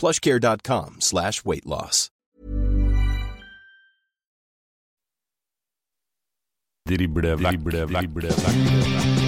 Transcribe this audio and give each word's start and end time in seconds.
plushcare.com 0.00 0.96
slash 1.00 1.44
weight 1.44 1.66
loss. 1.66 2.10
Drible 6.88 7.36
vekk, 7.36 7.60
drible 7.60 7.84
vekk, 7.86 8.08
drible 8.16 8.32
vekk. 8.40 9.20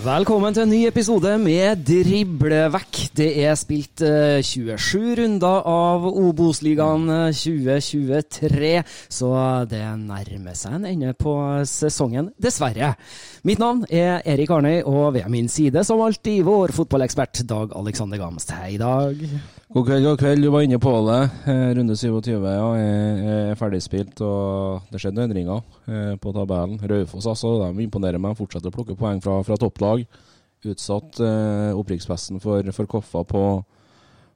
Velkommen 0.00 0.54
til 0.56 0.62
en 0.64 0.70
ny 0.72 0.78
episode 0.88 1.28
med 1.42 1.82
Driblevekk. 1.84 3.00
Det 3.18 3.26
er 3.42 3.58
spilt 3.60 4.00
eh, 4.06 4.38
27 4.40 5.18
runder 5.18 5.68
av 5.68 6.06
Obos-ligaen 6.08 7.04
eh, 7.12 7.36
2023, 7.36 8.72
så 9.12 9.34
det 9.68 9.82
nærmer 10.00 10.56
seg 10.56 10.78
en 10.78 10.88
ende 10.88 11.12
på 11.20 11.36
sesongen, 11.68 12.32
dessverre. 12.40 12.94
Mitt 13.44 13.60
navn 13.60 13.84
er 13.92 14.24
Erik 14.24 14.56
Arnøy, 14.56 14.80
og 14.88 15.18
ved 15.18 15.28
min 15.28 15.52
side, 15.52 15.84
som 15.84 16.00
alltid, 16.00 16.46
vår 16.48 16.72
fotballekspert 16.80 17.44
Dag 17.52 17.76
Alexander 17.76 18.24
Gamst. 18.24 18.56
Hei, 18.56 18.78
Dag. 18.80 19.20
God 19.70 19.86
kveld, 19.86 20.02
god 20.02 20.18
kveld. 20.18 20.42
Du 20.42 20.50
var 20.50 20.64
inne 20.66 20.78
på 20.82 20.90
det. 21.06 21.18
Eh, 21.46 21.68
Runde 21.76 21.94
27 21.94 22.30
ja, 22.42 22.70
er, 22.74 23.18
er 23.52 23.58
ferdigspilt, 23.58 24.18
og 24.26 24.88
det 24.90 24.98
skjedde 24.98 25.22
endringer 25.28 25.60
eh, 25.86 26.16
på 26.18 26.32
tabellen. 26.34 26.80
Raufoss 26.90 27.28
altså, 27.30 27.52
de 27.68 27.84
imponerer 27.84 28.18
meg. 28.18 28.34
Fortsetter 28.34 28.72
å 28.72 28.74
plukke 28.74 28.96
poeng 28.98 29.20
fra, 29.22 29.36
fra 29.46 29.54
topplag. 29.54 29.89
Utsatt 30.70 31.20
eh, 31.24 31.70
opprykksfesten 31.72 32.40
for, 32.42 32.66
for 32.76 32.88
Koffa 32.90 33.22
på, 33.24 33.42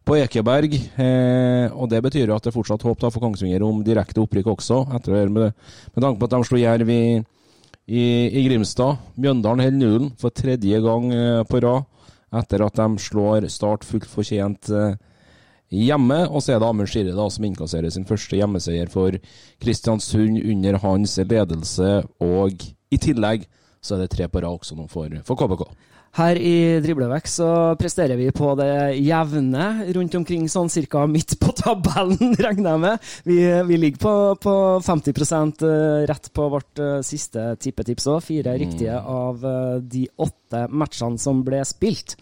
på 0.09 0.17
Ekeberg. 0.23 0.75
Eh, 0.75 1.67
og 1.73 1.91
Det 1.93 2.01
betyr 2.07 2.33
at 2.33 2.47
det 2.47 2.53
er 2.53 2.57
fortsatt 2.57 2.85
håp 2.87 3.03
da, 3.03 3.13
for 3.13 3.25
Kongsvinger 3.25 3.65
om 3.67 3.83
direkte 3.85 4.23
opprykk 4.25 4.55
også, 4.55 4.81
etter 4.97 5.19
høre 5.19 5.33
med, 5.33 5.57
med 5.95 6.07
tanke 6.07 6.21
på 6.21 6.29
at 6.31 6.37
de 6.37 6.49
slo 6.49 6.61
Jerv 6.63 6.93
i, 6.93 7.03
i, 7.87 8.05
i 8.41 8.47
Grimstad. 8.49 9.03
Mjøndalen 9.21 9.67
holder 9.67 9.81
nullen 9.81 10.15
for 10.21 10.33
tredje 10.33 10.81
gang 10.85 11.11
eh, 11.13 11.43
på 11.49 11.61
rad, 11.67 11.91
etter 12.41 12.65
at 12.67 12.81
de 12.81 13.05
slår 13.05 13.51
Start 13.53 13.85
fullt 13.87 14.09
fortjent. 14.11 14.73
Eh, 14.73 14.95
hjemme. 15.75 16.21
Og 16.31 16.43
så 16.43 16.55
er 16.55 16.63
det 16.63 16.69
Amund 16.69 16.91
Skirre 16.91 17.29
som 17.31 17.47
innkasserer 17.47 17.93
sin 17.93 18.07
første 18.09 18.39
hjemmeseier 18.39 18.91
for 18.93 19.17
Kristiansund 19.63 20.41
under 20.43 20.79
hans 20.83 21.17
ledelse. 21.19 21.91
Og 22.23 22.65
i 22.91 23.01
tillegg 23.01 23.47
så 23.85 23.97
er 23.97 24.05
det 24.05 24.15
tre 24.15 24.29
på 24.33 24.41
rad 24.41 24.57
også 24.57 24.79
nå 24.79 24.89
for, 24.89 25.13
for 25.29 25.39
KBK. 25.39 25.67
Her 26.15 26.39
i 26.39 26.79
Driblevekk 26.79 27.27
så 27.27 27.49
presterer 27.79 28.15
vi 28.15 28.29
på 28.35 28.53
det 28.59 28.95
jevne, 29.03 29.65
rundt 29.97 30.15
omkring 30.15 30.45
sånn 30.51 30.71
cirka 30.71 31.03
midt 31.11 31.35
på 31.43 31.51
tabellen, 31.59 32.37
regner 32.47 32.71
jeg 32.71 32.83
med. 32.85 33.09
Vi, 33.27 33.39
vi 33.67 33.79
ligger 33.83 34.03
på, 34.05 34.15
på 34.45 34.55
50% 34.87 35.65
rett 36.07 36.31
på 36.31 36.47
vårt 36.53 36.79
eh, 36.79 37.01
siste 37.07 37.49
tippetips 37.59 38.07
òg. 38.13 38.23
Fire 38.29 38.55
riktige 38.63 39.01
av 39.01 39.43
eh, 39.43 39.81
de 39.83 40.07
åtte 40.23 40.69
matchene 40.71 41.19
som 41.19 41.43
ble 41.47 41.65
spilt. 41.67 42.15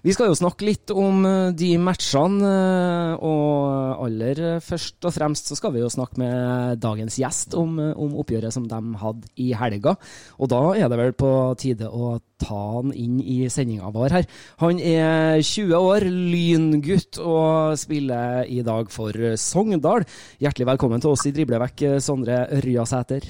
Vi 0.00 0.14
skal 0.16 0.30
jo 0.30 0.36
snakke 0.38 0.64
litt 0.64 0.88
om 0.96 1.26
eh, 1.28 1.50
de 1.52 1.74
matchene, 1.76 2.48
eh, 2.48 3.24
og 3.26 4.06
aller 4.06 4.38
først 4.64 5.04
og 5.04 5.12
fremst 5.12 5.50
så 5.50 5.58
skal 5.58 5.74
vi 5.74 5.82
jo 5.82 5.90
snakke 5.92 6.16
med 6.22 6.80
dagens 6.80 7.18
gjest 7.20 7.56
om, 7.60 7.74
eh, 7.84 7.92
om 8.00 8.14
oppgjøret 8.22 8.54
som 8.54 8.64
de 8.70 8.78
hadde 9.02 9.28
i 9.36 9.50
helga. 9.60 9.98
Og 10.40 10.48
da 10.52 10.62
er 10.72 10.88
det 10.88 11.00
vel 11.02 11.12
på 11.20 11.32
tide 11.60 11.90
å 11.92 12.14
ta 12.40 12.62
han 12.78 12.96
inn 12.96 13.20
i 13.20 13.42
sendinga 13.52 13.92
vår 13.92 14.16
her. 14.16 14.30
Han 14.64 14.80
er 14.80 15.44
20 15.44 15.76
år, 15.76 16.08
lyngutt, 16.08 17.20
og 17.20 17.76
spiller 17.76 18.48
i 18.48 18.64
dag 18.64 18.88
for 18.88 19.36
Sogndal. 19.36 20.08
Hjertelig 20.40 20.70
velkommen 20.72 21.04
til 21.04 21.12
oss 21.12 21.28
i 21.28 21.36
Driblevekk, 21.36 21.84
Sondre 22.00 22.46
Ryasæter. 22.64 23.28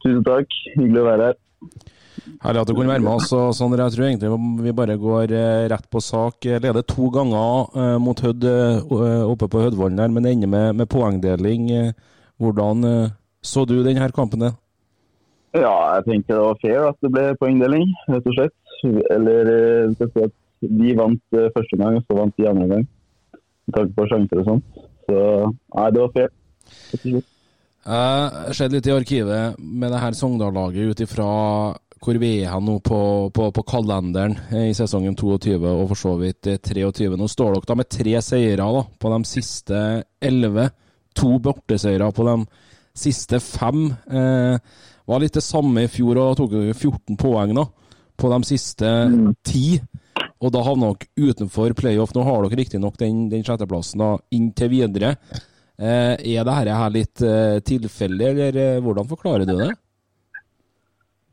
Tusen 0.00 0.24
takk. 0.24 0.60
Hyggelig 0.78 1.04
å 1.04 1.08
være 1.12 1.32
her. 1.32 1.40
Herlig 2.40 2.62
at 2.62 2.70
du 2.70 2.74
kunne 2.74 2.92
være 2.92 3.04
med 3.04 3.18
oss. 3.18 3.30
Sondre, 3.56 3.86
jeg 3.86 3.94
tror 3.94 4.06
egentlig 4.08 4.30
vi 4.64 4.74
bare 4.76 4.96
går 5.00 5.34
eh, 5.36 5.66
rett 5.72 5.86
på 5.92 6.02
sak. 6.04 6.46
Leder 6.64 6.84
to 6.88 7.10
ganger 7.14 7.70
eh, 7.76 7.96
mot 8.02 8.20
Hødd 8.24 8.46
eh, 8.48 8.92
oppe 9.28 9.48
på 9.50 9.64
Hødvollen 9.66 10.00
her, 10.00 10.12
men 10.12 10.28
ender 10.28 10.50
med, 10.50 10.80
med 10.80 10.90
poengdeling. 10.90 11.68
Hvordan 12.40 12.84
så 13.44 13.64
du 13.68 13.80
denne 13.84 14.10
kampen? 14.16 14.46
der? 14.46 14.54
Ja, 15.52 15.74
jeg 15.96 16.06
tenker 16.06 16.36
det 16.36 16.44
var 16.46 16.60
fair 16.62 16.86
at 16.88 16.98
det 17.02 17.10
ble 17.12 17.24
poengdeling, 17.40 17.90
rett 18.08 18.28
og 18.30 18.36
slett. 18.38 18.56
Eller 19.12 19.50
si 19.98 20.24
at 20.24 20.36
vi 20.60 20.94
vant 20.96 21.40
første 21.56 21.80
gang, 21.80 21.98
og 21.98 22.06
så 22.06 22.16
vant 22.16 22.38
de 22.38 22.48
andre 22.48 22.68
gang. 22.70 22.86
Med 23.68 23.76
tanke 23.76 23.96
på 23.98 24.06
sjanser 24.08 24.40
og 24.40 24.48
sånt. 24.48 24.80
Så 25.10 25.18
nei, 25.50 25.90
det 25.92 26.04
var 26.06 26.14
fair. 26.16 26.32
Jeg 27.80 27.90
har 27.90 28.56
sett 28.56 28.72
litt 28.72 28.88
i 28.88 28.94
arkivet 28.94 29.60
med 29.60 29.92
det 29.92 30.00
her 30.00 30.16
Sogndal-laget 30.16 30.92
ut 30.92 31.04
ifra 31.04 31.30
hvor 32.00 32.16
vi 32.16 32.30
er 32.48 32.60
nå 32.64 32.78
på, 32.84 33.00
på, 33.34 33.48
på 33.52 33.64
kalenderen 33.68 34.36
eh, 34.50 34.70
i 34.70 34.76
sesongen 34.76 35.16
22 35.18 35.58
og 35.60 35.82
for 35.90 36.00
så 36.00 36.14
vidt 36.20 36.48
eh, 36.48 36.60
23. 36.60 37.10
Nå 37.18 37.28
står 37.28 37.54
dere 37.54 37.68
da 37.68 37.76
med 37.76 37.90
tre 37.92 38.14
seire 38.24 38.68
da, 38.76 38.84
på 39.00 39.12
de 39.12 39.20
siste 39.28 39.82
elleve. 40.30 40.70
To 41.20 41.34
borteseire 41.42 42.08
på 42.16 42.26
de 42.28 42.36
siste 42.96 43.40
fem. 43.44 43.90
Eh, 44.08 44.56
var 45.10 45.20
litt 45.20 45.36
det 45.36 45.44
samme 45.44 45.84
i 45.84 45.92
fjor 45.92 46.22
og 46.22 46.38
tok 46.38 46.54
dere 46.54 46.76
14 46.76 47.20
poeng 47.20 47.52
da, 47.58 47.66
på 48.16 48.32
de 48.32 48.40
siste 48.48 48.94
ti. 49.44 49.66
Og 50.40 50.54
da 50.54 50.64
havna 50.64 50.94
dere 50.94 51.30
utenfor 51.34 51.76
playoff. 51.76 52.16
Nå 52.16 52.24
har 52.24 52.46
dere 52.46 52.62
riktignok 52.62 52.96
den, 53.00 53.26
den 53.32 53.44
sjetteplassen 53.44 54.00
da, 54.00 54.14
inntil 54.32 54.72
videre. 54.72 55.14
Eh, 55.80 56.16
er 56.16 56.44
dette 56.44 56.80
her 56.80 56.90
litt 56.92 57.22
eh, 57.24 57.60
tilfeldig, 57.64 58.26
eller 58.32 58.56
eh, 58.60 58.82
hvordan 58.84 59.08
forklarer 59.08 59.48
du 59.48 59.54
det? 59.56 59.70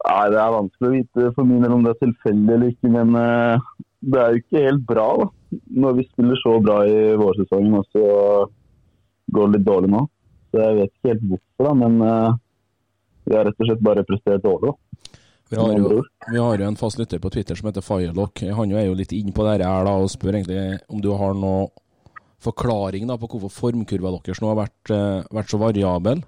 Nei, 0.05 0.29
Det 0.31 0.39
er 0.39 0.53
vanskelig 0.53 0.88
å 0.88 0.94
vite 0.94 1.31
for 1.35 1.47
min 1.49 1.63
del 1.65 1.73
om 1.73 1.85
det 1.85 1.95
er 1.95 2.03
tilfeldig 2.05 2.53
eller 2.53 2.73
ikke, 2.73 2.91
men 2.94 3.15
eh, 3.17 3.67
det 4.07 4.19
er 4.21 4.33
jo 4.33 4.41
ikke 4.44 4.65
helt 4.67 4.83
bra 4.88 5.07
da. 5.21 5.29
når 5.83 5.97
vi 5.97 6.05
spiller 6.11 6.41
så 6.41 6.57
bra 6.63 6.81
i 6.85 6.99
vårsesongen, 7.17 7.79
og 7.79 7.88
så 7.95 8.03
går 9.33 9.47
det 9.47 9.57
litt 9.57 9.67
dårlig 9.67 9.94
nå. 9.94 10.03
Så 10.51 10.61
Jeg 10.63 10.77
vet 10.77 10.91
ikke 10.91 11.13
helt 11.13 11.25
hvorfor, 11.31 11.69
da, 11.69 11.73
men 11.81 11.97
eh, 12.05 12.38
vi 13.27 13.35
har 13.35 13.49
rett 13.49 13.59
og 13.59 13.71
slett 13.71 13.83
bare 13.83 14.05
prestert 14.07 14.45
dårlig. 14.45 14.71
da. 14.71 15.17
Vi 15.47 15.55
har, 15.55 15.73
jo, 15.79 16.01
vi 16.27 16.39
har 16.44 16.59
jo 16.59 16.67
en 16.67 16.75
fast 16.75 16.99
lytter 16.99 17.21
på 17.23 17.29
Twitter 17.31 17.55
som 17.55 17.69
heter 17.69 17.83
Firelock. 17.83 18.41
Han 18.57 18.71
jo 18.71 18.79
er 18.79 18.89
jo 18.89 18.95
litt 18.99 19.13
inn 19.15 19.31
på 19.31 19.45
det 19.47 19.61
her 19.63 19.85
da, 19.88 19.94
og 19.95 20.09
spør 20.11 20.35
egentlig 20.35 20.81
om 20.91 20.99
du 21.03 21.13
har 21.15 21.38
noen 21.39 21.69
forklaring 22.44 23.07
da, 23.07 23.15
på 23.17 23.29
hvorfor 23.31 23.53
formkurva 23.53 24.11
deres 24.17 24.41
nå 24.44 24.51
har 24.51 24.59
vært, 24.59 24.91
eh, 24.94 25.29
vært 25.33 25.53
så 25.53 25.59
variabel? 25.61 26.21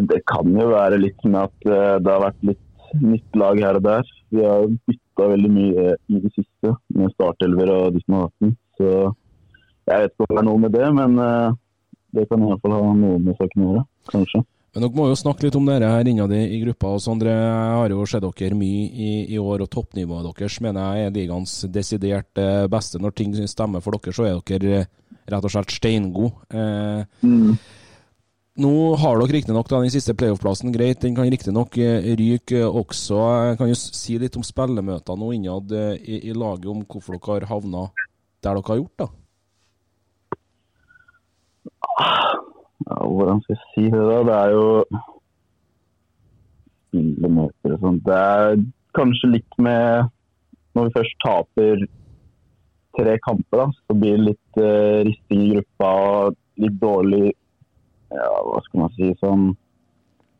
Det 0.00 0.20
kan 0.26 0.48
jo 0.58 0.68
være 0.72 0.98
litt 1.00 1.24
med 1.24 1.40
at 1.44 1.66
eh, 1.70 1.96
det 2.02 2.10
har 2.10 2.22
vært 2.26 2.46
litt 2.50 2.60
nytt 3.02 3.36
lag 3.38 3.58
her 3.62 3.78
og 3.78 3.84
der. 3.86 4.08
Vi 4.34 4.42
har 4.44 4.66
bytta 4.88 5.28
veldig 5.32 5.50
mye 5.50 5.84
i 6.10 6.20
det 6.22 6.32
siste 6.34 6.74
med 6.94 7.12
startelver 7.14 7.70
og 7.74 7.92
ditten 7.96 8.16
og 8.18 8.26
datten. 8.28 8.56
Så 8.78 8.90
jeg 9.84 10.00
vet 10.00 10.12
ikke 10.14 10.26
om 10.26 10.32
det 10.34 10.42
er 10.42 10.48
noe 10.48 10.62
med 10.64 10.74
det, 10.74 10.88
men 10.96 11.18
eh, 11.22 11.54
det 12.14 12.26
kan 12.30 12.42
iallfall 12.46 12.74
ha 12.76 12.82
noe 12.98 13.20
med 13.22 13.38
saken 13.38 13.62
å 13.64 13.70
gjøre. 13.70 13.84
Kanskje. 14.12 14.42
Men 14.74 14.82
dere 14.82 14.98
må 14.98 15.04
jo 15.06 15.14
snakke 15.18 15.46
litt 15.46 15.54
om 15.54 15.68
dere 15.68 15.86
her 15.92 16.08
innad 16.10 16.32
i, 16.34 16.40
i 16.56 16.60
gruppa. 16.64 16.96
og 16.96 17.02
Sondre, 17.02 17.30
jeg 17.30 17.76
har 17.78 17.92
jo 17.94 18.06
sett 18.10 18.24
dere 18.26 18.58
mye 18.58 18.88
i, 18.90 19.12
i 19.34 19.38
år, 19.38 19.62
og 19.62 19.70
toppnivået 19.70 20.26
deres 20.32 20.56
mener 20.64 20.98
jeg 20.98 21.06
er 21.10 21.14
ligaens 21.14 21.52
desidert 21.70 22.42
eh, 22.42 22.66
beste. 22.70 22.98
Når 22.98 23.14
ting 23.14 23.36
stemmer 23.46 23.84
for 23.84 23.94
dere, 23.94 24.14
så 24.16 24.26
er 24.26 24.42
dere 24.50 24.84
rett 25.30 25.46
og 25.46 25.54
slett 25.54 25.74
steingode. 25.78 26.34
Eh, 26.50 27.06
Mm. 27.22 27.54
Nå 28.54 28.70
har 29.02 29.16
dere 29.18 29.34
riktignok 29.34 29.66
den 29.66 29.90
siste 29.90 30.14
playoff-plassen, 30.14 30.70
greit. 30.70 31.00
Den 31.02 31.16
kan 31.16 31.26
riktignok 31.26 31.74
eh, 31.82 32.12
ryke 32.14 32.60
også. 32.62 33.18
Jeg 33.48 33.58
kan 33.58 33.72
jo 33.72 33.78
si 33.78 34.14
litt 34.22 34.38
om 34.38 34.46
spillemøtene 34.46 35.18
nå 35.18 35.30
innad 35.34 35.74
eh, 35.74 35.96
i, 35.98 36.20
i 36.30 36.36
laget, 36.38 36.68
om 36.70 36.84
hvorfor 36.86 37.18
dere 37.18 37.48
har 37.48 37.48
havna 37.50 37.88
der 38.44 38.54
dere 38.54 38.62
har 38.68 38.78
gjort, 38.78 39.02
da. 39.02 39.08
Ja, 42.84 43.00
hvordan 43.02 43.42
skal 43.42 43.56
jeg 43.56 43.66
si 43.72 43.84
det 43.90 44.06
da? 44.06 44.22
Det 44.28 44.38
er 44.38 44.54
jo 44.54 44.64
spillemøter 46.94 47.74
og 47.74 47.84
sånt. 47.88 48.06
Det 48.06 48.22
er 48.22 48.64
kanskje 48.94 49.34
litt 49.34 49.58
med 49.58 50.10
Når 50.74 50.88
vi 50.88 50.94
først 50.94 51.22
taper 51.22 51.86
tre 52.98 53.18
kamper, 53.22 53.64
da, 53.64 53.66
så 53.86 53.94
blir 53.98 54.16
det 54.18 54.26
litt 54.28 54.58
uh, 54.58 55.02
risting 55.06 55.42
i 55.42 55.52
gruppa 55.54 55.90
og 56.06 56.38
litt 56.62 56.78
dårlig 56.82 57.28
Ja, 58.14 58.30
hva 58.46 58.60
skal 58.66 58.84
man 58.84 58.92
si 58.96 59.10
sånn 59.20 59.52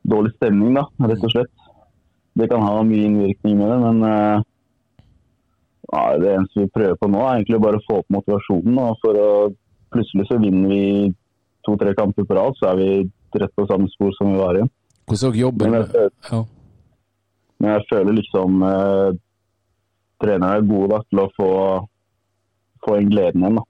Dårlig 0.04 0.34
stemning, 0.36 0.74
da, 0.76 0.82
rett 1.08 1.22
og 1.24 1.30
slett. 1.32 1.50
Det 2.36 2.50
kan 2.50 2.60
ha 2.60 2.82
mye 2.84 3.06
innvirkning 3.08 3.54
med 3.56 3.70
det, 3.72 3.76
men 3.80 4.02
eh, 4.04 4.42
ja, 5.94 6.02
det 6.20 6.32
eneste 6.34 6.60
vi 6.60 6.72
prøver 6.74 6.98
på 7.00 7.08
nå, 7.08 7.22
er 7.24 7.38
egentlig 7.38 7.60
bare 7.64 7.78
å 7.80 7.84
få 7.86 8.00
opp 8.02 8.10
motivasjonen. 8.12 8.80
Og 8.84 8.98
for 9.04 9.20
å 9.20 9.28
Plutselig 9.94 10.24
så 10.26 10.40
vinner 10.42 10.66
vi 10.72 11.12
to-tre 11.62 11.92
kamper 11.94 12.24
på 12.26 12.34
rad, 12.34 12.56
så 12.58 12.72
er 12.72 12.78
vi 12.80 12.86
rett 13.38 13.52
på 13.54 13.62
samme 13.70 13.86
spor 13.92 14.10
som 14.16 14.32
vi 14.32 14.40
var 14.40 14.56
igjen. 14.58 14.70
Hvordan 15.06 15.36
jobber 15.38 15.70
Men 15.70 15.76
jeg, 15.78 15.86
føler- 15.92 16.46
men 17.60 17.70
jeg 17.76 17.84
føler 17.92 18.16
liksom 18.18 18.64
eh, 18.66 19.10
trenerne 20.20 20.56
er 20.58 20.66
gode 20.66 20.88
da, 20.96 20.98
til 21.08 21.22
å 21.22 21.28
få, 21.38 21.50
få 22.84 22.96
inn 23.00 23.12
gleden 23.14 23.46
igjen. 23.46 23.62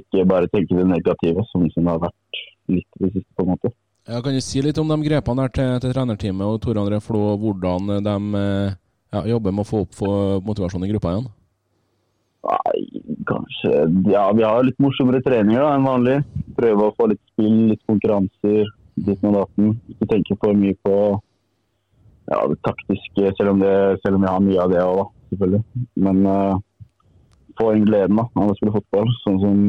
Ikke 0.00 0.26
bare 0.26 0.50
tenke 0.50 0.74
det 0.74 0.88
negative, 0.90 1.46
som, 1.52 1.68
som 1.70 1.86
det 1.86 1.92
har 1.94 2.02
vært 2.08 2.42
litt 2.72 3.00
i 3.00 3.04
det 3.04 3.12
siste. 3.12 3.30
på 3.36 3.44
en 3.44 3.52
måte. 3.54 3.72
Ja, 4.04 4.20
kan 4.20 4.34
du 4.36 4.40
si 4.44 4.60
litt 4.60 4.78
om 4.78 4.90
de 4.90 4.98
grepene 5.06 5.46
der 5.46 5.54
til, 5.56 5.70
til 5.80 5.94
trenerteamet 5.94 6.44
og 6.44 6.60
Tor 6.60 6.80
André 6.82 7.00
Flo, 7.00 7.22
hvordan 7.40 8.04
de 8.04 8.40
eh, 8.40 8.76
ja, 9.14 9.24
jobber 9.32 9.54
med 9.54 9.64
å 9.64 9.70
få 9.70 9.80
opp 9.86 9.96
for 9.96 10.42
motivasjonen 10.44 10.88
i 10.88 10.92
gruppa 10.92 11.14
igjen? 11.14 11.30
Nei, 12.44 13.02
kanskje 13.24 13.70
Ja, 14.12 14.26
vi 14.36 14.44
har 14.44 14.66
litt 14.66 14.80
morsommere 14.82 15.22
treninger 15.24 15.62
da, 15.62 15.70
enn 15.72 15.88
vanlig. 15.88 16.18
Prøve 16.58 16.90
å 16.90 16.96
få 16.98 17.08
litt 17.12 17.22
spill, 17.32 17.56
litt 17.70 17.80
konkurranser, 17.88 18.68
ditt 19.06 19.24
og 19.24 19.38
datten. 19.38 19.72
Ikke 19.94 20.10
tenke 20.10 20.36
for 20.42 20.58
mye 20.58 20.76
på 20.84 20.98
ja, 22.28 22.42
det 22.50 22.58
taktiske, 22.64 23.32
selv 23.38 23.54
om, 23.54 23.64
det, 23.64 23.74
selv 24.04 24.18
om 24.18 24.26
jeg 24.26 24.34
har 24.34 24.44
mye 24.44 24.60
av 24.64 24.72
det 24.72 24.84
òg, 24.84 25.02
selvfølgelig. 25.32 25.62
Men 26.04 26.20
uh, 26.28 26.60
få 27.60 27.72
inn 27.76 27.88
gleden 27.88 28.20
da, 28.20 28.28
av 28.36 28.52
å 28.52 28.58
spille 28.58 28.76
fotball. 28.76 29.10
Sånn 29.22 29.40
som 29.42 29.64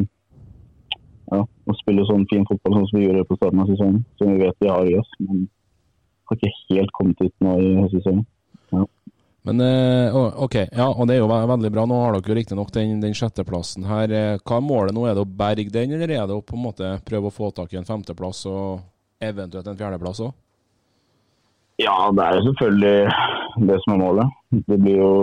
ja, 1.31 1.42
å 1.42 1.75
spille 1.80 2.06
sånn 2.07 2.27
fin 2.30 2.45
fotball 2.50 2.80
sånn 2.80 2.88
som 2.92 3.00
vi 3.00 3.07
gjorde 3.07 3.25
på 3.30 3.38
starten 3.39 3.63
av 3.63 3.72
sesongen. 3.72 4.04
Som 4.19 4.33
vi 4.33 4.44
vet 4.44 4.62
vi 4.62 4.72
har 4.72 4.89
i 4.89 4.98
oss, 5.00 5.12
men 5.25 5.45
har 6.30 6.39
ikke 6.39 6.54
helt 6.74 6.94
kommet 6.98 7.22
ut 7.22 7.33
nå 7.45 7.57
i 7.62 7.74
sesongen. 7.94 8.25
Men 9.45 9.62
eh, 9.62 10.16
OK, 10.42 10.56
ja, 10.74 10.88
og 10.89 11.06
det 11.06 11.16
er 11.16 11.22
jo 11.22 11.30
veldig 11.30 11.69
bra. 11.74 11.83
Nå 11.86 12.00
har 12.01 12.16
dere 12.16 12.31
jo 12.33 12.38
riktignok 12.39 12.72
den, 12.74 12.98
den 13.04 13.13
sjetteplassen 13.13 13.86
her. 13.86 14.10
Eh, 14.10 14.39
Hva 14.42 14.57
er 14.57 14.66
målet 14.66 14.95
nå? 14.98 15.04
Er 15.06 15.13
det 15.18 15.22
å 15.22 15.30
berge 15.42 15.69
den, 15.74 15.94
eller 15.94 16.10
er 16.16 16.25
det 16.25 16.33
å 16.33 16.42
på 16.45 16.57
en 16.57 16.63
måte 16.63 16.95
prøve 17.06 17.30
å 17.30 17.36
få 17.36 17.51
tak 17.54 17.74
i 17.74 17.77
en 17.77 17.86
femteplass 17.86 18.42
og 18.50 18.81
eventuelt 19.22 19.69
en 19.69 19.77
fjerdeplass 19.77 20.24
òg? 20.25 20.33
Ja, 21.83 21.94
det 22.16 22.25
er 22.25 22.39
jo 22.39 22.48
selvfølgelig 22.48 23.68
det 23.69 23.77
som 23.83 23.94
er 23.94 24.01
målet. 24.01 24.33
Det 24.66 24.80
blir 24.81 24.98
jo 24.98 25.13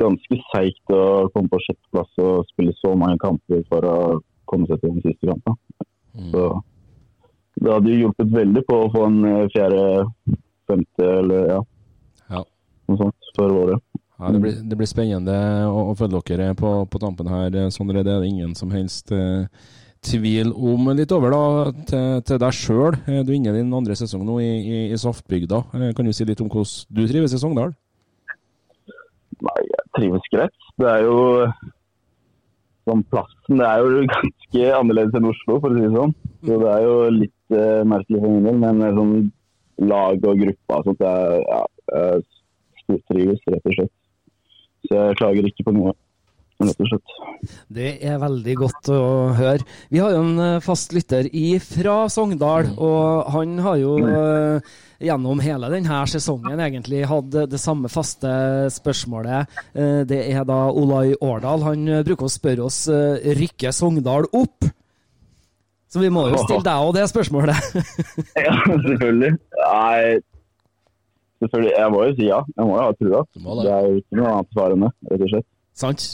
ganske 0.00 0.38
seigt 0.50 0.94
å 0.94 1.28
komme 1.34 1.50
på 1.52 1.62
sjetteplass 1.62 2.20
og 2.24 2.50
spille 2.50 2.74
så 2.78 2.96
mange 2.98 3.20
kamper 3.22 3.62
for 3.70 3.86
å 3.86 3.96
komme 4.50 4.66
seg 4.70 4.80
til 4.82 4.92
den 4.96 5.02
siste 5.06 5.30
kampen. 5.30 5.56
Så 6.34 6.44
det 7.60 7.72
hadde 7.74 7.92
jo 7.92 8.00
hjulpet 8.06 8.30
veldig 8.34 8.62
på 8.68 8.76
å 8.84 8.90
få 8.94 9.06
en 9.08 9.18
eh, 9.28 9.46
fjerde, 9.54 9.82
femte 10.70 11.08
eller 11.20 11.50
ja, 11.54 11.60
Ja. 12.36 12.42
noe 12.90 13.00
sånt 13.04 13.30
for 13.36 13.56
året. 13.64 13.82
Ja, 14.20 14.30
det, 14.34 14.40
blir, 14.44 14.56
det 14.68 14.76
blir 14.76 14.88
spennende 14.90 15.34
å, 15.64 15.90
å 15.90 15.94
følge 15.96 16.20
dere 16.28 16.50
på, 16.58 16.70
på 16.92 17.00
tampen 17.00 17.28
her, 17.32 17.54
eh, 17.56 17.70
Sondre. 17.72 18.02
Det 18.04 18.12
er 18.12 18.20
det 18.24 18.28
ingen 18.32 18.52
som 18.58 18.72
helst 18.74 19.12
eh, 19.16 19.46
tvil 20.04 20.50
om. 20.56 20.90
Litt 20.96 21.12
over 21.16 21.32
da 21.32 21.42
til, 21.88 22.20
til 22.28 22.40
deg 22.42 22.56
sjøl. 22.56 22.98
Du 23.06 23.30
er 23.32 23.36
inne 23.38 23.52
i 23.54 23.58
din 23.62 23.72
andre 23.76 23.96
sesong 23.96 24.24
nå 24.28 24.38
i, 24.44 24.50
i, 24.60 24.80
i 24.92 24.98
Saftbygda. 25.00 25.62
Eh, 25.78 25.92
Kan 25.96 26.08
du 26.08 26.12
si 26.16 26.26
litt 26.28 26.40
om 26.44 26.50
hvordan 26.52 26.96
du 27.00 27.04
trives 27.08 27.36
i 27.36 27.40
Sogndal? 27.40 27.72
Nei, 29.40 29.60
jeg 29.72 29.84
trives 29.96 30.26
greit. 30.34 30.56
Det 30.80 30.88
er 30.90 31.06
jo 31.06 31.16
sånn 32.90 33.06
plassen 33.12 33.60
det 33.60 33.68
er 33.68 33.84
jo 33.84 34.02
ganske 34.14 34.72
annerledes 34.78 35.16
enn 35.18 35.30
Oslo, 35.30 35.58
for 35.62 35.70
å 35.70 35.76
si 35.76 35.86
det 35.86 35.94
sånn. 35.94 36.14
Så 36.46 36.58
det 36.62 36.74
er 36.74 36.84
jo 36.86 36.96
litt 37.16 37.56
uh, 37.56 37.80
merkelig 37.88 38.20
for 38.20 38.34
min 38.34 38.48
del, 38.48 38.60
men 38.64 38.84
eh, 38.86 38.98
sånn 38.98 39.14
lag 39.90 40.28
og 40.28 40.44
gruppa 40.44 40.78
og 40.80 40.90
sånt, 40.90 41.02
jeg, 41.06 41.40
ja, 41.46 41.60
jeg 41.94 42.24
stortrives 42.84 43.48
rett 43.48 43.70
og 43.70 43.76
slett. 43.78 43.96
Så 44.86 44.96
jeg 44.96 45.18
klager 45.20 45.48
ikke 45.48 45.66
på 45.68 45.74
noe, 45.76 45.94
rett 46.68 46.82
og 46.84 46.90
slett. 46.90 47.14
Det 47.72 47.90
er 48.04 48.18
veldig 48.20 48.54
godt 48.60 48.90
å 48.92 49.00
høre. 49.38 49.64
Vi 49.88 50.00
har 50.02 50.12
jo 50.14 50.22
en 50.26 50.40
eh, 50.44 50.60
fast 50.64 50.92
lytter 50.92 51.28
fra 51.64 51.96
Sogndal, 52.12 52.68
og 52.76 53.30
han 53.34 53.54
har 53.64 53.78
jo 53.80 53.94
eh, 54.04 54.72
gjennom 55.00 55.40
hele 55.40 55.70
denne 55.72 56.02
sesongen 56.12 56.60
egentlig 56.60 57.06
hatt 57.08 57.30
det 57.48 57.60
samme 57.62 57.88
faste 57.88 58.32
spørsmålet. 58.74 59.48
Eh, 59.72 60.02
Det 60.10 60.20
er 60.34 60.44
da 60.44 60.58
Olai 60.70 61.14
Årdal. 61.16 61.64
Han 61.64 61.88
bruker 62.04 62.28
å 62.28 62.32
spørre 62.32 62.66
oss 62.68 62.82
rykker 62.90 63.72
Sogndal 63.72 64.28
opp? 64.36 64.68
Så 65.90 65.98
vi 65.98 66.10
må 66.12 66.28
jo 66.30 66.38
stille 66.44 66.62
deg 66.62 66.84
òg 66.86 66.92
det 66.94 67.08
spørsmålet. 67.10 67.56
Ja, 68.44 68.52
selvfølgelig. 68.62 69.32
Nei, 69.58 70.20
selvfølgelig. 71.40 71.72
Jeg 71.80 71.90
må 71.96 72.02
jo 72.04 72.12
si 72.20 72.28
ja. 72.28 72.38
Jeg 72.54 72.68
må 72.68 72.76
jo 72.76 72.84
ha 72.84 72.92
trua. 73.00 73.22
Det. 73.34 73.56
Det 73.64 73.72
er 73.74 73.88
jo 73.88 73.96
ikke 74.04 74.20
noe 74.20 74.34
annet 74.36 74.54
svar 74.54 74.76
enn 74.76 74.84
det, 74.86 74.90
rett 75.10 75.24
og 75.26 75.32
slett. 75.32 75.48
Sant. 75.80 76.04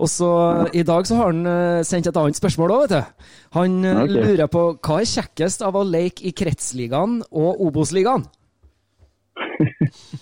Og 0.00 0.08
så 0.08 0.28
I 0.72 0.82
dag 0.88 1.04
så 1.08 1.18
har 1.18 1.30
han 1.34 1.44
eh, 1.46 1.82
sendt 1.84 2.08
et 2.08 2.16
annet 2.16 2.38
spørsmål 2.40 2.72
òg, 2.72 2.84
vet 2.86 2.94
du. 2.96 3.24
Han 3.58 3.78
eh, 3.84 4.02
Ok. 4.06 4.14
lurer 4.16 4.48
på 4.52 4.62
hva 4.80 5.00
er 5.02 5.10
kjekkest 5.12 5.64
av 5.66 5.76
å 5.76 5.84
leke 5.84 6.24
i 6.30 6.32
Kretsligaen 6.36 7.20
og 7.30 7.60
Obos-ligaen? 7.68 8.24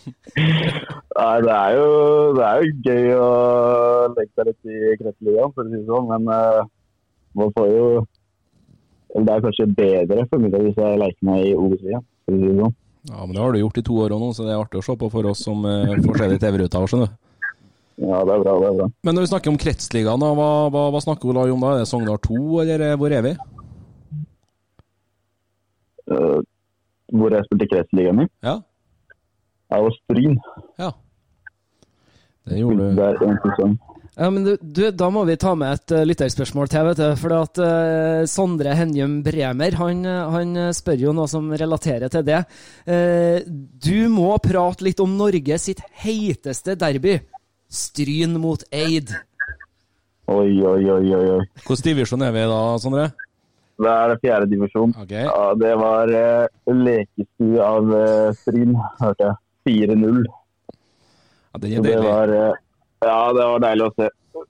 Nei, 1.18 1.36
det 1.42 1.54
er 1.54 1.72
jo, 1.74 1.86
det 2.36 2.44
er 2.46 2.58
jo 2.62 2.72
gøy 2.86 3.06
å 3.18 3.28
legge 4.14 4.30
seg 4.34 4.50
litt 4.50 4.70
i 4.70 4.92
kretsligaen, 5.00 5.54
for 5.54 5.62
å 5.64 5.70
si 5.70 5.78
det 5.78 5.86
sånn. 5.88 6.10
Men 6.12 6.28
uh, 6.30 6.68
man 7.38 7.54
får 7.56 7.68
jo 7.72 7.86
Det 9.18 9.32
er 9.32 9.42
kanskje 9.46 9.66
bedre 9.78 10.26
for 10.28 10.42
meg 10.42 10.54
hvis 10.66 10.78
jeg 10.78 11.00
leker 11.00 11.28
meg 11.30 11.46
i 11.48 11.54
Obos-ligaen, 11.56 12.04
for 12.26 12.34
å 12.36 12.42
si 12.42 12.50
det 12.52 12.58
sånn. 12.60 12.76
Ja, 13.08 13.22
men 13.24 13.32
Det 13.34 13.42
har 13.42 13.54
du 13.54 13.60
gjort 13.62 13.80
i 13.80 13.86
to 13.86 13.94
år 14.04 14.14
òg 14.16 14.20
nå, 14.22 14.28
så 14.36 14.44
det 14.46 14.52
er 14.54 14.60
artig 14.62 14.82
å 14.82 14.84
se 14.84 14.94
på 15.00 15.08
for 15.14 15.30
oss 15.30 15.42
som 15.46 15.64
uh, 15.64 15.96
får 16.04 16.20
se 16.22 16.30
de 16.34 16.40
TV-ruta. 16.44 16.84
skjønner 16.90 17.10
du. 17.10 17.16
Ja, 17.98 18.20
det 18.22 18.34
er 18.34 18.42
bra, 18.44 18.54
det 18.62 18.68
er 18.68 18.76
bra. 18.78 18.86
Men 19.02 19.16
når 19.16 19.24
vi 19.24 19.30
snakker 19.32 19.50
om 19.50 19.58
Kretsligaen, 19.58 20.22
hva, 20.22 20.50
hva, 20.70 20.84
hva 20.94 21.00
snakker 21.02 21.32
Olai 21.32 21.48
om 21.50 21.64
da? 21.64 21.74
Er 21.74 21.82
det 21.82 21.90
Sogndal 21.90 22.20
2, 22.22 22.38
eller 22.62 22.84
hvor 23.00 23.14
er 23.14 23.24
vi? 23.26 23.32
Uh, 26.08 26.38
hvor 27.12 27.34
jeg 27.34 27.46
spilte 27.48 27.68
kretsligaen 27.72 28.22
i. 28.22 28.26
Ja. 28.46 28.54
Jeg 29.68 29.84
var 29.84 29.96
Stryn. 29.98 30.40
ja. 30.80 30.94
Det 32.48 32.62
gjorde 32.62 32.80
du. 32.80 32.96
Der 32.96 33.18
en 33.26 33.40
sesong. 33.44 33.74
Ja, 34.18 34.30
men 34.32 34.46
du, 34.46 34.54
du, 34.62 34.80
Da 34.90 35.10
må 35.12 35.22
vi 35.28 35.36
ta 35.38 35.52
med 35.58 35.74
et 35.76 35.92
uh, 35.92 36.04
lytterspørsmål 36.08 36.70
til. 36.72 36.86
vet 36.86 37.02
du, 37.02 37.08
for 37.20 37.34
at 37.36 37.60
uh, 37.60 38.22
Sondre 38.30 38.72
Henjum 38.78 39.18
Bremer 39.26 39.76
han, 39.76 40.06
han 40.06 40.54
spør 40.74 41.02
jo 41.02 41.12
noe 41.18 41.28
som 41.28 41.50
relaterer 41.52 42.08
til 42.14 42.24
det. 42.26 42.40
Uh, 42.88 43.42
du 43.44 44.08
må 44.12 44.30
prate 44.42 44.86
litt 44.86 45.02
om 45.04 45.18
Norge 45.18 45.58
sitt 45.60 45.82
heiteste 46.00 46.78
derby. 46.78 47.18
Stryn 47.68 48.36
mot 48.40 48.62
Eid. 48.72 49.10
Oi, 50.28 50.52
oi, 50.64 50.84
oi, 50.90 51.14
oi. 51.14 51.24
oi. 51.38 51.46
Hvilken 51.64 51.84
divisjon 51.90 52.22
er 52.24 52.32
vi 52.34 52.42
i 52.44 52.48
da, 52.48 52.60
Sondre? 52.80 53.08
Det 53.78 53.90
er 53.92 54.10
det 54.10 54.16
fjerde 54.24 54.48
divisjon. 54.50 54.94
Okay. 55.04 55.24
Ja, 55.28 55.52
det 55.54 55.74
var 55.78 56.10
uh, 56.10 56.72
lekestue 56.74 57.60
av 57.62 57.92
uh, 57.92 58.30
Stryn, 58.40 58.72
hørte 59.00 59.28
jeg. 59.28 59.36
4-0. 59.68 60.22
Ja, 60.24 61.60
den 61.60 61.76
er 61.76 61.84
Det 61.84 61.92
deilig. 61.92 62.08
var, 62.08 62.32
uh, 62.32 62.56
ja, 63.04 63.18
det 63.36 63.46
var 63.52 63.62
deilig 63.66 63.86
å 63.86 63.92
se. 63.98 64.08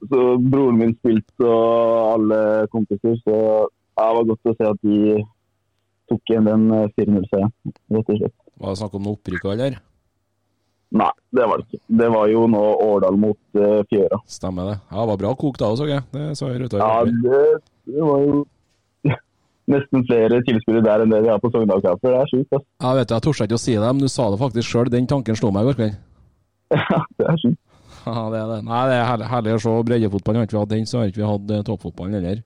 så 0.09 0.23
broren 0.39 0.79
min 0.79 0.95
spilte 0.99 1.45
og 1.49 2.15
alle 2.15 2.41
kompiser, 2.73 3.19
så 3.27 3.35
ja, 3.35 4.07
det 4.07 4.15
var 4.19 4.27
godt 4.31 4.51
å 4.53 4.57
se 4.57 4.71
at 4.71 4.81
de 4.87 5.19
tok 6.09 6.31
igjen 6.33 6.47
den 6.49 6.67
4-0-seieren, 6.97 7.53
rett 7.93 8.13
og 8.15 8.21
slett. 8.23 8.35
Var 8.59 8.73
det 8.73 8.81
snakk 8.81 8.95
om 8.97 9.05
noe 9.05 9.19
opprykk, 9.19 9.49
eller? 9.53 9.79
Nei, 10.89 11.11
det 11.37 11.45
var 11.45 11.61
det 11.61 11.67
ikke. 11.69 11.81
Det 12.01 12.07
var 12.15 12.31
jo 12.33 12.45
nå 12.49 12.61
Årdal 12.81 13.19
mot 13.21 13.39
uh, 13.61 13.81
Fjøra. 13.91 14.21
Stemmer 14.31 14.71
det. 14.71 14.77
Ja, 14.89 15.03
det 15.03 15.09
var 15.11 15.21
bra 15.21 15.33
kokt 15.37 15.61
da, 15.61 15.69
så 15.77 15.89
jeg. 15.89 16.05
Det 16.15 16.31
så 16.39 16.49
jeg 16.49 16.63
Ruta. 16.63 16.81
Ja, 16.81 17.05
det, 17.05 17.43
det 17.93 18.07
var 18.07 18.25
jo 18.25 18.39
nesten 19.75 20.07
flere 20.09 20.41
tilskuere 20.49 20.85
der 20.87 21.05
enn 21.05 21.13
det 21.13 21.21
vi 21.27 21.33
har 21.33 21.43
på 21.43 21.53
Sogndal 21.53 21.85
Kaffe. 21.85 22.09
Det 22.09 22.17
er 22.17 22.33
sjukt, 22.33 22.57
ass. 22.57 22.67
Ja, 22.81 22.95
vet 22.97 23.11
du, 23.11 23.17
jeg 23.19 23.27
torde 23.27 23.49
ikke 23.51 23.61
å 23.61 23.65
si 23.67 23.77
det, 23.77 23.91
men 23.93 24.05
du 24.05 24.09
sa 24.13 24.31
det 24.33 24.41
faktisk 24.41 24.73
sjøl. 24.73 24.93
Den 24.97 25.11
tanken 25.11 25.37
slo 25.37 25.53
meg 25.53 25.67
i 25.67 25.73
går 25.73 25.81
kveld. 25.83 25.99
Ja, 26.79 27.01
det 27.17 27.25
er 27.25 27.41
sjukt. 27.41 27.61
Ja, 28.09 28.25
det 28.33 28.39
er 28.41 28.51
det. 28.55 28.59
Nei, 28.65 28.83
det 28.89 28.97
er 28.97 29.07
herlig, 29.09 29.29
herlig 29.29 29.55
å 29.57 29.61
se 29.61 29.73
breddefotballen. 29.89 30.47
Ikke 30.47 30.57
vi 30.57 30.63
hatt 30.63 30.73
den, 30.73 30.89
så 30.89 31.03
har 31.03 31.11
ikke 31.11 31.21
vi 31.21 31.29
hatt 31.29 31.53
eh, 31.53 31.65
toppfotballen 31.67 32.17
heller. 32.17 32.41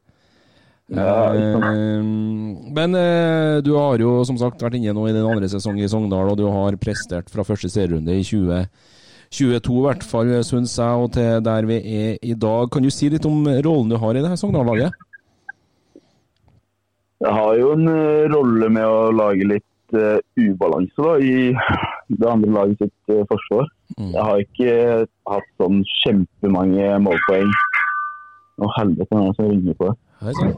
Ja, 0.92 1.32
men 1.32 2.96
eh, 2.99 3.61
du 3.64 3.70
har 3.78 4.02
jo 4.02 4.18
som 4.28 4.37
sagt 4.40 4.61
vært 4.61 4.76
inne 4.76 4.92
nå 4.92 5.06
i 5.08 5.14
den 5.14 5.25
andre 5.25 5.49
sesongen 5.49 5.84
i 5.84 5.88
Sogndal, 5.88 6.34
og 6.34 6.40
du 6.40 6.44
har 6.52 6.76
prestert 6.80 7.32
fra 7.32 7.46
første 7.49 7.70
serierunde 7.72 8.12
i 8.12 8.26
2022, 8.26 9.78
i 9.78 9.87
hvert 9.87 10.04
fall, 10.04 10.34
syns 10.44 10.76
jeg, 10.76 11.04
og 11.04 11.14
til 11.16 11.40
der 11.46 11.68
vi 11.70 11.80
er 11.80 12.20
i 12.20 12.37
dag. 12.37 12.68
Kan 12.72 12.84
du 12.84 12.92
si 12.92 13.08
litt 13.12 13.28
om 13.28 13.46
rollen 13.64 13.88
du 13.92 13.96
har 14.02 14.12
i 14.12 14.25
det 14.25 14.34
her 14.34 14.40
Sogndal-laget? 14.40 14.92
Jeg 17.22 17.34
har 17.38 17.54
jo 17.54 17.75
en 17.76 17.87
eh, 17.87 18.28
rolle 18.32 18.68
med 18.75 18.82
å 18.82 19.11
lage 19.14 19.46
litt 19.46 19.94
eh, 19.94 20.18
ubalanse 20.42 21.04
da, 21.04 21.12
i 21.22 21.52
det 22.18 22.28
andre 22.28 22.50
laget 22.56 22.82
sitt 22.82 23.12
eh, 23.14 23.22
forsvar. 23.30 23.68
Mm. 23.94 24.08
Jeg 24.08 24.25
har 24.26 24.42
ikke 24.42 24.72
hatt 25.30 25.50
sånn 25.62 25.82
kjempemange 26.00 26.88
målpoeng. 27.04 27.52
Å 28.62 28.70
helvete, 28.76 29.06
det 29.12 29.20
er 29.20 29.28
det 29.28 29.37
som 29.38 29.52
ringer 29.52 29.78
på. 29.78 29.92
Hei 30.22 30.32
sann. 30.38 30.52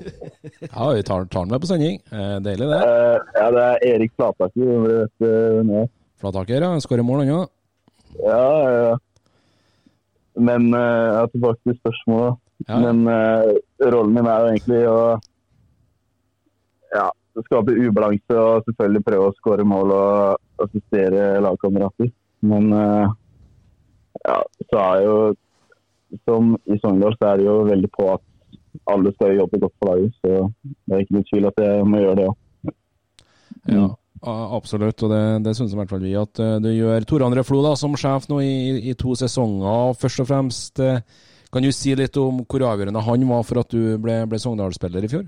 Ja, 0.60 0.90
vi 0.92 1.02
tar, 1.02 1.24
tar 1.24 1.40
den 1.40 1.52
med 1.54 1.60
på 1.60 1.66
sending. 1.66 1.94
Eh, 2.12 2.36
deilig, 2.44 2.66
det. 2.68 2.80
Uh, 2.84 3.16
ja, 3.32 3.44
det 3.54 3.62
er 3.64 3.84
Erik 3.94 4.12
Flataker. 4.12 4.72
vet 4.84 5.24
er. 5.24 5.86
Flataker, 6.20 6.66
ja. 6.66 6.80
Skårer 6.84 7.06
mål, 7.06 7.22
han. 7.24 7.48
Ja, 8.18 8.42
ja, 8.60 8.74
ja. 8.90 8.96
Men 10.36 10.68
uh, 10.74 10.80
jeg 10.80 11.22
er 11.22 11.30
tilbake 11.32 11.60
til 11.62 11.78
spørsmålet. 11.78 12.42
Ja. 12.68 12.80
Men 12.82 13.08
uh, 13.08 13.54
rollen 13.94 14.12
min 14.12 14.28
er 14.28 14.42
jo 14.42 14.50
egentlig 14.52 14.82
å 14.90 14.98
ja, 16.94 17.06
skape 17.46 17.78
ubalanse 17.78 18.36
og 18.36 18.68
selvfølgelig 18.68 19.04
prøve 19.08 19.30
å 19.30 19.38
skåre 19.38 19.66
mål 19.66 19.96
og 19.96 20.66
assistere 20.66 21.40
lagkamerater. 21.46 22.12
Men 22.44 22.68
uh, 22.68 23.08
ja, 24.28 24.38
så 24.68 24.84
er 24.84 25.08
jo 25.08 25.16
som 26.28 26.52
i 26.70 26.76
Sogndal 26.84 27.16
så 27.16 27.32
er 27.32 27.40
det 27.40 27.48
jo 27.48 27.58
veldig 27.72 27.90
på 27.96 28.12
at 28.12 28.28
alle 28.90 29.12
skal 29.14 29.36
jobbe 29.38 29.60
godt 29.62 29.74
for 29.80 29.90
laget. 29.92 30.16
Så 30.22 30.32
det 30.64 30.94
er 30.96 31.04
ikke 31.04 31.16
noen 31.18 31.28
tvil 31.30 31.50
at 31.50 31.60
jeg 31.64 31.84
må 31.90 32.00
gjøre 32.02 32.16
det 32.20 32.26
òg. 32.30 32.40
Ja, 33.74 33.84
a- 34.28 34.48
absolutt. 34.58 35.04
Og 35.06 35.12
det, 35.14 35.22
det 35.46 35.54
synes 35.56 35.72
i 35.72 35.78
hvert 35.78 35.92
fall 35.92 36.02
vi 36.04 36.16
at 36.20 36.40
eh, 36.42 36.56
du 36.64 36.68
gjør. 36.72 37.06
Tor 37.08 37.24
André 37.28 37.44
Flo 37.46 37.62
da, 37.64 37.74
som 37.80 37.94
sjef 38.00 38.26
nå 38.32 38.40
i, 38.44 38.54
i 38.90 38.96
to 38.98 39.14
sesonger. 39.18 39.94
Først 40.00 40.20
og 40.24 40.28
fremst, 40.28 40.82
eh, 40.84 41.00
kan 41.54 41.62
du 41.64 41.70
si 41.72 41.94
litt 41.96 42.16
om 42.20 42.42
hvor 42.44 42.66
avgjørende 42.72 43.04
han 43.06 43.24
var 43.30 43.46
for 43.46 43.62
at 43.62 43.70
du 43.72 43.94
ble, 44.02 44.20
ble 44.28 44.40
Sogndal-spiller 44.42 45.06
i 45.06 45.10
fjor? 45.14 45.24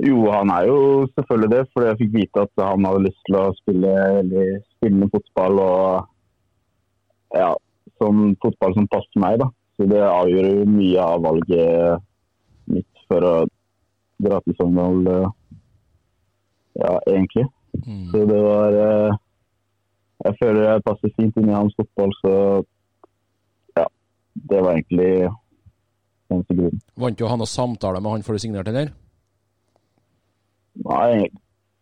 Jo, 0.00 0.20
han 0.32 0.48
er 0.54 0.64
jo 0.70 0.76
selvfølgelig 1.12 1.50
det, 1.52 1.64
fordi 1.74 1.88
jeg 1.90 1.98
fikk 2.00 2.12
vite 2.14 2.44
at 2.46 2.62
han 2.64 2.86
hadde 2.88 3.02
lyst 3.04 3.18
til 3.26 3.36
å 3.36 3.42
spille 3.58 3.90
veldig 4.16 4.44
spillende 4.78 5.08
fotball. 5.12 5.58
og 5.60 7.36
ja, 7.36 7.50
som 8.00 8.22
fotball 8.40 8.72
som 8.78 8.86
passer 8.90 9.20
meg. 9.20 9.36
da. 9.42 9.50
Så 9.80 9.86
det 9.88 10.00
avgjør 10.04 10.46
jo 10.50 10.64
mye 10.68 11.00
av 11.00 11.22
valget 11.24 12.02
mitt 12.68 13.04
for 13.08 13.24
å 13.24 13.34
dra 14.20 14.40
til 14.44 14.56
Sogndal, 14.58 14.98
eh, 15.08 15.30
ja, 16.82 16.90
egentlig. 17.08 17.46
Så 18.12 18.26
det 18.28 18.40
var 18.44 18.74
eh, 18.76 19.14
Jeg 20.26 20.36
føler 20.36 20.66
jeg 20.66 20.82
passer 20.84 21.12
fint 21.16 21.36
inn 21.40 21.48
i 21.48 21.54
hans 21.56 21.72
fotball, 21.78 22.12
så 22.20 22.32
ja. 23.78 23.86
Det 24.50 24.60
var 24.60 24.74
egentlig 24.76 25.30
eneste 26.30 26.56
grunnen. 26.58 26.82
Vant 27.00 27.16
du 27.16 27.24
å 27.24 27.30
ha 27.32 27.38
noen 27.40 27.48
samtale 27.48 28.02
med 28.04 28.12
han 28.12 28.26
før 28.26 28.36
du 28.36 28.42
signerte, 28.44 28.74
eller? 28.74 28.92
Nei, 30.84 31.30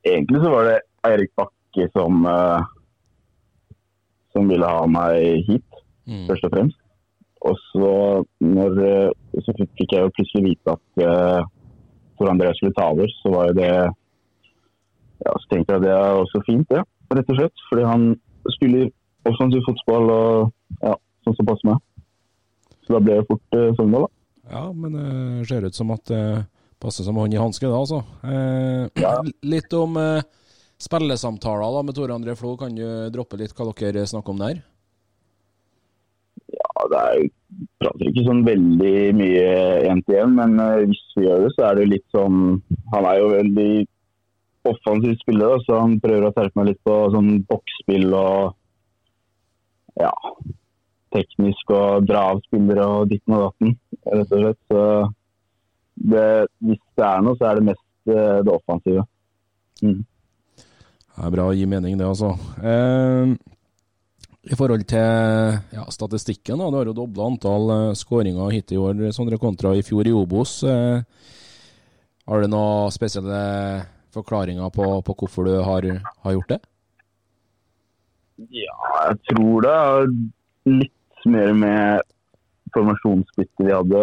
egentlig 0.07 0.45
så 0.45 0.53
var 0.55 0.69
det 0.71 0.77
Eirik 1.09 1.33
Bakke 1.39 1.89
som, 1.97 2.23
eh, 2.31 2.63
som 4.37 4.47
ville 4.55 4.71
ha 4.71 4.87
meg 4.87 5.43
hit, 5.51 5.65
Mm. 6.09 6.25
først 6.31 6.45
og 6.47 6.55
fremst. 6.55 6.79
Og 7.47 7.55
så, 7.69 7.93
når, 8.43 8.79
eh, 8.83 9.41
så 9.45 9.55
fikk 9.59 9.95
jeg 9.95 10.03
jo 10.03 10.15
plutselig 10.17 10.45
vite 10.49 10.75
at 10.75 11.03
uh, 11.07 11.47
Tor 12.19 12.33
André 12.33 12.51
skulle 12.57 12.75
ta 12.75 12.89
over, 12.91 13.11
så 13.21 13.31
var 13.35 13.51
jo 13.51 13.59
det 13.61 13.71
ja, 13.71 15.33
Så 15.35 15.47
tenkte 15.51 15.75
jeg 15.75 15.81
at 15.81 15.85
det 15.87 15.93
er 15.95 16.19
også 16.19 16.43
fint, 16.47 16.67
det, 16.71 16.83
rett 17.15 17.31
og 17.31 17.39
slett. 17.39 17.65
Fordi 17.71 17.87
han 17.87 18.09
spiller 18.55 18.91
offensiv 19.29 19.63
fotball 19.67 20.13
og 20.15 20.83
ja, 20.83 20.95
sånn 21.27 21.39
som 21.39 21.49
passer 21.49 21.71
meg. 21.71 21.83
Så 22.87 22.95
da 22.97 23.03
ble 23.05 23.19
det 23.21 23.27
fort 23.31 23.59
uh, 23.59 23.71
Sogndal, 23.79 24.07
da. 24.07 24.15
Ja, 24.49 24.65
men 24.73 24.95
det 24.97 25.49
ser 25.51 25.67
ut 25.67 25.77
som 25.77 25.91
at 25.93 26.07
det 26.09 26.23
passer 26.81 27.07
som 27.07 27.19
hånd 27.19 27.35
i 27.35 27.41
hanske, 27.41 27.67
da, 27.67 27.79
altså. 27.79 28.03
Eh, 28.23 29.33
Litt 29.51 29.75
om 29.77 29.99
eh, 30.01 30.25
spillesamtaler 30.81 31.75
da, 31.75 31.85
med 31.85 31.97
Tore 31.99 32.17
André 32.17 32.37
Flo. 32.39 32.55
Kan 32.61 32.77
du 32.79 32.87
droppe 33.15 33.39
litt 33.41 33.55
hva 33.57 33.71
dere 33.75 34.07
snakker 34.09 34.35
om 34.35 34.43
der? 34.43 34.63
Det 36.93 36.99
er 37.03 37.29
prater 37.81 38.11
ikke 38.11 38.27
sånn 38.27 38.45
veldig 38.47 38.97
mye 39.19 39.47
én 39.89 40.03
til 40.07 40.19
én, 40.21 40.35
men 40.37 40.59
eh, 40.63 40.85
hvis 40.91 41.01
vi 41.17 41.27
gjør 41.27 41.47
det, 41.47 41.55
så 41.57 41.69
er 41.69 41.79
det 41.79 41.89
litt 41.93 42.07
sånn 42.15 42.61
Han 42.93 43.09
er 43.09 43.19
jo 43.19 43.33
veldig 43.33 43.73
offensiv 44.69 45.17
spiller, 45.23 45.59
så 45.65 45.81
han 45.81 45.97
prøver 46.03 46.29
å 46.29 46.35
terpe 46.37 46.61
meg 46.61 46.73
litt 46.73 46.81
på 46.85 46.97
sånn 47.15 47.31
boksspill 47.49 48.13
og 48.19 48.57
ja, 49.99 50.13
teknisk 51.15 51.73
og 51.73 52.07
dra 52.09 52.27
av 52.35 52.43
spillere 52.45 52.85
og 52.99 53.09
ditten 53.11 53.37
og 53.39 53.47
datten, 53.47 53.75
rett 54.05 54.35
og 54.35 54.43
slett. 54.43 54.61
Så 54.69 54.83
det, 56.13 56.27
hvis 56.69 56.83
det 57.01 57.07
er 57.07 57.25
noe, 57.25 57.39
så 57.39 57.49
er 57.49 57.59
det 57.59 57.69
mest 57.71 58.13
eh, 58.13 58.41
det 58.45 58.55
offensive. 58.55 59.07
Mm. 59.83 60.03
Det 60.59 61.27
er 61.27 61.35
bra 61.35 61.49
å 61.49 61.57
gi 61.57 61.65
mening, 61.71 61.97
det, 61.99 62.07
altså. 62.07 62.35
Eh, 62.61 63.33
I 64.49 64.57
forhold 64.57 64.87
til 64.89 65.03
ja, 65.77 65.83
statistikken, 65.93 66.57
da, 66.61 66.71
du 66.73 66.79
har 66.79 66.89
jo 66.89 66.97
dobla 66.97 67.27
antall 67.29 67.73
eh, 67.75 67.97
skåringer 67.99 68.55
hit 68.55 68.73
i 68.73 68.81
år, 68.81 69.03
Sondre, 69.13 69.37
kontra 69.41 69.75
i 69.77 69.85
fjor 69.85 70.09
i 70.09 70.15
Obos. 70.17 70.63
Eh, 70.65 71.03
har 72.29 72.41
du 72.41 72.49
noen 72.49 72.93
spesielle 72.95 73.43
forklaringer 74.17 74.73
på, 74.73 74.87
på 75.05 75.17
hvorfor 75.21 75.49
du 75.49 75.59
har, 75.65 75.87
har 76.25 76.37
gjort 76.37 76.55
det? 76.55 76.61
Ja, 78.55 78.79
jeg 79.11 79.21
tror 79.33 79.65
det 79.67 79.77
er 79.77 80.11
litt 80.79 81.29
mer 81.29 81.55
med 81.59 82.09
formasjonsbyttet 82.73 83.65
vi 83.67 83.73
hadde 83.75 84.03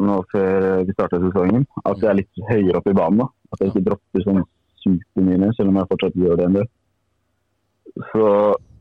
nå 0.00 0.16
før 0.32 0.82
vi 0.88 0.96
startet 0.96 1.24
sesongen. 1.28 1.66
At 1.84 2.00
jeg 2.00 2.10
er 2.10 2.18
litt 2.22 2.42
høyere 2.48 2.80
oppe 2.80 2.92
i 2.92 2.96
banen. 2.96 3.22
da. 3.22 3.28
At 3.52 3.62
jeg 3.62 3.72
ikke 3.72 3.86
dropper 3.90 4.24
sånn 4.24 4.42
supermye, 4.80 5.52
selv 5.56 5.72
om 5.72 5.80
jeg 5.80 5.90
fortsatt 5.92 6.18
gjør 6.18 6.40
det 6.40 6.48
en 6.48 6.58
del. 6.60 6.68
Så, 8.10 8.26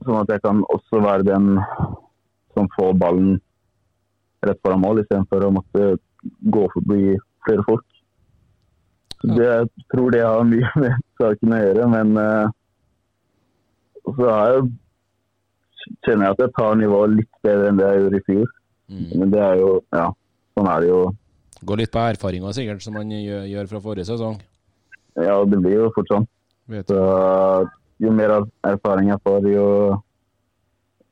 sånn 0.06 0.22
at 0.22 0.34
jeg 0.34 0.44
kan 0.46 0.63
også 0.74 1.01
være 1.03 1.27
den 1.27 1.56
som 2.56 2.70
får 2.75 2.96
ballen 3.00 3.38
rett 4.46 4.60
foran 4.63 4.84
mål, 4.84 5.01
istedenfor 5.03 5.46
å 5.46 5.53
måtte 5.58 5.89
gå 6.56 6.65
forbi 6.74 7.15
flere 7.48 7.65
folk. 7.68 7.86
Så 9.20 9.34
det, 9.36 9.48
jeg 9.48 9.88
tror 9.91 10.13
det 10.15 10.24
har 10.24 10.46
mye 10.48 10.70
med 10.79 11.01
saken 11.20 11.56
å 11.56 11.60
gjøre, 11.60 11.88
men 11.91 12.13
uh, 12.20 12.53
så 14.10 14.29
jeg, 14.29 14.70
kjenner 16.06 16.29
jeg 16.29 16.38
at 16.38 16.46
jeg 16.46 16.56
tar 16.56 16.79
nivået 16.79 17.18
litt 17.18 17.41
bedre 17.46 17.72
enn 17.72 17.79
det 17.79 17.89
jeg 17.89 18.03
gjorde 18.03 18.22
i 18.22 18.27
fjor. 18.29 18.56
Men 18.89 19.34
det 19.34 19.41
er 19.46 19.60
jo, 19.62 19.74
ja, 19.94 20.08
sånn 20.58 20.70
er 20.72 20.82
det 20.82 20.89
jo. 20.89 21.01
Går 21.70 21.82
litt 21.82 21.91
på 21.94 22.01
erfaringa 22.01 22.53
sikkert, 22.56 22.82
som 22.82 22.96
man 22.98 23.12
gjør, 23.13 23.68
fra 23.70 23.82
forrige 23.84 24.08
sesong. 24.10 24.39
Ja, 25.20 25.36
det 25.46 25.60
blir 25.62 25.75
jo 25.75 25.89
fort 25.94 26.10
sånn. 26.10 26.25
Vet. 26.72 26.89
Så 26.89 27.00
jo 28.00 28.13
mer 28.15 28.36
erfaring 28.68 29.12
jeg 29.12 29.22
får, 29.25 29.48
jo 29.51 29.65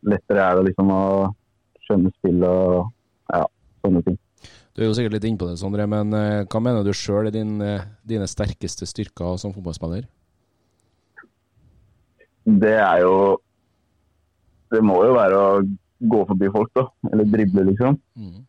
lettere 0.08 0.44
er 0.44 0.60
det 0.60 0.70
liksom 0.70 0.94
å 0.94 1.03
skjønne 1.88 2.13
spill 2.15 2.46
og 2.48 2.88
ja, 3.34 3.44
sånne 3.84 4.03
ting. 4.06 4.17
Du 4.77 4.84
er 4.84 4.91
jo 4.91 4.96
sikkert 4.98 5.17
litt 5.17 5.25
inne 5.25 5.41
på 5.41 5.48
det, 5.50 5.58
Sondre, 5.60 5.88
men 5.89 6.13
eh, 6.13 6.46
hva 6.46 6.62
mener 6.62 6.86
du 6.86 6.94
sjøl 6.94 7.27
er 7.29 7.34
din, 7.34 7.56
eh, 7.65 7.88
dine 8.06 8.27
sterkeste 8.29 8.86
styrker 8.88 9.39
som 9.41 9.56
fotballspiller? 9.56 10.06
Det 12.48 12.77
er 12.79 13.01
jo 13.03 13.41
Det 14.72 14.79
må 14.84 15.00
jo 15.03 15.13
være 15.15 15.36
å 15.39 15.51
gå 16.12 16.17
forbi 16.27 16.50
folk, 16.51 16.70
da. 16.75 16.84
Eller 17.13 17.27
drible, 17.32 17.63
liksom. 17.70 17.96
Mm. 18.20 18.41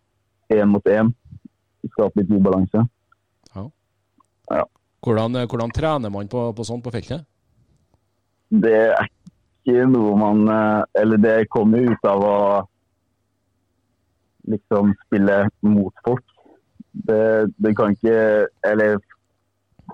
Mot 0.67 0.89
én. 0.91 1.13
Skape 1.93 2.19
litt 2.19 2.33
ubalanse. 2.35 2.83
Hvordan, 4.99 5.37
eh, 5.37 5.47
hvordan 5.47 5.71
trener 5.71 6.11
man 6.11 6.29
på, 6.29 6.53
på 6.53 6.67
sånt 6.67 6.83
på 6.83 6.91
feltet? 6.91 7.23
Det 8.49 8.81
er 8.89 9.09
ikke 9.69 9.85
noe 9.91 10.17
man 10.17 10.49
eh, 10.49 10.83
Eller 11.03 11.21
det 11.21 11.37
kommer 11.53 11.85
ut 11.91 12.09
av 12.09 12.25
å 12.25 12.39
liksom 14.49 14.95
spille 15.07 15.43
mot 15.61 16.05
folk. 16.07 16.25
Det, 16.93 17.53
det 17.61 17.75
kan 17.77 17.93
ikke 17.93 18.49
Eller 18.65 18.97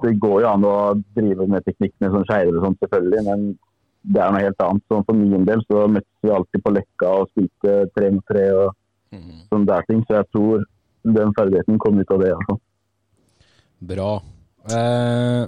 det 0.02 0.16
går 0.23 0.42
jo 0.42 0.50
an 0.50 0.66
å 0.66 0.76
drive 1.16 1.46
med 1.50 1.64
teknikkene 1.66 2.11
som 2.11 2.25
skeiver 2.26 2.56
og 2.58 2.64
sånn, 2.66 2.78
selvfølgelig, 2.82 3.20
men 3.28 3.44
det 4.04 4.20
er 4.20 4.32
noe 4.34 4.42
helt 4.42 4.62
annet. 4.64 4.84
Sånn 4.90 5.04
for 5.06 5.18
min 5.18 5.46
del 5.49 5.62
så 5.68 5.84
møttes 5.87 6.25
vi 6.25 6.32
alltid 6.34 6.64
på 6.64 6.73
Lekka 6.75 7.12
og 7.20 7.28
spilte 7.30 7.76
tre 7.94 8.11
mot 8.14 8.25
tre 8.26 8.44
og 8.52 8.75
mm. 9.14 9.44
sånne 9.52 9.68
der 9.70 9.87
ting. 9.88 10.02
Så 10.08 10.18
jeg 10.18 10.28
tror 10.34 10.64
den 11.18 11.34
ferdigheten 11.38 11.78
kom 11.80 12.00
ut 12.00 12.14
av 12.16 12.25
det. 12.25 12.32
Altså. 12.34 12.58
Bra. 13.94 14.11
Eh, 14.75 15.42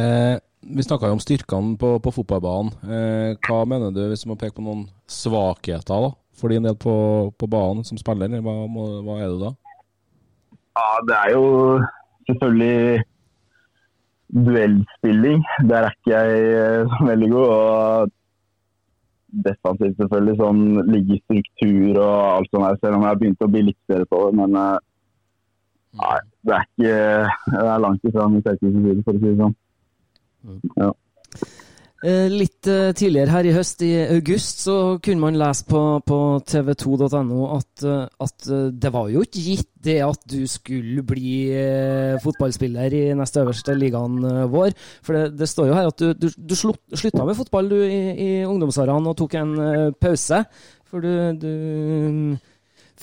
eh, 0.00 0.36
vi 0.66 0.82
snakka 0.82 1.10
jo 1.10 1.16
om 1.18 1.22
styrkene 1.22 1.76
på, 1.80 1.96
på 2.00 2.12
fotballbanen. 2.14 2.72
Eh, 2.84 3.30
hva 3.46 3.64
mener 3.68 3.92
du, 3.94 4.02
hvis 4.10 4.24
du 4.24 4.30
må 4.30 4.38
peke 4.40 4.56
på 4.58 4.64
noen 4.64 4.86
svakheter 5.10 6.08
da, 6.08 6.10
for 6.38 6.52
din 6.52 6.66
del 6.66 6.76
på, 6.80 6.94
på 7.38 7.48
banen 7.50 7.84
som 7.86 8.00
spiller? 8.00 8.32
Hva, 8.40 8.56
må, 8.70 8.86
hva 9.06 9.20
er 9.20 9.32
det 9.32 9.40
da? 9.42 9.52
Ja, 10.74 10.88
det 11.08 11.18
er 11.20 11.34
jo 11.36 11.44
selvfølgelig 12.28 13.04
duellspilling. 14.34 15.44
Der 15.70 15.88
er 15.88 15.94
ikke 15.94 16.14
jeg 16.14 16.46
eh, 16.58 16.94
så 16.94 17.08
veldig 17.10 17.30
god. 17.34 17.48
Og 17.54 18.14
defensivt 19.44 19.98
selvfølgelig, 19.98 20.38
sånn 20.38 20.64
ligge 20.90 21.16
i 21.16 21.22
struktur 21.24 22.00
og 22.00 22.16
alt 22.38 22.50
sånt. 22.50 22.66
her, 22.66 22.80
Selv 22.80 22.98
om 22.98 23.04
jeg 23.04 23.12
har 23.12 23.20
begynt 23.20 23.46
å 23.46 23.50
bli 23.50 23.66
litt 23.68 23.80
bedre 23.90 24.08
på 24.10 24.22
det. 24.26 24.38
Men 24.40 24.58
eh, 24.60 24.78
nei, 26.00 26.16
det 26.44 26.56
er 26.56 26.66
ikke 26.70 26.96
Det 27.52 27.68
er 27.74 27.84
langt 27.86 28.08
ifra 28.10 28.30
min 28.30 28.44
sterkeste 28.44 28.80
side, 28.80 29.04
for 29.06 29.14
å 29.14 29.22
si 29.22 29.28
det 29.30 29.36
sånn. 29.42 29.56
Ja. 30.78 30.92
Eh, 32.04 32.26
Litt 32.28 32.68
eh, 32.68 32.90
tidligere 32.92 33.32
her 33.32 33.46
i 33.48 33.52
høst, 33.54 33.80
i 33.86 33.94
august, 34.12 34.60
så 34.66 34.74
kunne 35.00 35.22
man 35.22 35.38
lese 35.40 35.64
på, 35.64 35.80
på 36.04 36.18
tv2.no 36.44 37.46
at, 37.54 37.84
eh, 37.88 38.26
at 38.26 38.48
det 38.76 38.90
var 38.92 39.08
jo 39.08 39.22
ikke 39.24 39.44
gitt 39.46 39.70
det 39.84 39.98
at 40.04 40.20
du 40.28 40.42
skulle 40.48 41.04
bli 41.04 41.48
fotballspiller 42.24 42.94
i 42.96 43.02
neste 43.16 43.42
øverste 43.42 43.76
ligaen 43.76 44.20
vår. 44.52 44.72
For 45.04 45.16
det, 45.16 45.38
det 45.40 45.48
står 45.48 45.68
jo 45.68 45.76
her 45.76 45.90
at 45.90 46.00
du, 46.00 46.12
du, 46.16 46.28
du 46.32 46.54
slutta 46.56 47.24
med 47.24 47.36
fotball 47.36 47.68
du 47.72 47.76
i, 47.84 47.98
i 48.12 48.30
ungdomsårene 48.48 49.12
og 49.12 49.18
tok 49.20 49.36
en 49.40 49.52
pause. 50.00 50.40
For 50.88 51.04
du, 51.04 51.12
du 51.40 51.52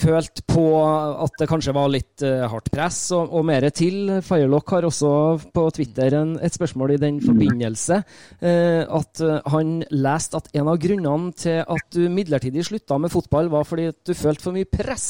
følte 0.02 0.44
på 0.50 0.64
at 0.82 1.36
det 1.40 1.48
kanskje 1.50 1.74
var 1.76 1.92
litt 1.92 2.24
uh, 2.26 2.48
hardt 2.52 2.72
press, 2.74 3.00
og, 3.16 3.32
og 3.38 3.46
mer 3.48 3.68
til. 3.76 4.18
Firelock 4.26 4.74
har 4.76 4.88
også 4.88 5.12
på 5.54 5.66
Twitter 5.78 6.16
en, 6.18 6.34
et 6.42 6.56
spørsmål 6.56 6.96
i 6.96 7.02
den 7.02 7.20
forbindelse. 7.24 8.02
Uh, 8.42 8.82
at 9.00 9.24
uh, 9.24 9.38
han 9.54 9.80
leste 9.94 10.42
at 10.42 10.50
en 10.58 10.72
av 10.72 10.82
grunnene 10.82 11.36
til 11.38 11.62
at 11.62 11.88
du 11.96 12.02
midlertidig 12.12 12.66
slutta 12.68 12.98
med 13.02 13.14
fotball, 13.14 13.52
var 13.54 13.68
fordi 13.68 13.90
at 13.92 14.00
du 14.08 14.16
følte 14.18 14.48
for 14.48 14.58
mye 14.58 14.70
press. 14.70 15.08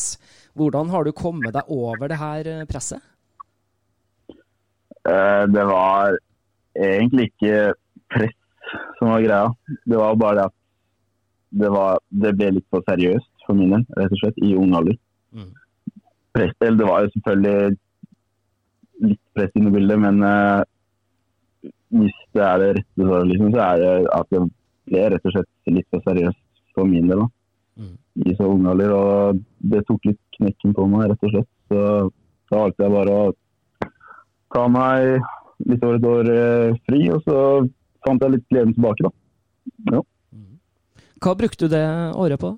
Hvordan 0.57 0.91
har 0.91 1.07
du 1.07 1.15
kommet 1.15 1.55
deg 1.55 1.71
over 1.71 2.11
det 2.11 2.19
her 2.19 2.51
presset? 2.67 2.99
Det 5.01 5.63
var 5.65 6.17
egentlig 6.75 7.31
ikke 7.31 7.71
press 8.11 8.35
som 8.99 9.09
var 9.09 9.23
greia. 9.23 9.47
Det 9.87 9.97
var 9.97 10.19
bare 10.19 10.37
det 10.37 10.43
at 10.51 10.57
det, 11.63 11.69
var, 11.73 12.03
det 12.23 12.35
ble 12.37 12.51
litt 12.57 12.67
for 12.71 12.85
seriøst 12.87 13.30
for 13.47 13.57
min 13.57 13.73
del, 13.75 13.85
rett 13.97 14.13
og 14.15 14.21
slett, 14.21 14.43
i 14.43 14.53
ung 14.57 14.75
alder. 14.77 14.97
Mm. 15.35 15.49
Press, 16.35 16.53
det 16.59 16.87
var 16.87 17.05
jo 17.05 17.11
selvfølgelig 17.15 17.77
litt 19.09 19.21
press 19.35 19.57
inne 19.57 19.71
i 19.71 19.75
bildet, 19.75 19.99
men 19.99 20.21
uh, 20.23 20.61
hvis 21.91 22.17
det 22.35 22.43
er 22.45 22.61
det 22.61 22.71
rette 22.77 23.05
svaret, 23.05 23.29
liksom, 23.31 23.51
så 23.53 23.61
er 23.65 23.81
det 23.81 23.91
at 24.15 24.31
det 24.31 24.41
ble 24.91 25.05
rett 25.13 25.27
og 25.27 25.35
slett 25.35 25.75
litt 25.75 25.89
for 25.91 26.07
seriøst 26.07 26.41
for 26.75 26.87
min 26.87 27.09
del. 27.11 27.25
da. 27.25 27.29
Mm. 27.81 27.93
I 28.27 28.35
så 28.37 28.47
ung 28.51 28.65
alder, 28.69 28.95
og 28.95 29.41
det 29.73 29.83
tok 29.87 30.09
litt 30.09 30.21
knekken 30.37 30.75
på 30.77 30.87
meg, 30.91 31.09
rett 31.11 31.27
og 31.27 31.35
slett. 31.35 31.51
Så 31.71 31.83
da 32.51 32.63
valgte 32.63 32.85
jeg 32.85 32.95
bare 32.95 33.17
å 33.17 33.27
ta 34.51 34.65
meg 34.71 35.21
litt 35.69 35.83
over 35.85 35.99
et 35.99 36.09
år 36.09 36.31
eh, 36.33 36.79
fri, 36.87 37.03
og 37.13 37.21
så 37.27 37.37
fant 38.05 38.23
jeg 38.23 38.35
litt 38.35 38.47
gleden 38.51 38.75
tilbake, 38.75 39.07
da. 39.07 39.11
Ja. 39.93 40.01
Hva 41.21 41.35
brukte 41.37 41.67
du 41.67 41.75
det 41.75 41.85
året 42.17 42.41
på? 42.41 42.55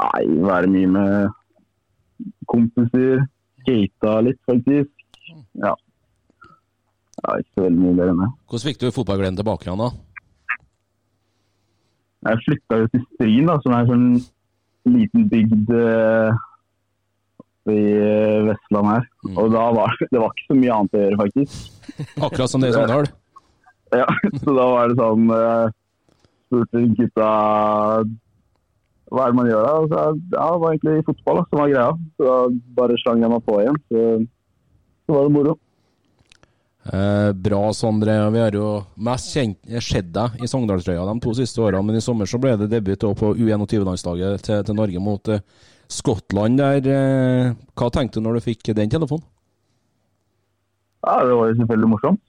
Nei, 0.00 0.24
være 0.46 0.70
mye 0.72 0.90
med 0.94 2.26
kompiser. 2.48 3.24
Skata 3.60 4.20
litt, 4.24 4.40
faktisk. 4.48 4.92
Ja. 5.60 5.74
ja. 7.20 7.34
Ikke 7.36 7.50
så 7.52 7.66
veldig 7.66 7.80
mye 7.82 7.96
mer 7.98 8.12
enn 8.12 8.22
det. 8.24 8.30
Hvordan 8.48 8.66
fikk 8.70 8.80
du 8.80 8.94
fotballgleden 8.96 9.40
tilbake 9.40 9.68
igjen, 9.68 9.82
da? 9.82 9.90
Jeg 12.28 12.44
flytta 12.44 12.78
jo 12.82 12.88
til 12.92 13.02
Stryn, 13.14 13.48
da, 13.48 13.56
som 13.64 13.74
er 13.76 13.82
en 13.84 13.90
sånn 13.90 14.94
liten 14.96 15.26
bygd 15.30 15.72
eh, 15.76 16.40
i 17.72 17.80
Vestland 18.48 18.90
her. 18.94 19.06
Mm. 19.28 19.36
Og 19.40 19.52
da 19.54 19.66
var 19.76 19.96
det 20.12 20.20
var 20.20 20.32
ikke 20.34 20.48
så 20.48 20.58
mye 20.58 20.76
annet 20.76 20.96
å 20.96 21.04
gjøre, 21.04 21.20
faktisk. 21.24 21.94
Akkurat 22.16 22.52
som 22.52 22.64
det 22.64 22.72
i 22.72 22.78
Sogndal? 22.78 23.10
Ja, 23.90 24.04
så 24.38 24.52
da 24.54 24.64
var 24.70 24.86
det 24.86 25.00
sånn 25.00 25.32
eh, 25.34 25.72
Spurte 26.46 26.82
gutta 26.94 27.30
hva 29.10 29.24
er 29.24 29.32
det 29.32 29.38
man 29.40 29.48
gjør 29.50 29.64
da? 29.66 29.72
Så, 29.90 30.02
ja, 30.34 30.44
det 30.44 30.60
var 30.62 30.74
egentlig 30.74 31.06
fotball 31.08 31.40
da, 31.40 31.48
som 31.48 31.60
var 31.62 31.72
greia. 31.72 31.88
Så 32.16 32.28
da 32.28 32.36
bare 32.78 33.00
slang 33.02 33.24
jeg 33.24 33.32
meg 33.32 33.42
på 33.48 33.58
igjen. 33.62 33.80
Så, 33.90 34.04
så 35.06 35.16
var 35.16 35.26
det 35.26 35.34
moro. 35.34 35.56
Eh, 36.90 37.32
bra, 37.36 37.64
Sondre. 37.76 38.14
Vi 38.32 38.40
har 38.40 38.56
jo 38.56 38.68
mest 39.08 39.34
kjent, 39.34 39.58
sett 39.84 40.08
deg 40.14 40.38
i 40.40 40.48
Sogndalstrøya 40.48 41.02
de 41.10 41.16
to 41.26 41.34
siste 41.36 41.60
årene, 41.60 41.82
men 41.88 41.98
i 41.98 42.04
sommer 42.04 42.30
så 42.30 42.40
ble 42.40 42.54
det 42.62 42.70
debut 42.72 43.04
på 43.18 43.34
U21-landslaget 43.34 44.46
til, 44.46 44.62
til 44.64 44.78
Norge 44.78 45.02
mot 45.02 45.32
eh, 45.34 45.42
Skottland. 45.90 46.62
der. 46.62 46.86
Eh, 46.86 47.52
hva 47.74 47.90
tenkte 47.92 48.20
du 48.20 48.28
når 48.28 48.38
du 48.38 48.46
fikk 48.46 48.72
den 48.78 48.92
telefonen? 48.92 49.26
Ja, 51.00 51.18
det 51.24 51.34
var 51.34 51.48
jo 51.48 51.56
selvfølgelig 51.58 51.90
morsomt. 51.94 52.22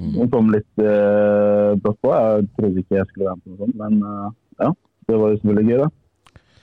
Mm. 0.00 0.12
Det 0.16 0.28
kom 0.32 0.52
litt 0.52 0.84
eh, 0.84 1.72
brått 1.80 1.98
på. 2.02 2.12
Jeg 2.12 2.46
trodde 2.56 2.84
ikke 2.84 2.98
jeg 2.98 3.08
skulle 3.10 3.28
være 3.28 3.38
med 3.38 3.44
på 3.44 3.50
noe 3.50 3.64
sånt, 3.64 3.80
men 3.80 3.98
eh, 4.04 4.30
ja. 4.66 4.70
Det 5.10 5.18
var 5.18 5.32
jo 5.32 5.40
selvfølgelig 5.40 5.72
gøy, 5.72 5.80
da. 5.80 5.88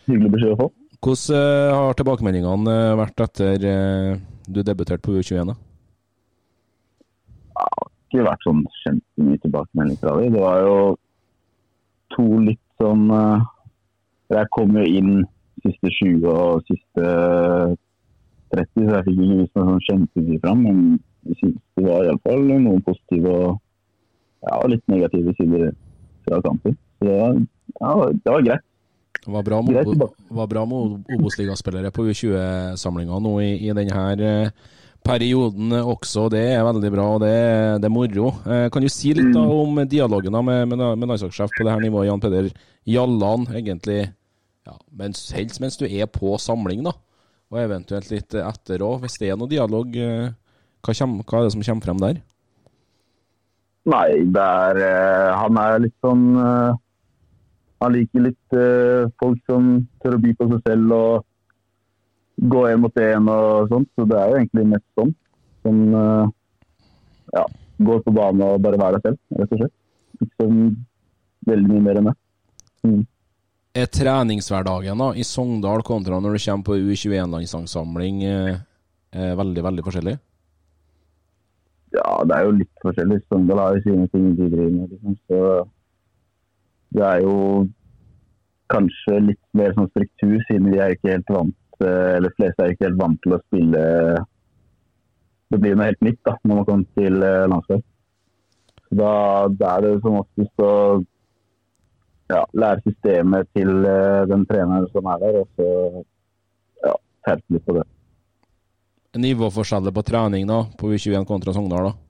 Hyggelig 0.08 0.34
beskjed 0.34 0.54
å 0.56 0.60
få. 0.62 0.68
Hvordan 1.04 1.38
eh, 1.38 1.76
har 1.76 1.98
tilbakemeldingene 2.00 2.74
eh, 2.74 2.98
vært 2.98 3.24
etter 3.28 3.66
eh, 3.70 4.14
du 4.48 4.62
debuterte 4.64 5.04
på 5.06 5.18
U21? 5.20 5.52
da? 5.52 5.58
ikke 8.08 8.24
vært 8.24 8.46
sånn 8.48 8.62
kjempemye 8.86 9.40
tilbakemelding 9.44 9.98
fra 10.00 10.14
dem. 10.16 10.32
Det 10.32 10.42
var 10.42 10.62
jo 10.64 10.78
to 12.16 12.26
litt 12.46 12.64
sånn 12.80 13.10
Jeg 14.32 14.48
kom 14.56 14.78
jo 14.80 14.86
inn 14.88 15.12
siste 15.66 15.92
20 15.92 16.24
og 16.32 16.64
siste 16.70 17.10
30, 18.56 18.88
så 18.88 18.96
jeg 18.96 19.06
fikk 19.10 19.20
ikke 19.26 19.40
vist 19.42 19.60
meg 19.60 19.68
sånn 19.68 19.86
kjempemye 19.90 20.40
fram. 20.46 20.64
Men 20.64 20.80
jeg 21.28 21.40
synes 21.42 21.60
det 21.76 21.86
var 21.90 22.08
iallfall 22.08 22.48
noen 22.54 22.86
positive 22.88 23.36
og 23.36 23.60
ja, 24.48 24.62
litt 24.72 24.88
negative 24.88 25.36
sider 25.36 25.76
fra 26.24 26.40
kampen. 26.48 26.80
Så 26.98 27.10
det 27.10 27.20
var, 27.20 27.42
ja, 27.82 27.94
det 28.14 28.36
var 28.38 28.48
greit. 28.48 28.67
Det 29.26 29.34
var 29.34 29.44
bra 29.44 29.62
med, 29.66 29.76
med 30.72 31.16
Obos-ligaspillere 31.18 31.92
på 31.92 32.06
U20-samlinga 32.08 33.20
nå 33.24 33.34
i, 33.44 33.50
i 33.68 33.74
denne 33.76 34.04
eh, 34.24 34.52
perioden 35.08 35.74
også. 35.80 36.28
Det 36.32 36.44
er 36.54 36.64
veldig 36.68 36.92
bra, 36.94 37.08
og 37.16 37.24
det, 37.24 37.34
det 37.82 37.90
er 37.90 37.94
moro. 37.94 38.32
Eh, 38.48 38.68
kan 38.74 38.84
du 38.84 38.90
si 38.92 39.14
litt 39.18 39.34
da 39.36 39.44
om 39.44 39.82
dialogen 39.90 40.36
da 40.36 40.44
med, 40.46 40.68
med, 40.72 40.84
med 41.00 41.12
landslagssjef 41.12 41.52
på 41.58 41.66
det 41.68 41.74
her 41.74 41.84
nivået, 41.84 42.08
Jan 42.10 42.24
Peder 42.24 42.50
Jallan, 42.88 43.48
egentlig 43.56 44.00
ja, 44.68 44.76
mens, 45.00 45.28
helst 45.36 45.62
mens 45.64 45.80
du 45.80 45.86
er 45.88 46.08
på 46.12 46.36
samling, 46.44 46.84
da? 46.88 46.96
Og 47.52 47.62
eventuelt 47.62 48.10
litt 48.12 48.36
etter 48.36 48.84
òg, 48.84 49.02
hvis 49.06 49.20
det 49.22 49.32
er 49.32 49.38
noe 49.40 49.52
dialog. 49.52 49.94
eh, 49.96 50.34
Hva, 50.84 50.94
kommer, 50.94 51.24
hva 51.28 51.40
er 51.40 51.48
det 51.48 51.54
som 51.56 51.64
kommer 51.64 51.88
frem 51.88 52.04
der? 52.04 52.20
Nei, 53.88 54.08
er 54.36 54.82
eh, 54.84 55.30
Han 55.40 55.60
er 55.62 55.80
litt 55.86 55.96
sånn 56.04 56.26
Han 57.84 57.94
liker 57.94 58.26
litt 58.26 58.58
eh, 58.58 59.10
folk 59.22 59.42
som 59.50 59.74
tør 60.02 60.18
å 60.18 60.22
by 60.22 60.34
på 60.38 60.48
seg 60.52 60.70
selv 60.70 60.96
og 60.96 61.26
gå 62.54 62.64
én 62.70 62.82
mot 62.82 63.02
én 63.02 63.30
og 63.34 63.70
sånt. 63.72 63.90
Så 63.94 64.06
det 64.10 64.18
er 64.18 64.32
jo 64.32 64.40
egentlig 64.40 64.66
mest 64.74 64.88
sånn. 64.98 65.14
Som 65.66 65.84
eh, 66.02 66.32
ja, 67.38 67.46
går 67.90 68.02
på 68.06 68.16
banen 68.16 68.46
og 68.48 68.64
bare 68.66 68.82
være 68.82 69.04
selv, 69.06 69.22
rett 69.38 69.54
og 69.54 69.62
slett. 69.62 69.76
Ikke 70.18 70.32
sånn 70.42 70.60
veldig 71.48 71.74
mye 71.76 71.86
mer 71.86 72.02
enn 72.02 72.10
det. 72.10 72.16
Mm. 72.88 73.04
Er 73.78 73.90
treningshverdagen 73.94 75.02
da, 75.04 75.12
i 75.14 75.26
Sogndal 75.28 75.84
kontra 75.86 76.18
når 76.22 76.38
du 76.38 76.44
kommer 76.48 76.66
på 76.66 76.78
U21-landslagssamling 76.82 78.24
eh, 78.26 78.56
eh, 79.14 79.34
veldig, 79.38 79.64
veldig 79.70 79.86
forskjellig? 79.86 80.16
Ja, 81.94 82.10
det 82.26 82.36
er 82.36 82.48
jo 82.48 82.56
litt 82.58 82.82
forskjellig. 82.82 83.20
Sogndal 83.30 83.62
har 83.62 83.78
jo 83.78 83.84
sine 83.86 84.08
ting 84.14 84.32
de 84.34 84.50
driver 84.50 84.72
med. 84.74 84.96
Liksom. 84.96 85.18
Så 85.30 85.42
det 86.96 87.04
er 87.04 87.24
jo 87.26 87.36
kanskje 88.72 89.20
litt 89.32 89.44
mer 89.58 89.76
sånn 89.76 89.90
struktur, 89.92 90.38
siden 90.48 90.72
vi 90.72 90.80
er 90.84 90.96
ikke 90.96 91.14
helt 91.16 91.30
vant 91.32 91.84
eh, 91.84 92.16
eller 92.18 92.36
fleste 92.36 92.64
er 92.64 92.74
ikke 92.74 92.88
helt 92.90 93.02
vant 93.02 93.20
til 93.24 93.36
å 93.38 93.44
spille 93.46 93.84
Det 95.48 95.60
blir 95.64 95.78
noe 95.78 95.88
helt 95.88 96.02
nytt 96.04 96.20
da, 96.28 96.34
når 96.44 96.60
man 96.60 96.66
kommer 96.68 96.98
til 97.00 97.22
eh, 97.24 97.46
landslag. 97.48 97.84
Da, 98.88 99.12
da 99.60 99.70
er 99.76 99.86
det 99.86 99.92
som 100.04 100.18
oftest 100.20 100.64
å 100.64 100.74
ja, 102.28 102.42
lære 102.52 102.84
systemet 102.84 103.48
til 103.56 103.72
eh, 103.88 104.24
den 104.28 104.44
treneren 104.50 104.90
som 104.92 105.08
er 105.14 105.22
der, 105.24 105.38
og 105.44 105.48
så 105.56 105.70
ja, 106.84 106.98
terpe 107.28 107.56
litt 107.56 107.68
på 107.68 107.78
det. 107.78 107.86
Nivåforskjeller 109.18 109.96
på 109.96 110.04
trening 110.06 110.44
da, 110.50 110.66
på 110.78 110.92
U21 110.92 111.24
kontra 111.30 111.56
Sogndal? 111.56 111.90
da? 111.90 112.07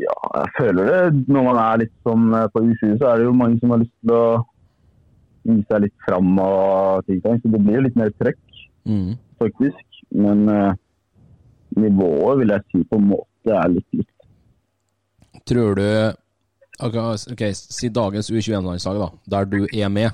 Ja, 0.00 0.14
jeg 0.40 0.50
føler 0.58 0.88
det 0.90 1.28
når 1.30 1.44
man 1.46 1.58
er 1.62 1.82
litt 1.84 1.92
sånn 2.02 2.24
eh, 2.34 2.48
på 2.50 2.62
U20, 2.66 2.96
så 2.98 3.10
er 3.12 3.20
det 3.20 3.26
jo 3.28 3.34
mange 3.38 3.60
som 3.60 3.70
har 3.70 3.78
lyst 3.84 3.94
til 4.02 4.14
å 4.16 4.24
vise 5.44 5.66
seg 5.70 5.84
litt 5.84 5.94
fram 6.06 6.32
og 6.42 7.04
ting. 7.06 7.20
Så 7.22 7.52
det 7.52 7.60
blir 7.62 7.78
jo 7.78 7.84
litt 7.88 7.96
mer 8.00 8.10
trøkk, 8.20 8.40
Mm. 8.84 9.14
faktisk. 9.40 10.00
Men 10.12 10.42
uh, 10.48 10.74
nivået 11.76 12.38
vil 12.42 12.50
jeg 12.52 12.62
si 12.72 12.82
på 12.90 12.98
en 13.00 13.06
måte 13.14 13.54
er 13.54 13.70
litt 13.72 13.96
likt. 13.96 14.26
Tror 15.48 15.74
du 15.78 15.86
Ok, 16.82 16.96
ok, 17.32 17.42
Si 17.54 17.88
dagens 17.88 18.28
U21-landslag, 18.30 18.98
da, 18.98 19.08
der 19.30 19.44
du 19.46 19.66
er 19.72 19.88
med. 19.88 20.10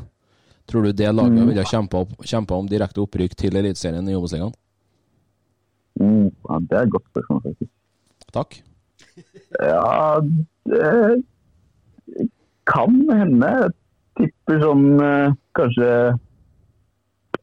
Tror 0.68 0.84
du 0.84 0.92
det 0.92 1.08
laget 1.14 1.40
Mm. 1.40 1.48
ville 1.48 1.64
kjempa 1.64 2.04
kjempa 2.22 2.54
om 2.58 2.68
direkte 2.68 3.00
opprykk 3.00 3.34
til 3.34 3.56
Eliteserien 3.56 4.06
i 4.08 4.14
Obos-ligaen? 4.14 4.52
Mm, 5.98 6.28
ja, 6.30 6.58
det 6.60 6.76
er 6.78 6.82
et 6.84 6.90
godt 6.92 7.08
spørsmål, 7.10 7.40
faktisk. 7.48 7.70
Takk. 8.32 8.60
Ja, 9.60 10.20
det 10.70 11.22
kan 12.70 12.96
hende. 13.10 13.50
Jeg 13.50 14.30
tipper 14.30 14.60
sånn 14.62 14.86
eh, 15.02 15.32
kanskje 15.58 15.90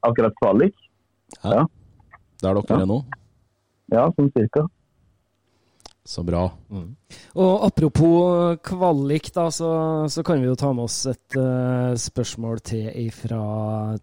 akkurat 0.07 0.35
kvalik. 0.41 0.75
Der 1.43 1.65
dere 2.41 2.63
Ja. 2.69 2.79
er 2.81 2.85
nå? 2.89 3.01
Ja, 3.91 4.07
sånn 4.15 4.31
cirka. 4.35 4.67
Så 6.07 6.23
bra. 6.23 6.45
Og 7.35 7.65
apropos 7.67 8.55
kvalik, 8.63 9.27
da, 9.35 9.49
så, 9.51 10.07
så 10.07 10.23
kan 10.23 10.39
vi 10.39 10.47
jo 10.47 10.55
ta 10.55 10.69
med 10.71 10.85
oss 10.85 11.01
et 11.11 11.35
uh, 11.35 11.91
spørsmål 11.99 12.61
til 12.63 13.09
fra 13.11 13.41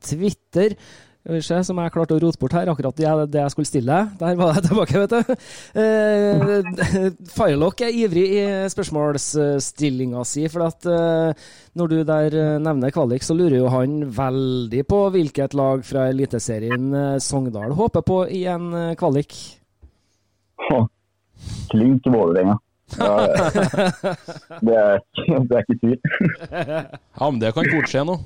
Twitter. 0.05 0.77
Skal 1.25 1.39
vi 1.39 1.41
se, 1.41 1.59
som 1.65 1.79
jeg 1.81 1.93
klarte 1.95 2.13
å 2.13 2.21
rote 2.21 2.37
bort 2.37 2.53
her, 2.53 2.69
akkurat 2.69 2.99
det, 3.01 3.09
det 3.33 3.41
jeg 3.41 3.53
skulle 3.55 3.69
stille. 3.71 3.95
Der 4.21 4.35
var 4.37 4.59
jeg 4.59 4.65
tilbake, 4.67 5.01
vet 5.01 5.15
du. 5.15 5.31
Eh, 5.81 7.07
Firelock 7.33 7.81
er 7.87 7.97
ivrig 7.97 8.27
i 8.37 8.43
spørsmålsstillinga 8.69 10.21
si, 10.29 10.45
for 10.53 10.67
at 10.67 10.85
eh, 10.85 11.47
når 11.81 11.91
du 11.95 11.97
der 12.05 12.37
eh, 12.37 12.59
nevner 12.61 12.93
kvalik, 12.93 13.25
så 13.25 13.33
lurer 13.39 13.57
jo 13.63 13.71
han 13.73 14.03
veldig 14.13 14.83
på 14.93 15.01
hvilket 15.17 15.57
lag 15.57 15.81
fra 15.89 16.11
Eliteserien 16.13 16.93
eh, 16.93 17.17
Sogndal 17.25 17.73
håper 17.81 18.05
på 18.05 18.21
i 18.29 18.45
en 18.53 18.69
eh, 18.83 18.93
kvalik. 19.01 19.33
Klink 21.73 22.05
Vålerenga. 22.05 22.59
Ja, 23.01 23.17
det, 24.61 24.77
er, 24.77 25.01
ikke- 25.17 25.41
det 25.49 25.57
er 25.57 25.65
ikke 25.65 25.81
tvil. 25.81 25.99
Ja, 26.53 27.31
men 27.33 27.41
det 27.41 27.57
kan 27.57 27.73
fort 27.73 27.89
skje 27.97 28.05
nå. 28.13 28.21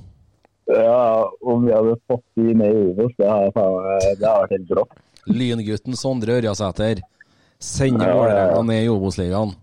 Ja, 0.68 1.32
om 1.40 1.64
vi 1.64 1.72
hadde 1.72 1.94
fått 2.10 2.24
de 2.36 2.54
ned 2.54 2.74
i 2.74 2.82
Obos, 2.90 3.14
det 3.16 3.28
har 3.28 3.48
vært 3.56 4.52
helt 4.52 4.74
rått. 4.76 4.98
Lyngutten 5.28 5.96
Sondre 5.96 6.36
Ørjasæter 6.38 7.00
sender 7.60 8.08
Ja, 8.08 8.12
ja, 8.12 8.18
ja. 8.18 8.20
Vålerenga 8.20 8.62
ned 8.68 8.84
i 8.84 8.92
Obos-ligaen. 8.92 9.54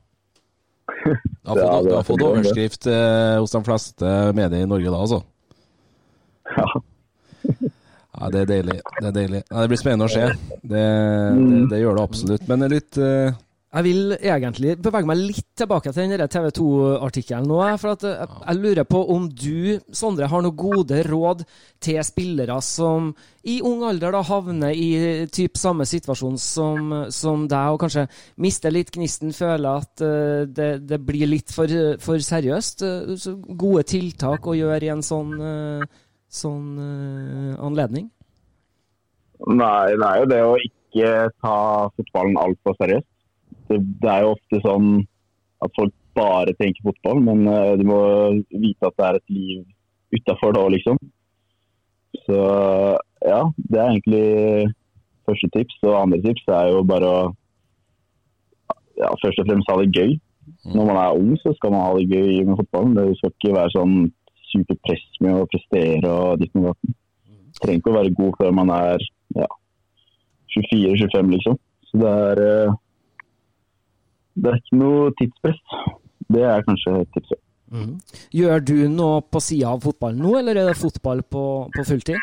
Du 1.05 1.13
har 1.45 1.61
fått, 1.61 1.91
har 1.93 2.03
fått 2.07 2.25
overskrift 2.25 2.87
eh, 2.89 3.37
hos 3.37 3.53
de 3.53 3.61
fleste 3.65 4.11
medier 4.37 4.65
i 4.65 4.69
Norge 4.69 4.89
da, 4.89 5.01
altså. 5.05 5.21
Ja. 6.55 6.67
Ja, 8.15 8.29
det 8.31 8.45
er 8.45 8.49
deilig. 8.49 8.77
Det 9.01 9.07
er 9.09 9.15
deilig. 9.15 9.41
Ja, 9.49 9.61
det 9.61 9.69
blir 9.71 9.79
spennende 9.81 10.07
å 10.07 10.13
se. 10.13 10.27
Det, 10.63 10.69
det, 10.71 11.63
det 11.73 11.81
gjør 11.81 11.97
det 11.97 12.05
absolutt. 12.05 12.45
Men 12.49 12.63
litt 12.71 12.97
eh, 13.01 13.35
Jeg 13.75 13.83
vil 13.83 14.13
egentlig 14.15 14.77
bevege 14.79 15.07
meg 15.09 15.19
litt 15.19 15.49
tilbake 15.59 15.91
til 15.91 16.07
den 16.07 16.29
TV 16.31 16.45
2-artikkelen 16.55 17.47
nå. 17.49 17.57
For 17.81 17.91
at 17.91 18.05
jeg, 18.07 18.27
jeg 18.39 18.59
lurer 18.61 18.85
på 18.87 19.01
om 19.11 19.25
du, 19.27 19.81
Sondre, 19.91 20.29
har 20.31 20.43
noen 20.45 20.55
gode 20.55 21.01
råd 21.03 21.41
til 21.83 21.99
spillere 22.07 22.55
som 22.63 23.09
i 23.43 23.57
ung 23.67 23.83
alder 23.83 24.15
da 24.15 24.21
havner 24.23 24.71
i 24.71 25.25
typ 25.27 25.59
samme 25.59 25.83
situasjon 25.89 26.37
som, 26.39 26.93
som 27.11 27.43
deg, 27.51 27.73
og 27.75 27.81
kanskje 27.83 28.05
mister 28.41 28.71
litt 28.71 28.93
gnisten, 28.95 29.35
føler 29.35 29.83
at 29.83 30.03
uh, 30.05 30.45
det, 30.47 30.69
det 30.87 31.01
blir 31.03 31.27
litt 31.33 31.51
for, 31.51 31.67
for 32.01 32.23
seriøst. 32.23 32.85
Eh, 32.87 33.11
Så 33.19 33.35
gode 33.43 33.83
tiltak 33.91 34.47
å 34.47 34.55
gjøre 34.55 34.87
i 34.87 34.93
en 34.93 35.03
sånn, 35.03 35.33
uh, 35.35 35.83
sånn 36.31 36.79
uh, 36.79 37.59
anledning? 37.67 38.07
Nei, 39.51 39.91
det 39.99 40.07
er 40.07 40.23
jo 40.23 40.31
det 40.31 40.41
å 40.47 40.55
ikke 40.63 41.11
ta 41.43 41.57
fotballen 41.91 42.39
altfor 42.39 42.79
seriøst. 42.79 43.09
Det, 43.69 43.79
det 44.01 44.11
er 44.11 44.25
jo 44.25 44.33
ofte 44.35 44.61
sånn 44.63 44.89
at 45.65 45.73
folk 45.77 45.93
bare 46.15 46.53
tenker 46.59 46.85
fotball, 46.85 47.21
men 47.23 47.45
uh, 47.49 47.73
de 47.79 47.87
må 47.87 47.99
vite 48.53 48.87
at 48.87 48.95
det 48.95 49.07
er 49.07 49.19
et 49.19 49.35
liv 49.35 49.63
utafor 50.15 50.55
da, 50.55 50.65
liksom. 50.71 50.99
Så 52.25 52.41
ja, 53.25 53.41
det 53.57 53.79
er 53.79 53.89
egentlig 53.89 54.27
første 55.27 55.49
tips. 55.55 55.79
Og 55.83 55.97
andre 55.99 56.21
tips 56.23 56.45
er 56.47 56.69
jo 56.71 56.85
bare 56.87 57.09
å 57.09 57.23
ja, 58.95 59.09
først 59.19 59.41
og 59.41 59.49
fremst 59.49 59.71
ha 59.71 59.79
det 59.81 59.91
gøy. 59.91 60.15
Når 60.75 60.87
man 60.87 60.99
er 61.01 61.17
ung, 61.17 61.33
så 61.41 61.53
skal 61.57 61.73
man 61.73 61.83
ha 61.83 61.91
det 61.97 62.07
gøy 62.09 62.45
med 62.47 62.57
fotballen. 62.61 62.95
Det 62.95 63.17
skal 63.19 63.33
ikke 63.33 63.57
være 63.57 63.73
sånn 63.75 63.97
superpress 64.51 65.05
med 65.25 65.41
å 65.41 65.49
prestere 65.51 66.13
og 66.13 66.39
ditt 66.41 66.55
og 66.55 66.69
datt. 66.69 66.95
Trenger 67.61 67.81
ikke 67.81 67.91
å 67.91 67.97
være 67.97 68.15
god 68.17 68.39
før 68.39 68.55
man 68.55 68.71
er 68.75 69.03
ja, 69.35 69.49
24-25, 70.55 71.31
liksom. 71.35 71.59
Så 71.89 72.01
det 72.01 72.11
er 72.29 72.41
eh, 72.45 72.75
Det 74.35 74.51
er 74.51 74.59
ikke 74.59 74.79
noe 74.79 75.11
tidspress. 75.19 75.61
Det 76.35 76.43
er 76.43 76.65
kanskje 76.67 77.03
tipset. 77.15 77.39
Gjør 78.35 78.61
du 78.63 78.75
noe 78.91 79.21
på 79.25 79.41
sida 79.43 79.73
av 79.73 79.83
fotballen 79.83 80.21
nå, 80.21 80.35
eller 80.39 80.59
er 80.59 80.69
det 80.69 80.79
fotball 80.79 81.23
på, 81.27 81.43
på 81.73 81.85
fulltid? 81.87 82.19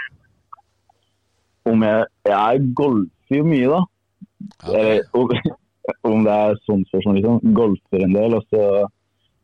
Om 1.68 1.84
jeg, 1.86 2.06
jeg 2.28 2.62
golfer 2.78 3.38
jo 3.38 3.48
mye, 3.48 3.70
da. 3.70 3.80
Okay. 4.66 5.02
om, 5.18 5.32
om 6.10 6.24
det 6.26 6.36
er 6.46 6.60
sånn 6.66 6.84
spørsmål, 6.88 7.18
liksom. 7.18 7.54
Golfer 7.58 8.06
en 8.06 8.16
del, 8.16 8.38
og 8.38 8.46
så 8.52 8.64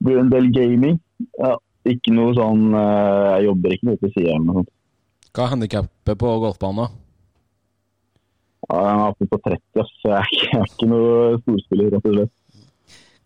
blir 0.04 0.18
det 0.18 0.24
en 0.24 0.32
del 0.34 0.50
gaming. 0.54 0.98
Ja, 1.42 1.56
ikke 1.88 2.12
noe 2.14 2.34
sånn 2.36 2.68
eh, 2.78 3.28
Jeg 3.32 3.46
jobber 3.48 3.72
ikke 3.74 3.88
noe 3.88 3.98
til 3.98 4.12
sida 4.14 4.34
eller 4.34 4.46
noe 4.46 4.60
sånt. 4.60 4.72
Hva 5.34 5.44
er 5.44 5.52
handikappet 5.54 6.18
på 6.18 6.34
golfbanen? 6.42 6.84
da? 6.84 7.04
Ja, 8.68 8.78
jeg 8.82 8.94
er 8.94 9.04
oppe 9.12 9.28
på 9.30 9.38
30, 9.44 9.60
ass, 9.82 9.92
så 10.02 10.10
jeg 10.10 10.18
er 10.18 10.32
ikke, 10.34 10.48
jeg 10.48 10.60
er 10.60 10.72
ikke 10.72 10.88
noe 10.90 11.12
storspiller, 11.42 11.90
rett 11.94 12.08
og 12.08 12.16
slett. 12.16 12.34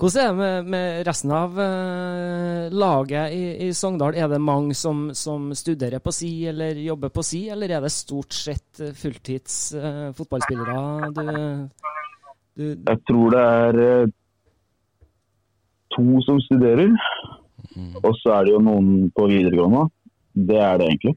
Hvordan 0.02 0.18
er 0.18 0.32
det 0.32 0.38
med, 0.38 0.70
med 0.72 1.06
resten 1.06 1.30
av 1.30 1.52
uh, 1.54 2.72
laget 2.74 3.34
i, 3.36 3.42
i 3.62 3.68
Sogndal? 3.70 4.16
Er 4.18 4.26
det 4.32 4.40
mange 4.42 4.74
som, 4.74 5.12
som 5.14 5.52
studerer 5.54 6.02
på 6.02 6.10
si 6.10 6.30
eller 6.50 6.80
jobber 6.82 7.12
på 7.14 7.22
si, 7.22 7.44
eller 7.54 7.70
er 7.70 7.84
det 7.84 7.92
stort 7.94 8.34
sett 8.34 8.80
eh, 8.82 8.90
fulltids 8.98 9.60
uh, 9.78 10.08
fotballspillere 10.18 11.12
du, 11.14 11.22
du 12.58 12.64
Jeg 12.72 12.98
tror 13.12 13.36
det 13.36 13.44
er 13.60 13.80
uh, 13.84 14.10
to 15.94 16.24
som 16.26 16.42
studerer. 16.48 16.90
Og 18.02 18.10
så 18.24 18.34
er 18.40 18.50
det 18.50 18.56
jo 18.56 18.66
noen 18.66 19.06
på 19.14 19.30
videregående. 19.30 19.86
Det 20.34 20.58
er 20.58 20.82
det 20.82 20.90
egentlig. 20.90 21.14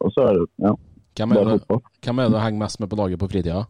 Og 0.00 0.16
så 0.16 0.30
er 0.30 0.40
det 0.40 0.48
ja, 0.70 0.74
Hvem 1.20 1.36
er, 1.36 1.52
det, 1.52 1.80
hvem 2.00 2.16
er 2.16 2.32
det 2.32 2.38
du 2.38 2.42
henger 2.46 2.64
mest 2.64 2.80
med 2.80 2.88
på 2.88 3.02
laget 3.04 3.20
på 3.20 3.28
fritida? 3.28 3.66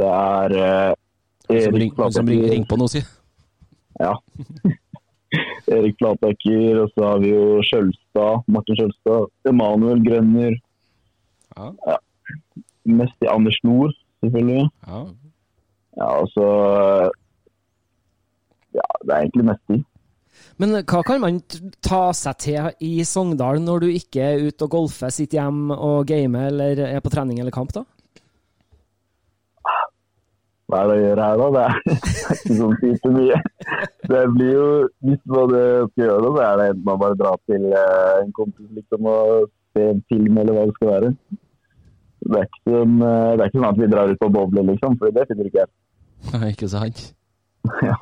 Det 0.00 0.08
er 0.08 0.96
Som, 1.42 1.56
Erik 1.56 1.98
ring, 1.98 2.12
som 2.12 2.28
ring, 2.28 2.44
ring 2.50 2.66
på 2.68 2.78
noe, 2.78 2.90
si. 2.92 3.02
Ja. 4.00 4.14
Erik 5.72 5.96
Flataker, 5.98 6.82
og 6.82 6.92
så 6.92 7.08
har 7.08 7.22
vi 7.22 7.32
jo 7.32 7.62
Skjølstad, 7.66 8.44
Martin 8.52 8.78
Skjølstad. 8.78 9.30
Emanuel 9.48 10.02
Grønner. 10.06 10.58
Ja. 11.56 11.98
Mest 12.88 13.24
i 13.24 13.30
Anders 13.30 13.58
Nord, 13.64 13.94
selvfølgelig. 14.24 14.68
Ja. 14.86 15.02
Ja, 15.98 16.08
og 16.22 16.28
så 16.32 16.46
Ja, 18.72 18.86
det 19.04 19.10
er 19.12 19.18
egentlig 19.18 19.44
mest 19.44 19.64
de. 19.68 19.82
Men 20.56 20.78
hva 20.88 21.02
kan 21.04 21.20
man 21.20 21.40
ta 21.84 22.04
seg 22.16 22.38
til 22.40 22.70
i 22.80 22.92
Sogndal 23.04 23.60
når 23.60 23.84
du 23.84 23.88
ikke 23.92 24.22
er 24.24 24.46
ute 24.46 24.64
og 24.64 24.72
golfer, 24.72 25.12
sitter 25.12 25.42
hjemme 25.42 25.76
og 25.76 26.06
gamer 26.08 26.48
eller 26.48 26.80
er 26.86 27.02
på 27.04 27.12
trening 27.12 27.40
eller 27.42 27.52
kamp, 27.52 27.74
da? 27.76 27.84
Hva 30.72 30.78
er 30.80 30.88
det 30.88 30.94
å 30.96 31.02
gjøre 31.02 31.24
her, 31.28 31.40
da? 31.42 31.48
Det 31.52 31.62
er, 31.68 31.74
det 31.84 31.96
er 32.32 32.38
ikke 32.40 32.94
sånn 33.02 33.16
mye. 33.18 33.40
Det 34.08 34.22
blir 34.32 34.52
jo, 34.56 34.66
Hvis 35.04 35.22
man 35.34 35.52
eh, 35.58 35.82
skal 35.92 36.04
gjøre 36.06 36.22
det, 36.24 36.30
så 36.32 36.42
er 36.46 36.56
det 36.62 36.68
enten 36.72 36.86
man 36.88 37.00
bare 37.02 37.18
drar 37.20 37.36
til 37.50 37.66
eh, 37.76 38.14
en 38.22 38.32
kompis 38.40 38.70
liksom, 38.78 39.08
og 39.12 39.50
ser 39.76 39.90
en 39.92 40.02
film, 40.08 40.38
eller 40.40 40.56
hva 40.56 40.64
det 40.70 40.76
skal 40.78 40.92
være. 40.94 41.12
Det 42.22 42.38
er 42.40 42.48
ikke 42.48 42.64
sånn, 42.72 42.96
eh, 43.02 43.30
det 43.36 43.44
er 43.44 43.50
ikke 43.50 43.58
sånn 43.60 43.68
at 43.68 43.80
vi 43.82 43.90
drar 43.92 44.12
ut 44.14 44.20
på 44.22 44.32
boble, 44.38 44.64
liksom, 44.72 44.96
for 45.00 45.12
det 45.18 45.28
finner 45.28 45.50
ikke 45.50 45.62
jeg. 45.64 45.72
Nei, 46.32 46.50
ikke 46.54 46.68
sant? 46.72 47.04
ja. 47.90 47.96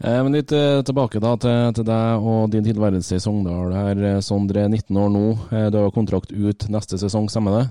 Men 0.00 0.32
litt 0.32 0.52
eh, 0.56 0.78
tilbake 0.88 1.20
da 1.20 1.34
til, 1.36 1.74
til 1.76 1.84
deg 1.84 2.24
og 2.32 2.46
din 2.54 2.64
tilværelse 2.64 3.18
i 3.18 3.20
Sogndal. 3.20 3.74
her. 3.76 3.98
Eh, 4.14 4.20
Sondre, 4.24 4.62
19 4.72 4.96
år 4.96 5.10
nå. 5.12 5.24
Eh, 5.52 5.66
Du 5.70 5.76
har 5.82 5.90
kontrakt 5.92 6.32
ut 6.32 6.64
neste 6.72 6.96
sesong, 7.02 7.28
stemmer 7.28 7.58
det? 7.58 7.66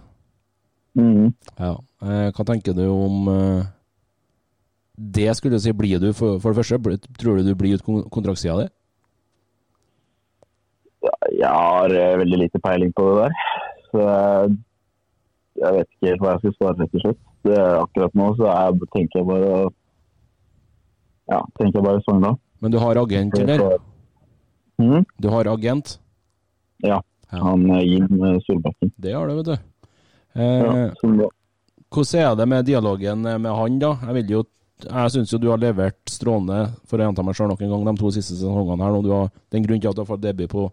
Mhm. 1.02 1.32
Ja. 1.58 1.72
Eh, 2.06 2.30
Hva 2.38 2.46
tenker 2.46 2.78
du 2.78 2.84
om 2.92 3.28
eh, 3.34 3.64
det, 5.00 5.30
skulle 5.38 5.56
du 5.56 5.64
si? 5.64 5.72
Blir 5.74 6.00
du, 6.04 6.10
for, 6.14 6.40
for 6.44 6.52
det 6.54 6.60
første, 6.66 6.98
tror 7.22 7.38
du 7.40 7.48
du 7.48 7.56
blir 7.56 7.78
ut 7.78 7.84
kon- 7.86 8.06
kontraktsida 8.12 8.58
di? 8.66 8.68
Jeg 11.40 11.48
har 11.48 11.94
eh, 11.96 12.18
veldig 12.20 12.40
lite 12.42 12.60
peiling 12.64 12.92
på 12.98 13.06
det 13.08 13.22
der. 13.24 13.38
Så 13.90 14.02
jeg, 14.04 14.58
jeg 15.62 15.76
vet 15.78 15.88
ikke 15.94 16.10
helt 16.12 16.24
hva 16.26 16.34
jeg 16.34 16.42
skal 16.44 16.56
svare, 16.58 16.78
rett 16.84 16.98
og 17.00 17.06
slett. 17.06 17.22
Akkurat 17.80 18.18
nå 18.20 18.26
så 18.36 18.50
er, 18.52 18.76
tenker 18.94 19.22
jeg 19.22 19.28
bare 19.30 19.54
Ja, 21.32 21.40
tenker 21.60 21.80
jeg 21.80 21.86
bare 21.86 22.02
Sogndal. 22.04 22.36
Men 22.60 22.74
du 22.74 22.78
har 22.84 23.00
agent, 23.00 23.38
eller? 23.40 23.78
Mhm. 24.82 25.06
Du 25.24 25.30
har 25.32 25.48
agent? 25.54 25.96
Ja. 26.84 27.00
Ja. 27.32 27.40
Han 27.46 27.64
eh, 27.78 27.84
Jim 27.88 28.08
eh, 28.26 28.38
Solbakken. 28.48 28.92
Det 29.00 29.14
har 29.16 29.28
du, 29.32 29.38
vet 29.40 29.52
du. 29.54 29.56
Ja, 29.56 29.60
Eh, 30.40 30.92
da- 31.18 31.32
hvordan 31.90 32.20
er 32.22 32.36
det 32.38 32.46
med 32.48 32.66
dialogen 32.68 33.22
med 33.26 33.50
han, 33.50 33.80
da? 33.82 33.96
Jeg 34.06 34.14
vil 34.20 34.30
jo 34.36 34.44
jeg 34.86 35.12
syns 35.14 35.34
jo 35.34 35.40
du 35.42 35.50
har 35.52 35.60
levert 35.60 36.00
strålende, 36.08 36.70
for 36.88 37.00
å 37.00 37.08
gjenta 37.08 37.26
meg 37.26 37.36
selv 37.36 37.52
nok 37.54 37.64
en 37.66 37.74
gang, 37.74 37.88
de 37.90 37.96
to 38.00 38.12
siste 38.16 38.38
sesongene 38.38 38.86
her. 38.86 38.96
nå. 38.96 39.02
Du 39.04 39.12
har, 39.12 39.30
den 39.52 39.66
grunnen 39.66 39.84
til 39.84 39.92
at 39.92 39.98
du 39.98 40.04
har 40.06 40.10
fått 40.10 40.24
debut 40.24 40.52
på 40.52 40.70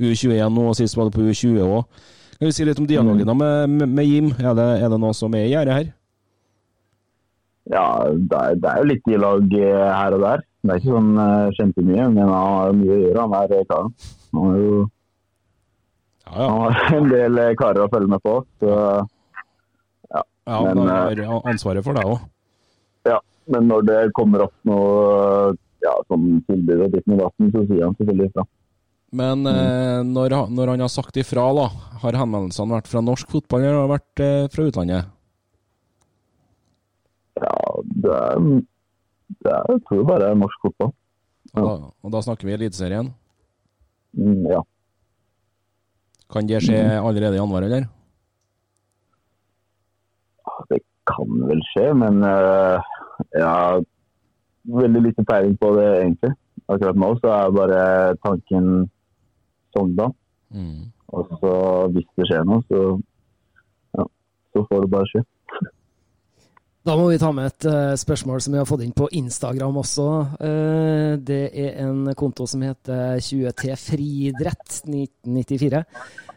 U21 0.00 0.48
nå, 0.48 0.66
og 0.70 0.76
sist 0.78 0.96
var 0.96 1.08
det 1.10 1.16
på 1.16 1.26
U20 1.28 1.60
òg. 1.66 2.04
Kan 2.40 2.48
du 2.48 2.56
si 2.56 2.64
litt 2.64 2.78
om 2.80 2.88
dialogen 2.88 3.28
da 3.28 3.34
med, 3.36 3.68
med, 3.68 3.88
med 3.98 4.06
Jim? 4.08 4.30
Er 4.40 4.54
det, 4.56 4.68
er 4.80 4.88
det 4.88 4.98
noe 5.00 5.12
som 5.16 5.34
er 5.36 5.44
i 5.44 5.50
gjerdet 5.52 5.74
her? 5.76 5.90
Ja, 7.70 7.84
det 8.08 8.38
er, 8.38 8.54
det 8.56 8.70
er 8.70 8.80
jo 8.80 8.86
litt 8.88 9.04
dialog 9.06 9.44
lag 9.44 9.92
her 10.00 10.16
og 10.16 10.24
der. 10.24 10.46
Det 10.60 10.72
er 10.72 10.80
ikke 10.80 10.94
sånn 10.96 11.12
uh, 11.20 11.52
kjempemye, 11.56 12.06
men 12.16 12.24
han 12.24 12.32
har 12.32 12.74
mye 12.76 12.96
å 12.96 12.98
gjøre, 13.04 13.26
han 13.26 13.36
er 13.38 13.54
eh, 13.56 13.66
karen. 13.68 13.92
Han 14.32 14.48
har 14.48 14.58
jo 14.60 14.80
Ja, 16.24 16.32
ja. 16.32 16.48
han 16.48 16.74
har 16.80 16.96
en 16.96 17.08
del 17.12 17.40
eh, 17.44 17.54
karer 17.60 17.84
å 17.84 17.92
følge 17.92 18.12
med 18.12 18.24
på. 18.24 18.34
Så, 18.60 18.74
ja 20.16 20.24
Men, 20.64 20.82
han 20.82 20.90
eh, 21.12 21.24
har 21.28 21.48
ansvaret 21.52 21.86
for 21.86 21.96
deg 21.96 22.10
òg. 22.10 22.24
ja. 23.08 23.20
Men 23.48 23.68
når 23.70 23.86
det 23.88 23.98
kommer 24.14 24.44
opp 24.46 24.54
noe 24.68 25.54
ja, 25.82 25.94
sånn 26.10 26.42
tilbud 26.46 26.82
og 26.84 26.96
med 27.06 27.14
og 27.16 27.22
datten, 27.24 27.52
så 27.54 27.62
sier 27.70 27.84
han 27.86 27.94
selvfølgelig 27.96 28.28
ifra. 28.30 28.44
Men 29.16 29.46
eh, 29.48 30.02
når, 30.06 30.34
han- 30.36 30.52
når 30.54 30.74
han 30.74 30.80
har 30.84 30.92
sagt 30.92 31.16
ifra, 31.18 31.48
da, 31.56 31.64
har 32.02 32.18
henvendelsene 32.20 32.76
vært 32.76 32.86
fra 32.90 33.00
norsk 33.02 33.30
fotball 33.32 33.64
eller 33.64 33.80
har 33.80 33.90
vært 33.96 34.22
eh, 34.22 34.44
fra 34.52 34.66
utlandet? 34.68 35.08
Ja, 37.40 37.54
det 38.04 38.12
er, 38.12 38.42
det 39.40 39.54
er 39.56 39.70
Jeg 39.72 39.82
tror 39.88 40.04
bare 40.12 40.34
norsk 40.36 40.60
fotball. 40.68 40.92
Og 41.56 41.64
da, 41.66 41.72
og 42.04 42.12
da 42.14 42.20
snakker 42.22 42.46
vi 42.46 42.54
Eliteserien. 42.54 43.08
Mm, 44.14 44.44
ja. 44.52 44.60
Kan 46.30 46.46
det 46.46 46.60
skje 46.62 46.78
allerede 47.00 47.34
i 47.34 47.40
januar, 47.40 47.64
eller? 47.66 47.88
Det 50.70 50.78
kan 51.10 51.40
vel 51.48 51.62
skje, 51.72 51.88
men 51.98 52.20
eh, 52.26 52.89
jeg 53.34 53.46
har 53.46 53.82
veldig 54.80 55.02
lite 55.08 55.24
peiling 55.24 55.58
på 55.60 55.74
det 55.78 55.88
egentlig. 55.98 56.32
Akkurat 56.70 56.98
nå 57.02 57.10
så 57.18 57.34
er 57.34 57.56
bare 57.56 57.82
tanken 58.24 58.70
Sogndal. 59.74 60.14
Mm. 60.50 60.90
Og 61.14 61.34
så 61.40 61.52
hvis 61.94 62.08
det 62.18 62.26
skjer 62.30 62.46
noe, 62.46 62.62
så, 62.70 62.80
ja, 63.98 64.06
så 64.54 64.64
får 64.68 64.84
det 64.84 64.90
bare 64.94 65.10
skje. 65.10 65.22
Da 66.80 66.94
må 66.96 67.10
vi 67.10 67.18
ta 67.20 67.28
med 67.36 67.50
et 67.50 67.66
uh, 67.68 67.92
spørsmål 67.98 68.40
som 68.40 68.54
vi 68.54 68.60
har 68.62 68.68
fått 68.68 68.82
inn 68.86 68.94
på 68.96 69.10
Instagram 69.18 69.82
også. 69.82 70.06
Uh, 70.40 71.12
det 71.20 71.42
er 71.52 71.82
en 71.84 72.08
konto 72.18 72.46
som 72.48 72.64
heter 72.64 73.20
20T 73.20 73.74
Fridrett 73.78 74.78
1994. 74.88 75.82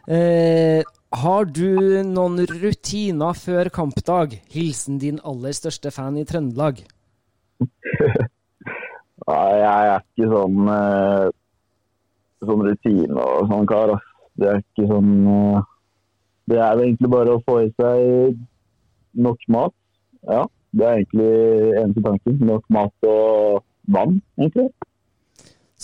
Eh, 0.04 0.82
har 1.14 1.46
du 1.46 2.02
noen 2.06 2.42
rutiner 2.48 3.36
før 3.38 3.70
kampdag? 3.72 4.38
Hilsen 4.52 4.98
din 5.02 5.20
aller 5.24 5.54
største 5.56 5.92
fan 5.94 6.16
i 6.18 6.24
Trøndelag. 6.28 6.82
Nei, 9.24 9.52
jeg 9.60 9.90
er 9.90 10.02
ikke 10.02 10.28
sånn 10.32 10.72
eh, 10.74 11.28
sånn 12.44 12.64
rutine 12.66 13.22
og 13.22 13.52
sånn 13.52 13.68
kar. 13.70 13.94
Det 14.40 14.50
er 14.50 14.60
ikke 14.60 14.88
sånn 14.90 15.12
eh, 15.30 15.70
Det 16.50 16.58
er 16.60 16.82
egentlig 16.82 17.12
bare 17.12 17.36
å 17.36 17.44
få 17.46 17.60
i 17.64 17.70
seg 17.78 18.40
nok 19.14 19.46
mat. 19.54 19.76
Ja, 20.28 20.42
det 20.74 20.88
er 20.88 20.98
egentlig 20.98 21.30
eneste 21.80 22.04
tanken. 22.04 22.42
Nok 22.50 22.66
mat 22.74 23.08
og 23.08 23.62
vann, 23.94 24.18
egentlig. 24.40 24.68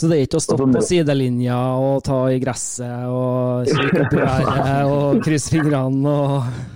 Så 0.00 0.08
det 0.08 0.16
er 0.16 0.24
ikke 0.24 0.38
å 0.38 0.40
stoppe 0.40 0.64
på 0.72 0.80
sidelinja 0.80 1.56
og 1.76 1.98
ta 2.06 2.22
i 2.32 2.38
gresset 2.40 3.08
og 3.12 3.68
kikke 3.68 4.04
opp 4.06 4.14
i 4.16 4.20
været 4.22 4.92
og 4.94 5.18
krysse 5.26 5.52
fingrene 5.52 6.14
og 6.14 6.68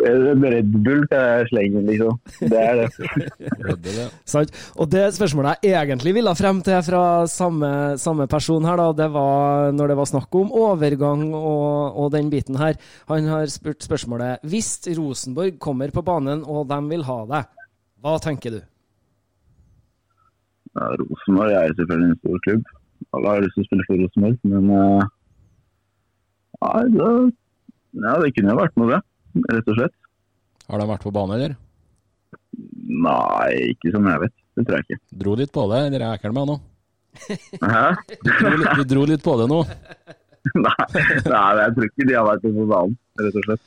En 0.00 0.44
Red 0.44 0.68
Bull 0.80 1.02
kan 1.10 1.20
jeg 1.20 1.48
slenge, 1.50 1.80
liksom. 1.84 2.14
Det 2.48 2.56
er 2.56 2.78
det. 2.78 3.08
Det 3.84 3.92
det? 3.96 4.06
Sant? 4.28 4.54
Og 4.80 4.88
det 4.88 5.02
spørsmålet 5.12 5.66
jeg 5.66 5.76
egentlig 5.76 6.14
ville 6.16 6.32
frem 6.38 6.62
til 6.64 6.80
fra 6.86 7.02
samme, 7.28 7.70
samme 8.00 8.24
person 8.30 8.64
her, 8.64 8.80
da, 8.80 8.88
det 8.96 9.10
var 9.12 9.74
når 9.76 9.92
det 9.92 9.98
var 10.00 10.08
snakk 10.08 10.40
om 10.40 10.54
overgang 10.56 11.26
og, 11.36 12.00
og 12.00 12.10
den 12.16 12.32
biten 12.32 12.56
her. 12.60 12.80
Han 13.12 13.28
har 13.28 13.52
spurt 13.52 13.84
spørsmålet 13.84 14.44
Hvis 14.48 14.72
Rosenborg 14.96 15.60
kommer 15.60 15.92
på 15.92 16.04
banen 16.06 16.44
og 16.48 16.64
de 16.70 16.80
vil 16.94 17.04
ha 17.08 17.20
deg, 17.36 17.56
hva 18.00 18.16
tenker 18.24 18.56
du? 18.56 18.60
Ja, 20.78 20.90
Rosenborg 21.00 21.54
er 21.56 21.72
selvfølgelig 21.74 22.10
en 22.10 22.20
stor 22.20 22.42
klubb. 22.46 22.68
Alle 23.16 23.32
har 23.32 23.42
lyst 23.44 23.56
til 23.56 23.64
å 23.64 23.68
spille 23.68 23.86
for 23.88 24.02
Rosenborg, 24.02 24.36
men 24.52 24.68
eh, 24.76 25.08
nei, 26.60 26.82
det, 26.94 27.08
ja, 28.04 28.14
det 28.22 28.30
kunne 28.36 28.52
jo 28.52 28.60
vært 28.60 28.78
noe, 28.78 28.92
det. 28.92 29.00
Rett 29.56 29.70
og 29.72 29.78
slett. 29.78 29.96
Har 30.70 30.82
de 30.82 30.88
vært 30.90 31.06
på 31.06 31.14
banen, 31.14 31.34
eller? 31.38 31.56
Nei, 33.06 33.72
ikke 33.72 33.94
som 33.94 34.06
jeg 34.10 34.22
vet. 34.26 34.36
Det 34.58 34.66
tror 34.66 34.78
jeg 34.78 34.86
ikke. 34.86 35.00
Dro 35.24 35.34
litt 35.40 35.54
på 35.54 35.66
det, 35.72 35.80
eller 35.88 36.06
er 36.06 36.22
jeg 36.22 36.36
med 36.36 36.50
nå? 36.52 36.56
Hæ? 37.66 37.84
Du 38.22 38.30
dro, 38.30 38.54
litt, 38.54 38.72
du 38.78 38.84
dro 38.94 39.04
litt 39.10 39.26
på 39.26 39.36
det 39.40 39.50
nå? 39.50 39.60
Nei, 40.56 40.86
nei, 41.28 41.48
jeg 41.58 41.72
tror 41.76 41.86
ikke 41.90 42.04
de 42.08 42.14
har 42.16 42.24
vært 42.24 42.44
på 42.46 42.64
banen, 42.70 42.94
rett 43.20 43.34
og 43.36 43.42
slett. 43.44 43.64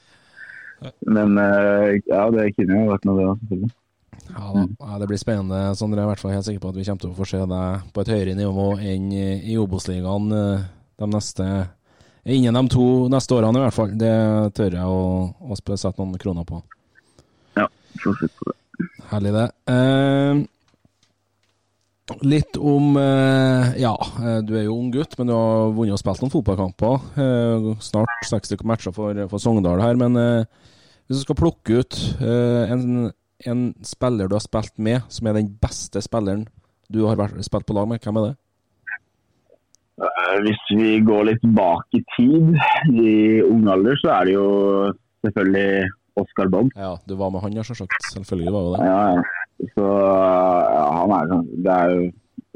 Men 1.06 1.38
eh, 1.38 2.00
ja, 2.10 2.24
det 2.34 2.48
kunne 2.58 2.80
jo 2.80 2.88
vært 2.90 3.06
noe, 3.08 3.20
det, 3.20 3.28
selvfølgelig. 3.44 3.76
Ja, 4.34 4.46
da. 4.54 4.66
ja, 4.80 5.00
Det 5.02 5.10
blir 5.12 5.22
spennende. 5.22 5.62
Sondre. 5.80 6.00
Jeg 6.00 6.06
er 6.06 6.10
i 6.10 6.12
hvert 6.14 6.24
fall 6.24 6.36
helt 6.36 6.48
sikker 6.48 6.64
på 6.64 6.74
at 6.74 6.80
vi 6.80 6.86
kommer 6.88 7.04
til 7.04 7.14
å 7.14 7.18
få 7.18 7.28
se 7.30 7.42
deg 7.54 7.94
på 7.94 8.04
et 8.04 8.12
høyere 8.14 8.36
nivå 8.40 8.68
enn 8.82 9.12
i 9.14 9.58
Obos-ligaen 9.62 10.36
eh, 10.40 10.68
de 11.02 11.10
neste 11.14 11.50
Innen 12.24 12.56
de 12.56 12.72
to 12.72 12.84
neste 13.12 13.36
årene, 13.36 13.60
i 13.60 13.64
hvert 13.66 13.76
fall. 13.76 13.90
Det 14.00 14.14
tør 14.56 14.78
jeg 14.78 14.88
å, 14.88 15.00
å 15.44 15.58
sette 15.60 15.98
noen 16.00 16.16
kroner 16.22 16.46
på. 16.48 16.62
Ja, 17.60 17.66
så 18.00 18.14
se 18.16 18.30
på 18.32 18.48
det. 18.48 18.56
Herlig, 19.10 19.34
det. 19.36 19.48
Eh, 19.70 20.40
litt 22.28 22.58
om 22.60 22.98
eh, 23.00 23.74
Ja, 23.82 23.94
eh, 24.20 24.40
du 24.44 24.56
er 24.58 24.66
jo 24.68 24.78
ung 24.78 24.92
gutt, 24.94 25.18
men 25.18 25.30
du 25.30 25.34
har 25.36 25.74
vunnet 25.76 25.96
og 25.96 26.02
spilt 26.02 26.24
noen 26.24 26.34
fotballkamper. 26.34 27.10
Eh, 27.24 27.68
snart 27.84 28.28
60 28.30 28.64
matcher 28.68 28.96
for, 28.96 29.20
for 29.32 29.44
Sogndal 29.44 29.84
her. 29.84 30.00
Men 30.00 30.18
hvis 30.18 31.20
du 31.20 31.24
skal 31.26 31.40
plukke 31.40 31.82
ut 31.84 32.00
en, 32.24 33.12
en 33.46 33.74
spiller 33.84 34.28
du 34.30 34.36
har 34.38 34.44
spilt 34.46 34.78
med, 34.80 35.02
som 35.12 35.28
er 35.28 35.34
den 35.40 35.50
beste 35.62 36.02
spilleren 36.06 36.46
du 36.94 37.06
har 37.08 37.18
vært, 37.18 37.40
spilt 37.46 37.66
på 37.66 37.74
lag 37.78 37.88
med, 37.90 38.02
hvem 38.04 38.20
er 38.22 38.28
det? 38.30 38.36
Eh, 40.04 40.36
Hvis 40.46 40.62
vi 40.74 41.00
går 41.06 41.28
litt 41.30 41.44
bak 41.56 41.86
i 41.98 42.02
tid, 42.16 42.56
i 42.94 43.42
ung 43.46 43.68
alder, 43.72 43.98
så 44.02 44.14
er 44.20 44.30
det 44.30 44.34
jo 44.36 44.48
selvfølgelig 45.26 45.90
Oscar 46.22 46.50
Bob. 46.54 46.70
Ja, 46.78 46.96
du 47.10 47.16
var 47.18 47.32
med 47.34 47.42
han, 47.46 47.56
ja, 47.58 47.64
selvsagt. 47.66 47.96
Selvfølgelig 48.14 48.54
var 48.54 48.68
jo 48.68 48.74
det. 48.76 48.86
Ja, 48.86 49.02
ja. 49.16 49.24
Så 49.74 49.86
ja, 49.88 50.84
han 51.00 51.14
er, 51.18 51.28
sånn- 51.32 51.50
det 51.64 51.74
er 51.74 51.94
jo 51.94 52.02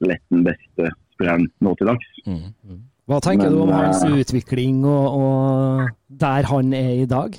lett 0.10 0.24
den 0.34 0.44
beste 0.46 0.90
spilleren 1.16 1.46
nå 1.64 1.74
til 1.80 1.88
dags. 1.94 2.10
Mm. 2.28 2.42
Mm. 2.68 2.82
Hva 3.08 3.22
tenker 3.24 3.48
Men, 3.48 3.54
du 3.56 3.62
om 3.64 3.72
hans 3.72 4.02
eh, 4.04 4.18
utvikling 4.22 4.82
og, 4.86 5.06
og 5.22 6.18
der 6.26 6.50
han 6.52 6.74
er 6.76 6.92
i 7.04 7.08
dag? 7.10 7.38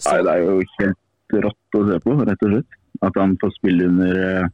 Nei, 0.00 0.16
det 0.26 0.32
er 0.34 0.42
jo 0.42 0.56
helt 0.80 0.98
rått 1.32 1.78
å 1.78 1.84
se 1.88 1.98
på, 2.04 2.16
rett 2.26 2.46
og 2.46 2.54
slett. 2.54 2.78
At 3.06 3.16
han 3.20 3.36
får 3.40 3.52
spille 3.56 3.88
under 3.88 4.22
eh, 4.26 4.48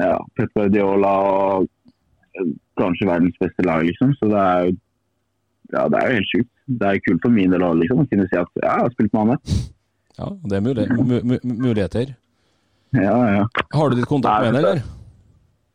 ja, 0.00 0.16
Pep 0.36 0.52
Guardiola 0.56 1.12
og 1.26 1.68
eh, 2.36 2.52
kanskje 2.80 3.08
verdens 3.08 3.38
beste 3.40 3.66
lag, 3.66 3.84
liksom. 3.86 4.14
Så 4.18 4.30
det 4.32 4.40
er 4.44 4.68
jo 4.68 4.78
ja, 5.70 5.84
det 5.86 5.98
er 6.00 6.08
jo 6.08 6.16
helt 6.18 6.32
sjukt. 6.32 6.54
Det 6.80 6.88
er 6.88 7.02
kult 7.04 7.22
for 7.22 7.34
min 7.34 7.52
del 7.54 7.64
òg, 7.66 7.76
liksom. 7.78 8.02
Å 8.02 8.10
kunne 8.10 8.26
si 8.30 8.38
at 8.38 8.50
ja, 8.58 8.64
jeg 8.66 8.84
har 8.84 8.94
spilt 8.94 9.12
med 9.14 9.20
han 9.22 9.36
der. 9.36 9.60
Ja, 10.20 10.30
det 10.50 10.56
er 10.58 10.64
mulig, 10.64 10.86
mu, 10.98 11.14
mu, 11.24 11.36
muligheter. 11.44 12.14
Ja, 12.96 13.14
ja. 13.30 13.44
Har 13.76 13.90
du 13.90 14.00
litt 14.00 14.10
kontakt 14.10 14.42
med 14.42 14.50
ham, 14.50 14.58
eller? 14.58 14.82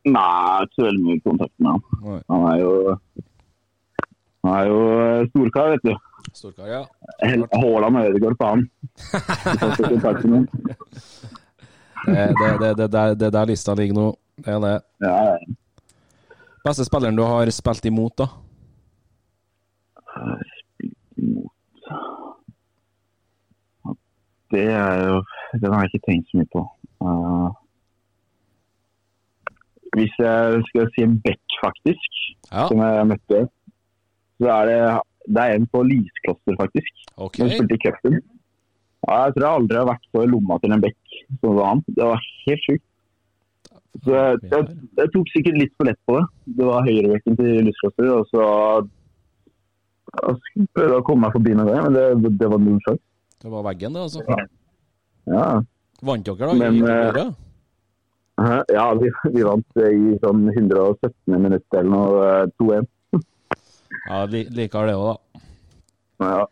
Nei, 0.06 0.22
jeg 0.22 0.52
har 0.52 0.68
ikke 0.68 0.78
så 0.78 0.86
veldig 0.86 1.06
mye 1.06 1.22
kontakt 1.24 1.54
med 1.56 1.72
han. 1.72 2.20
Han 2.30 2.44
er 2.52 2.60
jo 2.60 2.74
Han 4.46 4.54
er 4.54 4.66
jo 4.70 4.80
eh, 5.02 5.28
storkar, 5.32 5.72
vet 5.74 5.84
du. 5.88 5.94
Storkar, 6.36 6.66
ja. 6.70 6.82
Håla 7.22 7.46
Haaland 7.58 7.96
og 7.96 8.10
Ødegaard 8.10 8.36
faen. 8.38 8.60
Det, 12.06 12.34
det, 12.60 12.76
det, 12.78 12.86
der, 12.92 13.14
det 13.18 13.32
der 13.34 13.44
lista 13.50 13.74
ligger 13.74 13.94
nå. 13.98 14.06
Det 14.38 14.52
er 14.54 14.60
det. 14.62 14.74
Ja, 15.02 15.14
ja. 15.32 15.36
Beste 16.66 16.84
spilleren 16.86 17.16
du 17.18 17.22
har 17.26 17.50
spilt 17.54 17.84
imot, 17.88 18.14
da? 18.18 18.26
Spilt 20.60 21.18
imot 21.22 21.52
Det 24.54 24.64
er 24.70 25.02
jo 25.08 25.20
Den 25.60 25.72
har 25.72 25.80
jeg 25.86 25.90
ikke 25.94 26.06
tenkt 26.10 26.30
så 26.30 26.38
mye 26.40 26.50
på. 26.54 26.62
Uh, 27.02 27.50
hvis 29.96 30.14
jeg 30.20 30.62
skal 30.68 30.90
si 30.94 31.02
en 31.06 31.18
back, 31.24 31.42
faktisk, 31.64 32.10
Ja. 32.52 32.66
som 32.68 32.78
jeg 32.84 33.06
møtte, 33.10 33.38
så 34.40 34.50
er 34.52 34.70
det, 34.70 34.80
det 35.36 35.44
er 35.44 35.58
en 35.58 35.68
på 35.72 35.82
Lyskloster, 35.86 36.58
faktisk. 36.60 36.90
Okay. 37.16 37.42
Som 37.42 37.52
spilte 37.54 37.78
i 37.78 37.82
cupen. 37.84 38.18
Ja, 39.06 39.16
jeg 39.26 39.36
tror 39.36 39.46
jeg 39.46 39.60
aldri 39.60 39.80
har 39.80 39.88
vært 39.88 40.10
på 40.12 40.26
lomma 40.26 40.58
til 40.62 40.74
en 40.74 40.82
bekk 40.82 41.16
som 41.40 41.56
var 41.56 41.72
han. 41.72 41.82
Det 41.88 42.10
var 42.10 42.28
helt 42.46 42.66
sjukt. 42.66 42.84
Så 44.04 44.12
jeg, 44.12 44.40
jeg, 44.50 44.76
jeg 44.98 45.10
tok 45.14 45.30
sikkert 45.32 45.58
litt 45.60 45.72
for 45.78 45.88
lett 45.88 46.00
på 46.08 46.18
det. 46.18 46.24
Det 46.58 46.68
var 46.68 46.84
høyrebekken 46.84 47.38
til 47.38 47.64
Lyskloster, 47.64 48.10
og 48.12 48.28
så 48.32 48.46
jeg 50.16 50.66
prøve 50.76 51.00
å 51.00 51.04
komme 51.06 51.26
meg 51.26 51.34
forbi 51.36 51.54
med 51.56 51.68
det, 51.70 51.80
men 51.82 51.96
det, 51.96 52.34
det 52.40 52.50
var 52.50 52.62
null 52.62 52.78
sjanse. 52.84 53.02
Det 53.42 53.52
var 53.52 53.64
veggen, 53.66 53.96
det, 53.96 54.04
altså. 54.06 54.22
Ja. 55.26 55.48
Vant 56.06 56.28
dere, 56.28 56.48
da? 56.48 56.54
Men, 56.56 56.78
i 56.80 56.84
eh? 56.86 57.32
Ja, 58.72 58.86
vi, 59.00 59.10
vi 59.32 59.44
vant 59.46 59.80
eh, 59.80 59.92
i 59.92 60.16
sånn 60.22 60.46
117. 60.52 61.12
minutt 61.34 61.76
eller 61.76 61.90
noe, 61.92 62.28
eh, 62.30 62.52
2-1. 62.60 62.88
Ja, 64.06 64.24
li, 64.30 64.44
liker 64.54 64.86
det 64.86 64.96
òg, 64.98 65.08
da. 65.08 65.40
Ja. 66.22 66.44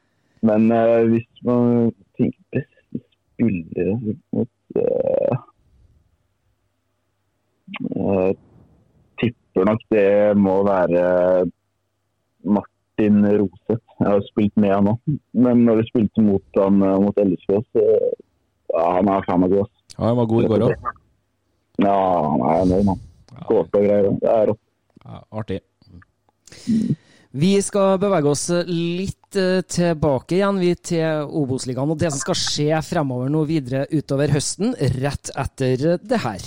Men 0.44 0.66
uh, 0.72 1.02
hvis 1.08 1.44
man 1.46 1.92
tenker 2.18 2.42
beste 2.52 3.00
spillere 3.00 3.94
mot 4.34 4.52
uh, 4.76 5.36
Tipper 9.20 9.64
nok 9.70 9.86
det 9.94 10.08
må 10.36 10.58
være 10.66 11.04
Martin 12.44 13.22
Roseth. 13.24 13.86
Jeg 14.00 14.10
har 14.10 14.26
spilt 14.26 14.56
med 14.60 14.74
han 14.74 14.90
nå. 14.90 14.94
Men 15.32 15.64
når 15.64 15.80
vi 15.80 15.86
spilte 15.92 16.26
mot 16.26 16.60
han 16.60 16.82
mot 16.82 17.16
LSK, 17.22 17.56
så 17.72 17.86
ja, 18.74 18.84
han 18.98 19.08
er 19.08 19.24
faen 19.28 19.40
meg 19.44 19.54
god. 19.54 19.72
Ja, 19.94 20.02
han 20.10 20.18
var 20.18 20.28
god 20.34 20.44
i 20.44 20.50
går 20.52 20.66
òg. 20.66 20.92
Ja, 21.82 21.96
han 22.26 22.44
er 22.50 22.66
enorm, 22.66 22.92
han. 22.92 23.00
Og 23.48 23.72
greier. 23.72 24.10
Det 24.20 24.30
er 24.30 24.46
rått. 24.50 24.62
Ja, 25.04 25.22
artig. 25.40 25.60
Vi 27.34 27.56
skal 27.66 27.96
bevege 27.98 28.30
oss 28.30 28.44
litt 28.68 29.34
eh, 29.34 29.64
tilbake 29.66 30.36
igjen 30.36 30.60
vi 30.62 30.68
til 30.78 31.26
Obos-ligaen 31.26 31.90
og 31.90 31.98
det 31.98 32.12
som 32.14 32.20
skal 32.22 32.38
skje 32.38 32.78
fremover 32.86 33.32
nå 33.32 33.42
videre 33.48 33.88
utover 33.90 34.30
høsten, 34.36 34.76
rett 35.00 35.32
etter 35.34 35.98
det 35.98 36.20
her. 36.22 36.46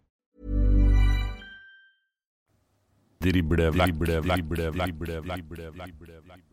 Drible 3.21 3.69
vekk, 3.75 3.99
drible 4.01 4.21
vekk, 4.25 4.47
drible 4.49 4.71
vekk, 4.71 4.97
drible 4.97 5.21
vekk, 5.21 5.95
drible 6.01 6.19
vekk. 6.29 6.47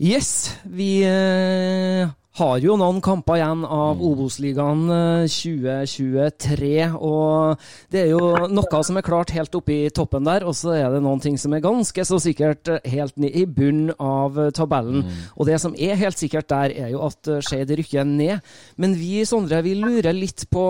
Yes, 0.00 0.56
vi 0.64 1.02
eh, 1.04 2.08
har 2.38 2.60
jo 2.62 2.76
noen 2.80 3.02
kamper 3.04 3.36
igjen 3.36 3.66
av 3.66 4.00
Obos-ligaen 4.00 4.86
eh, 4.94 5.26
2023. 5.28 6.70
Og 6.96 7.66
det 7.92 8.06
er 8.06 8.08
jo 8.14 8.48
noe 8.48 8.80
som 8.86 8.96
er 8.96 9.04
klart 9.04 9.34
helt 9.36 9.58
oppe 9.58 9.74
i 9.74 9.92
toppen 9.92 10.24
der, 10.24 10.46
og 10.48 10.56
så 10.56 10.72
er 10.78 10.88
det 10.94 11.02
noen 11.04 11.20
ting 11.20 11.36
som 11.40 11.52
er 11.52 11.64
ganske 11.64 12.06
så 12.06 12.20
sikkert 12.22 12.72
eh, 12.72 12.88
helt 12.94 13.20
ned 13.20 13.36
i 13.36 13.44
bunnen 13.44 13.92
av 13.98 14.38
tabellen. 14.56 15.02
tabellen. 15.02 15.28
Og 15.36 15.50
det 15.50 15.60
som 15.60 15.76
er 15.76 16.00
helt 16.00 16.20
sikkert 16.20 16.48
der, 16.48 16.72
er 16.86 16.94
jo 16.94 17.04
at 17.10 17.28
eh, 17.28 17.44
Skeid 17.44 17.76
rykker 17.82 18.08
ned. 18.08 18.40
Men 18.80 18.96
vi, 18.96 19.20
Sondre, 19.28 19.60
vi 19.66 19.76
lurer 19.76 20.16
litt 20.16 20.48
på 20.48 20.66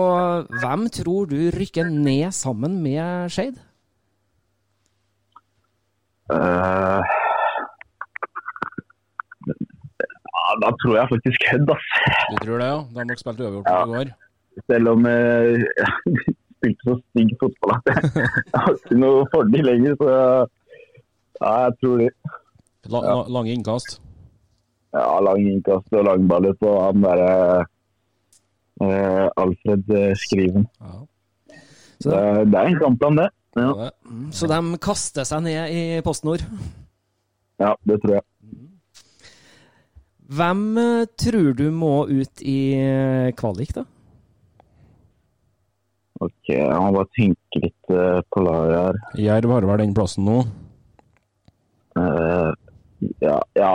hvem 0.59 0.87
tror 0.91 1.31
du 1.31 1.39
rykker 1.55 1.87
ned 1.87 2.33
sammen 2.35 2.81
med 2.83 3.31
Skeid? 3.31 3.61
Eh, 6.31 7.01
ja, 10.31 10.45
da 10.63 10.69
tror 10.81 10.95
jeg 10.99 11.09
faktisk 11.13 11.47
Hødd, 11.51 11.73
ass. 11.75 11.89
Du 12.31 12.37
tror 12.45 12.61
det, 12.61 12.67
ja? 12.67 12.77
Da 12.93 13.01
har 13.01 13.09
dere 13.09 13.21
spilt 13.21 13.41
uavgjort 13.43 13.71
i 13.71 13.89
går. 13.93 14.13
Selv 14.67 14.93
om 14.93 15.09
eh, 15.09 15.65
jeg 15.81 16.35
spilte 16.61 16.87
så 16.87 16.95
stygg 17.01 17.35
fotball 17.41 17.75
at 17.77 17.91
jeg, 17.91 18.13
jeg 18.37 18.63
har 18.63 18.77
ikke 18.77 19.01
noe 19.01 19.27
fordel 19.33 19.67
lenger. 19.71 19.99
Så 19.99 20.07
ja, 21.41 21.51
jeg 21.65 21.75
tror 21.81 22.01
det. 22.03 22.09
La, 22.91 23.03
la, 23.05 23.19
lange 23.37 23.53
innkast. 23.55 23.99
Ja, 24.91 25.05
lang 25.23 25.45
innkast 25.47 25.93
og 25.95 26.07
langballer 26.07 26.55
på 26.59 26.71
han 26.81 27.03
derre 27.05 27.31
uh, 28.83 29.27
Alfred 29.39 29.93
eh, 29.95 30.11
Skriven. 30.19 30.67
Ja. 30.81 30.97
Så, 32.01 32.09
Det, 32.09 32.47
det 32.51 32.59
er 32.59 32.71
en 32.71 32.81
kampplan, 32.81 33.19
det. 33.21 33.29
Ja, 33.59 33.89
så 34.31 34.47
de 34.47 34.59
kaster 34.79 35.27
seg 35.27 35.43
ned 35.43 35.73
i 35.75 35.83
PostNord. 36.05 36.43
ja, 37.59 37.73
det 37.87 37.99
tror 38.03 38.19
jeg. 38.19 38.27
Hvem 40.31 40.61
eh, 40.79 41.07
tror 41.19 41.51
du 41.59 41.65
må 41.75 42.05
ut 42.07 42.43
i 42.47 42.59
eh, 42.79 43.31
kvalik, 43.35 43.73
da? 43.75 43.83
Ok, 46.21 46.53
jeg 46.53 46.77
må 46.77 46.91
bare 46.95 47.09
tenke 47.17 47.63
litt 47.65 47.91
eh, 47.91 48.19
på 48.31 48.43
laget 48.45 48.77
her. 48.77 48.99
Jerv 49.25 49.55
har 49.57 49.67
vel 49.67 49.83
den 49.83 49.95
plassen 49.97 50.29
nå. 50.29 50.37
Uh, 51.91 52.53
ja, 53.19 53.35
ja, 53.59 53.73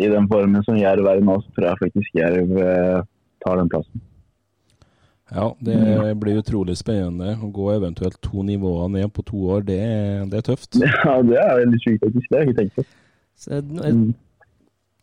i 0.00 0.08
den 0.08 0.28
formen 0.30 0.64
som 0.64 0.78
Jerv 0.80 1.10
er 1.10 1.20
i 1.20 1.26
nå, 1.26 1.34
så 1.42 1.52
tror 1.52 1.66
jeg 1.68 1.80
faktisk 1.82 2.16
Jerv 2.16 2.54
tar 3.44 3.60
den 3.60 3.68
plassen. 3.68 4.06
Ja, 5.30 5.44
det 5.62 5.76
blir 6.18 6.40
utrolig 6.40 6.74
spennende 6.80 7.36
å 7.38 7.50
gå 7.54 7.68
eventuelt 7.76 8.16
to 8.24 8.42
nivåer 8.42 8.88
ned 8.90 9.12
på 9.14 9.22
to 9.28 9.44
år. 9.54 9.62
Det, 9.68 9.76
er- 9.78 10.24
det 10.32 10.40
er 10.40 10.48
tøft. 10.50 10.74
Ja, 11.04 11.20
det 11.22 11.38
er 11.38 11.60
veldig 11.64 11.80
sjukt 11.84 12.02
faktisk. 12.06 12.26
Det 12.30 12.34
har 12.38 12.42
jeg 12.44 12.50
ikke 12.50 12.60
tenkt 12.62 12.74
på. 12.80 12.84
Så, 13.40 13.60
eh, 13.60 14.00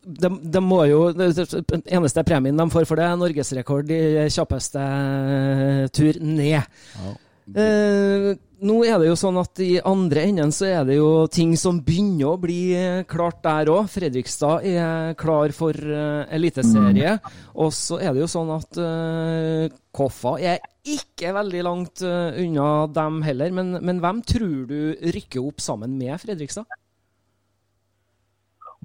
de, 0.07 0.29
de 0.55 0.59
må 0.63 0.81
jo, 0.87 0.99
det 1.11 1.29
det 1.35 1.79
eneste 1.91 2.23
premien 2.27 2.55
de 2.59 2.65
får 2.71 2.85
for 2.87 2.95
det, 2.99 3.07
er 3.07 3.17
norgesrekord 3.19 3.89
i 3.91 4.01
kjappeste 4.31 4.83
eh, 4.83 5.87
tur 5.95 6.19
ned. 6.23 6.61
Ja. 6.99 7.15
Eh, 7.55 8.33
nå 8.67 8.75
er 8.83 8.97
det 8.99 9.07
jo 9.07 9.15
sånn 9.15 9.37
at 9.39 9.61
i 9.63 9.77
andre 9.85 10.25
enden 10.27 10.51
så 10.55 10.65
er 10.67 10.87
det 10.87 10.97
jo 10.97 11.27
ting 11.31 11.53
som 11.59 11.79
begynner 11.85 12.33
å 12.33 12.39
bli 12.41 12.61
eh, 12.75 13.03
klart 13.07 13.39
der 13.45 13.69
òg. 13.71 13.87
Fredrikstad 13.93 14.65
er 14.67 15.13
klar 15.19 15.53
for 15.55 15.77
uh, 15.77 16.25
eliteserie. 16.33 17.15
Og 17.55 17.71
så 17.75 18.01
er 18.01 18.11
det 18.11 18.25
jo 18.25 18.31
sånn 18.31 18.51
at 18.57 18.81
uh, 18.81 19.69
Koffa 19.95 20.35
er 20.41 20.59
ikke 20.87 21.31
veldig 21.37 21.63
langt 21.67 22.03
uh, 22.03 22.35
unna 22.35 22.87
dem 22.91 23.21
heller. 23.27 23.55
Men, 23.55 23.77
men 23.79 24.03
hvem 24.03 24.23
tror 24.27 24.59
du 24.67 24.81
rykker 25.15 25.47
opp 25.47 25.63
sammen 25.63 25.95
med 26.01 26.17
Fredrikstad? 26.23 26.67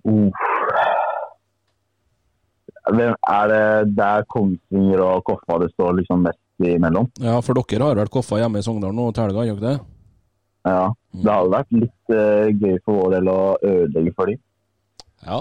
Uh. 0.06 0.30
Hvem 2.92 3.14
er 3.30 3.44
det 3.50 3.66
der 3.96 4.24
Kongsvinger 4.30 5.02
og 5.06 5.26
Koffa 5.26 5.60
det 5.62 5.72
står 5.74 6.00
liksom 6.02 6.24
mest 6.26 6.41
imellom? 6.70 7.08
ja, 7.22 7.38
for 7.44 7.58
dere 7.58 7.88
har 7.88 7.98
vel 7.98 8.10
Koffa 8.12 8.38
hjemme 8.40 8.60
i 8.60 8.66
Sogndal 8.66 8.94
nå 8.96 9.08
til 9.12 9.26
helga, 9.26 9.46
dere 9.48 9.62
det? 9.62 9.74
Ja. 10.68 10.92
Det 11.12 11.28
hadde 11.28 11.52
vært 11.52 11.74
litt 11.76 12.14
uh, 12.14 12.46
gøy 12.48 12.76
for 12.86 13.00
vår 13.00 13.14
del 13.16 13.30
å 13.32 13.40
ødelegge 13.66 14.14
for 14.16 14.30
dem. 14.30 14.40
Ja. 15.26 15.40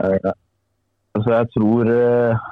Uh, 0.00 0.32
så 1.20 1.28
jeg 1.28 1.48
tror 1.52 1.90
uh, 1.92 2.46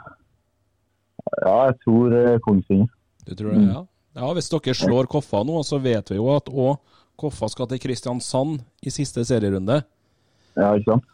Ja, 1.40 1.54
jeg 1.70 1.78
tror 1.84 2.16
Kongsvinger. 2.44 2.90
Du 3.26 3.32
tror 3.36 3.54
det, 3.54 3.64
ja? 3.64 3.82
Ja, 4.18 4.32
Hvis 4.36 4.50
dere 4.52 4.74
slår 4.76 5.08
Koffa 5.10 5.42
nå, 5.46 5.62
så 5.64 5.78
vet 5.82 6.12
vi 6.12 6.18
jo 6.18 6.28
at 6.34 6.50
òg 6.50 6.76
Koffa 7.20 7.50
skal 7.52 7.68
til 7.70 7.80
Kristiansand 7.82 8.62
i 8.80 8.92
siste 8.92 9.24
serierunde. 9.28 9.82
Ja, 10.56 10.72
ikke 10.76 10.94
sant? 10.94 11.08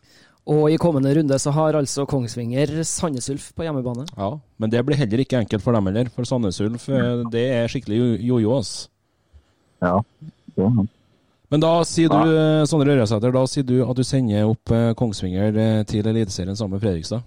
Og 0.46 0.68
i 0.70 0.76
kommende 0.78 1.10
runde 1.16 1.38
så 1.42 1.50
har 1.50 1.74
altså 1.74 2.04
Kongsvinger 2.06 2.70
Sandnes 2.86 3.26
Ulf 3.32 3.48
på 3.56 3.64
hjemmebane. 3.66 4.04
Ja, 4.16 4.28
Men 4.62 4.70
det 4.70 4.84
blir 4.86 4.96
heller 4.96 5.18
ikke 5.24 5.40
enkelt 5.40 5.62
for 5.64 5.72
dem 5.74 5.86
heller. 5.90 6.08
For 6.14 6.22
Sandnes 6.24 6.60
Ulf, 6.62 6.88
eh, 6.88 7.24
det 7.32 7.42
er 7.50 7.66
skikkelig 7.72 7.98
jo- 7.98 8.20
jojo, 8.38 8.58
ass. 8.60 8.88
Ja. 9.82 9.96
ja. 10.56 10.68
Men 11.50 11.60
da 11.60 11.72
sier 11.84 12.08
du, 12.08 12.30
eh, 12.30 12.64
Sondre 12.66 12.94
Ørjasæter, 12.94 13.32
da 13.34 13.42
sier 13.46 13.66
du 13.66 13.80
at 13.90 13.96
du 13.96 14.02
sender 14.06 14.46
opp 14.48 14.70
eh, 14.70 14.92
Kongsvinger 14.94 15.84
til 15.86 16.06
Eliteserien 16.06 16.56
sammen 16.56 16.78
med 16.78 16.80
Fredrikstad? 16.86 17.22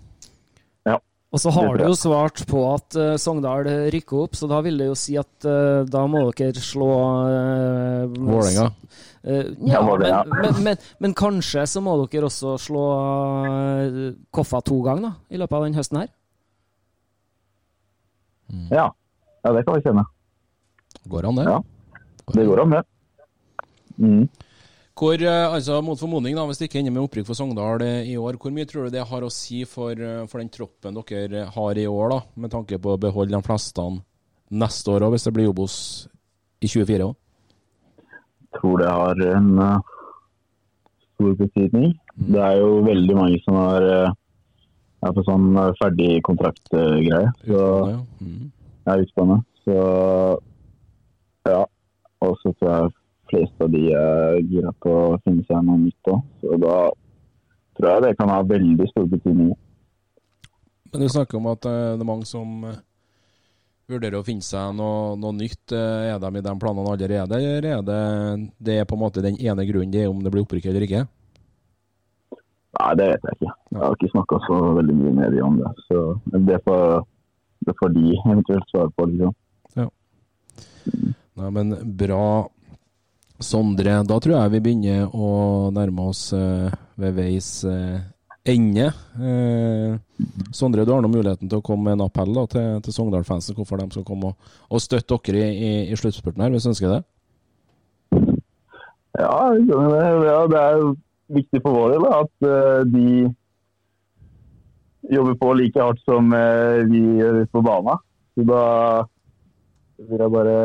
Og 1.29 1.37
så 1.37 1.51
har 1.53 1.77
du 1.77 1.83
jo 1.85 1.93
svart 1.93 2.41
på 2.49 2.61
at 2.71 2.95
uh, 2.97 3.13
Sogndal 3.21 3.67
rykker 3.93 4.23
opp, 4.25 4.37
så 4.37 4.47
da 4.49 4.63
vil 4.65 4.79
det 4.81 4.87
jo 4.89 4.95
si 4.97 5.13
at 5.19 5.45
uh, 5.45 5.85
da 5.85 6.07
må 6.09 6.23
dere 6.33 6.63
slå 6.63 6.87
uh, 6.89 8.07
Vålerenga? 8.15 8.71
Uh, 9.21 9.51
Ja, 9.67 9.81
ja. 9.83 10.23
men, 10.25 10.39
men, 10.41 10.61
men, 10.63 10.77
men 11.03 11.13
kanskje 11.13 11.65
så 11.69 11.83
må 11.85 11.93
dere 12.09 12.29
også 12.29 12.55
slå 12.61 12.85
Koffa 14.33 14.61
to 14.65 14.79
ganger 14.85 15.09
da, 15.09 15.11
i 15.29 15.41
løpet 15.41 15.57
av 15.59 15.67
denne 15.67 15.81
høsten 15.81 16.01
her? 16.01 16.09
ja. 18.73 18.87
Ja, 19.43 19.51
det 19.55 19.61
kan 19.63 19.77
vi 19.77 19.83
kjenne. 19.85 20.03
Går 21.07 21.29
an, 21.29 21.37
det? 21.39 21.45
Ja. 21.47 21.59
Det 22.33 22.45
går 22.49 22.59
an, 22.63 22.73
det. 22.73 22.81
Mm. 23.99 24.25
Hvor, 24.99 25.15
eh, 25.15 25.53
altså 25.53 25.77
Mot 25.85 25.99
formodning, 25.99 26.35
da, 26.35 26.43
hvis 26.43 26.59
det 26.59 26.67
ikke 26.67 26.81
ender 26.81 26.91
med 26.91 27.05
opprykk 27.05 27.29
for 27.29 27.37
Sogndal 27.37 27.85
eh, 27.85 28.09
i 28.11 28.17
år, 28.19 28.35
hvor 28.35 28.51
mye 28.51 28.67
tror 28.67 28.87
du 28.87 28.97
det 28.97 29.05
har 29.07 29.23
å 29.23 29.31
si 29.31 29.61
for, 29.63 29.95
eh, 29.95 30.25
for 30.27 30.41
den 30.41 30.51
troppen 30.51 30.97
dere 30.97 31.45
har 31.55 31.79
i 31.79 31.87
år, 31.87 32.09
da, 32.11 32.19
med 32.35 32.51
tanke 32.51 32.79
på 32.83 32.95
å 32.95 32.99
beholde 32.99 33.31
de 33.37 33.45
fleste 33.45 33.85
neste 34.49 34.91
år 34.91 35.07
òg, 35.07 35.13
hvis 35.15 35.27
det 35.29 35.33
blir 35.37 35.47
Obos 35.53 35.77
i 36.59 36.67
24 36.67 37.07
òg? 37.07 37.15
tror 38.57 38.79
det 38.81 38.89
har 38.89 39.19
en 39.37 39.49
uh, 39.61 39.79
stor 41.13 41.35
betydning. 41.37 41.91
Det 42.33 42.41
er 42.41 42.55
jo 42.57 42.79
veldig 42.81 43.15
mange 43.15 43.37
som 43.43 43.59
har 43.61 43.85
uh, 43.85 44.15
er 45.05 45.13
på 45.15 45.23
sånn 45.27 45.53
Ferdig 45.77 46.17
kontrakt 46.27 46.73
greie 46.73 47.29
Så 47.45 47.59
Ja. 47.61 47.99
Mm. 48.19 48.49
jeg 48.49 48.89
er 48.91 49.03
utspennende. 49.05 49.43
Så 49.63 49.75
ja. 51.47 51.61
Og 52.25 52.33
så 52.41 52.51
tror 52.57 52.73
jeg 52.73 52.98
fleste 53.31 53.65
av 53.65 53.71
de 53.73 53.85
er 53.95 54.39
gira 54.49 54.73
på 54.83 54.91
å 55.13 55.17
finne 55.23 55.45
seg 55.47 55.63
noe 55.65 55.79
nytt 55.85 56.11
òg. 56.11 56.21
Så 56.41 56.59
da 56.61 56.75
tror 57.79 57.89
jeg 57.93 58.03
det 58.05 58.13
kan 58.19 58.31
ha 58.33 58.41
veldig 58.43 58.87
stor 58.91 59.07
betydning. 59.09 59.55
Men 60.91 61.03
du 61.05 61.09
snakker 61.13 61.37
om 61.37 61.49
at 61.51 61.65
eh, 61.69 61.95
det 61.95 62.03
er 62.03 62.09
mange 62.09 62.25
som 62.25 62.63
eh, 62.65 62.79
vurderer 63.89 64.19
å 64.19 64.25
finne 64.25 64.45
seg 64.45 64.73
noe, 64.77 65.13
noe 65.21 65.35
nytt. 65.37 65.71
Eh, 65.75 66.09
Er 66.09 66.19
de 66.21 66.31
i 66.39 66.43
de 66.45 66.55
planene 66.61 66.89
allerede, 66.95 67.37
eller 67.37 67.69
er 67.75 67.85
det, 67.85 68.01
det 68.57 68.79
er 68.81 68.89
på 68.89 68.97
en 68.97 69.03
måte 69.05 69.23
den 69.25 69.37
ene 69.37 69.67
grunnen 69.69 69.93
det 69.93 70.03
er 70.03 70.11
om 70.11 70.23
det 70.25 70.33
blir 70.33 70.45
opprykk 70.47 70.69
eller 70.71 70.87
ikke? 70.87 71.05
Nei, 72.79 72.89
det 72.97 73.07
vet 73.11 73.23
jeg 73.27 73.37
ikke. 73.37 73.53
Jeg 73.73 73.81
har 73.81 73.95
ikke 73.97 74.11
snakka 74.13 74.37
så 74.45 74.57
veldig 74.77 74.95
mye 74.97 75.13
med 75.19 75.33
de 75.33 75.39
om 75.45 75.55
det. 75.59 75.71
Så 75.87 76.03
det 76.49 76.59
får, 76.65 76.83
det 77.67 77.73
får 77.79 77.95
de 77.95 78.03
eventuelt 78.19 78.69
svare 78.73 78.91
på. 78.97 79.07
liksom. 79.09 79.35
Nei, 81.39 81.49
men 81.55 81.73
bra. 81.99 82.23
Sondre, 83.39 84.01
da 84.03 84.17
tror 84.19 84.35
jeg 84.35 84.51
vi 84.51 84.59
begynner 84.65 85.13
å 85.15 85.69
nærme 85.71 86.09
oss 86.11 86.25
eh, 86.35 86.67
ved 86.99 87.13
veis 87.15 87.63
eh, 87.63 88.01
ende. 88.51 88.89
Eh, 89.15 89.95
Sondre, 90.51 90.83
du 90.83 90.91
har 90.91 90.99
nå 90.99 91.07
muligheten 91.07 91.47
til 91.47 91.61
å 91.61 91.63
komme 91.63 91.87
med 91.87 91.95
en 91.95 92.03
appell 92.09 92.35
da, 92.35 92.43
til, 92.51 92.81
til 92.83 92.97
Sogndal-fansen, 92.97 93.55
hvorfor 93.55 93.79
de 93.79 93.87
skal 93.95 94.05
komme 94.07 94.33
og, 94.33 94.51
og 94.67 94.83
støtte 94.83 95.21
dere 95.29 95.47
i, 95.47 95.55
i, 95.55 95.71
i 95.87 95.99
sluttspurten 95.99 96.43
her, 96.43 96.51
hvis 96.51 96.67
du 96.67 96.73
ønsker 96.73 96.97
det? 96.97 97.01
Ja, 99.19 99.33
det. 99.55 100.59
Er 100.59 100.83
viktig 101.31 101.63
for 101.63 101.79
vår 101.79 101.95
del 101.95 102.07
at 102.11 102.47
de 102.91 103.09
jobber 105.15 105.35
på 105.39 105.55
like 105.55 105.79
hardt 105.79 106.03
som 106.03 106.31
vi 106.91 107.01
gjør 107.21 107.43
ute 107.43 107.51
på 107.55 107.63
banen. 107.63 108.03
Så 108.35 108.45
da 108.47 108.63
vil 110.09 110.25
jeg 110.27 110.35
bare 110.35 110.57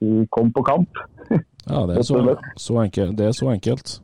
si 0.00 0.24
kom 0.34 0.50
på 0.54 0.66
kamp. 0.66 1.06
Ja, 1.66 1.80
det 1.88 1.96
er 1.98 2.04
så, 2.06 2.20
så, 2.56 2.76
enkelt, 2.84 3.16
det 3.18 3.26
er 3.30 3.32
så 3.34 3.48
enkelt. 3.52 3.96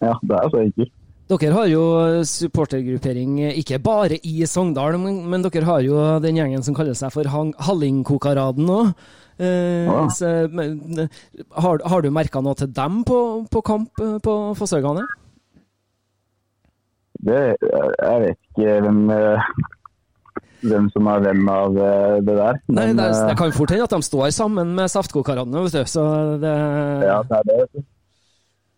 Ja, 0.00 0.14
det 0.22 0.38
er 0.38 0.48
så 0.52 0.62
enkelt. 0.64 0.92
Dere 1.26 1.50
har 1.56 1.66
jo 1.66 1.82
supportergruppering 2.22 3.40
eh, 3.48 3.56
ikke 3.58 3.80
bare 3.82 4.16
i 4.22 4.46
Sogndal, 4.46 4.94
men, 5.02 5.24
men 5.28 5.42
dere 5.42 5.66
har 5.66 5.80
jo 5.82 5.98
den 6.22 6.38
gjengen 6.38 6.62
som 6.62 6.76
kaller 6.76 6.94
seg 6.94 7.10
for 7.14 7.26
Hallingkokaraden 7.26 8.68
nå. 8.68 8.80
Eh, 9.36 9.84
Ja. 9.90 10.06
så, 10.14 10.30
men, 10.48 10.78
eh, 11.02 11.08
har, 11.60 11.82
har 11.84 12.00
du 12.06 12.10
merka 12.14 12.40
noe 12.40 12.54
til 12.56 12.70
dem 12.72 13.02
på, 13.04 13.18
på 13.52 13.60
kamp 13.66 14.00
eh, 14.00 14.16
på 14.24 14.36
Fosshaugane? 14.56 15.02
Det, 17.26 17.56
jeg 17.60 18.22
vet 18.22 18.38
ikke 18.52 18.78
hvem, 18.86 19.02
eh, 19.10 19.50
hvem 20.70 20.86
som 20.94 21.06
er 21.12 21.20
hvem 21.24 21.48
av 21.52 21.76
eh, 21.78 22.16
det 22.26 22.36
der. 22.38 22.58
Nei, 22.68 22.86
men, 22.90 22.96
det, 23.00 23.04
er- 23.08 23.18
eh, 23.22 23.28
det 23.30 23.36
kan 23.40 23.52
fort 23.56 23.70
hende 23.74 23.86
at 23.88 23.94
de 23.96 24.00
står 24.06 24.30
sammen 24.36 24.74
med 24.78 24.90
Saftkokaradene, 24.92 25.62
vet 25.66 25.76
du. 25.78 25.90
Så 25.90 26.04
det 26.42 26.54
Ja, 27.06 27.20
det 27.30 27.38
er 27.42 27.68
det. 27.74 27.84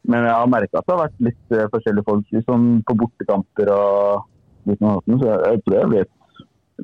Men 0.09 0.24
jeg 0.24 0.32
har 0.32 0.47
merka 0.49 0.78
at 0.80 0.86
det 0.89 0.95
har 0.95 1.03
vært 1.07 1.18
litt 1.26 1.53
eh, 1.59 1.66
forskjellige 1.74 2.07
folk 2.09 2.30
liksom 2.32 2.68
på 2.89 2.95
bortekamper 3.03 3.72
og 3.74 4.70
litt 4.70 4.80
noe 4.80 4.95
annet. 4.97 5.20
Så 5.20 5.26
jeg, 5.28 5.41
jeg 5.53 5.62
tror 5.66 5.78
jeg 5.80 5.91
vet 5.97 6.14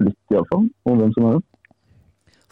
litt 0.04 0.34
iallfall 0.34 0.66
om 0.90 0.98
hvem 1.00 1.12
som 1.16 1.28
er 1.30 1.38
det. 1.38 1.44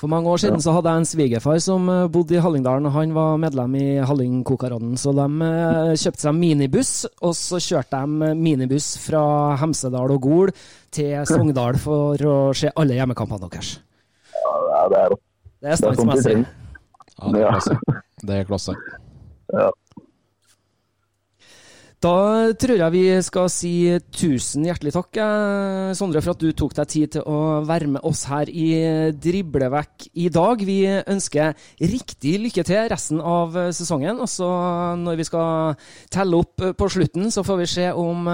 For 0.03 0.11
mange 0.11 0.26
år 0.26 0.40
siden 0.42 0.59
så 0.59 0.72
hadde 0.74 0.90
jeg 0.90 0.98
en 0.98 1.07
svigerfar 1.07 1.59
som 1.62 1.84
eh, 1.86 2.09
bodde 2.11 2.34
i 2.34 2.40
Hallingdalen. 2.42 2.88
og 2.90 2.94
Han 2.96 3.12
var 3.14 3.36
medlem 3.38 3.76
i 3.78 3.84
Hallingkokaråden 4.03 4.96
Så 4.98 5.12
de 5.14 5.26
eh, 5.46 5.92
kjøpte 5.94 6.24
seg 6.24 6.34
minibuss, 6.34 6.90
og 7.22 7.36
så 7.38 7.61
kjørte 7.62 8.00
de 8.03 8.32
minibuss 8.34 8.96
fra 9.05 9.22
Hemsedal 9.61 10.11
og 10.11 10.26
Gol 10.26 10.50
til 10.90 11.14
Sogndal 11.30 11.78
for 11.78 12.18
å 12.26 12.34
se 12.57 12.72
alle 12.74 12.98
hjemmekampene 12.98 13.46
deres. 13.46 13.76
Ja, 14.42 14.82
det 14.90 14.98
er 15.05 15.14
rått. 15.14 15.22
Det 15.62 15.70
er 15.70 15.70
Det 15.70 15.70
er 15.70 15.80
standsmessig. 15.84 16.34
Ja, 17.12 17.30
det 17.30 17.44
er 17.44 17.53
klasse. 17.53 17.78
Det 18.26 18.40
er 18.40 18.50
klasse. 18.50 18.76
Ja. 19.55 19.70
Da 22.03 22.50
tror 22.59 22.80
jeg 22.80 22.92
vi 22.96 23.03
skal 23.22 23.44
si 23.53 23.72
tusen 24.11 24.64
hjertelig 24.66 24.90
takk, 24.96 25.18
eh, 25.22 25.92
Sondre, 25.94 26.18
for 26.24 26.34
at 26.34 26.40
du 26.42 26.48
tok 26.50 26.74
deg 26.74 26.88
tid 26.90 27.12
til 27.14 27.28
å 27.30 27.61
være 27.62 27.92
med 27.94 28.03
oss 28.03 28.24
her 28.26 28.50
i 28.50 29.12
Driblevekk 29.14 30.09
i 30.18 30.26
dag. 30.34 30.64
Vi 30.66 30.80
ønsker 30.90 31.55
riktig 31.78 32.34
lykke 32.42 32.66
til 32.66 32.90
resten 32.90 33.22
av 33.22 33.55
eh, 33.55 33.70
sesongen. 33.70 34.18
Og 34.18 34.26
så 34.26 34.50
når 34.98 35.20
vi 35.20 35.28
skal 35.30 35.78
telle 36.11 36.42
opp 36.42 36.66
eh, 36.66 36.74
på 36.74 36.90
slutten, 36.90 37.30
så 37.30 37.46
får 37.46 37.62
vi 37.62 37.70
se 37.70 37.88
om 37.94 38.26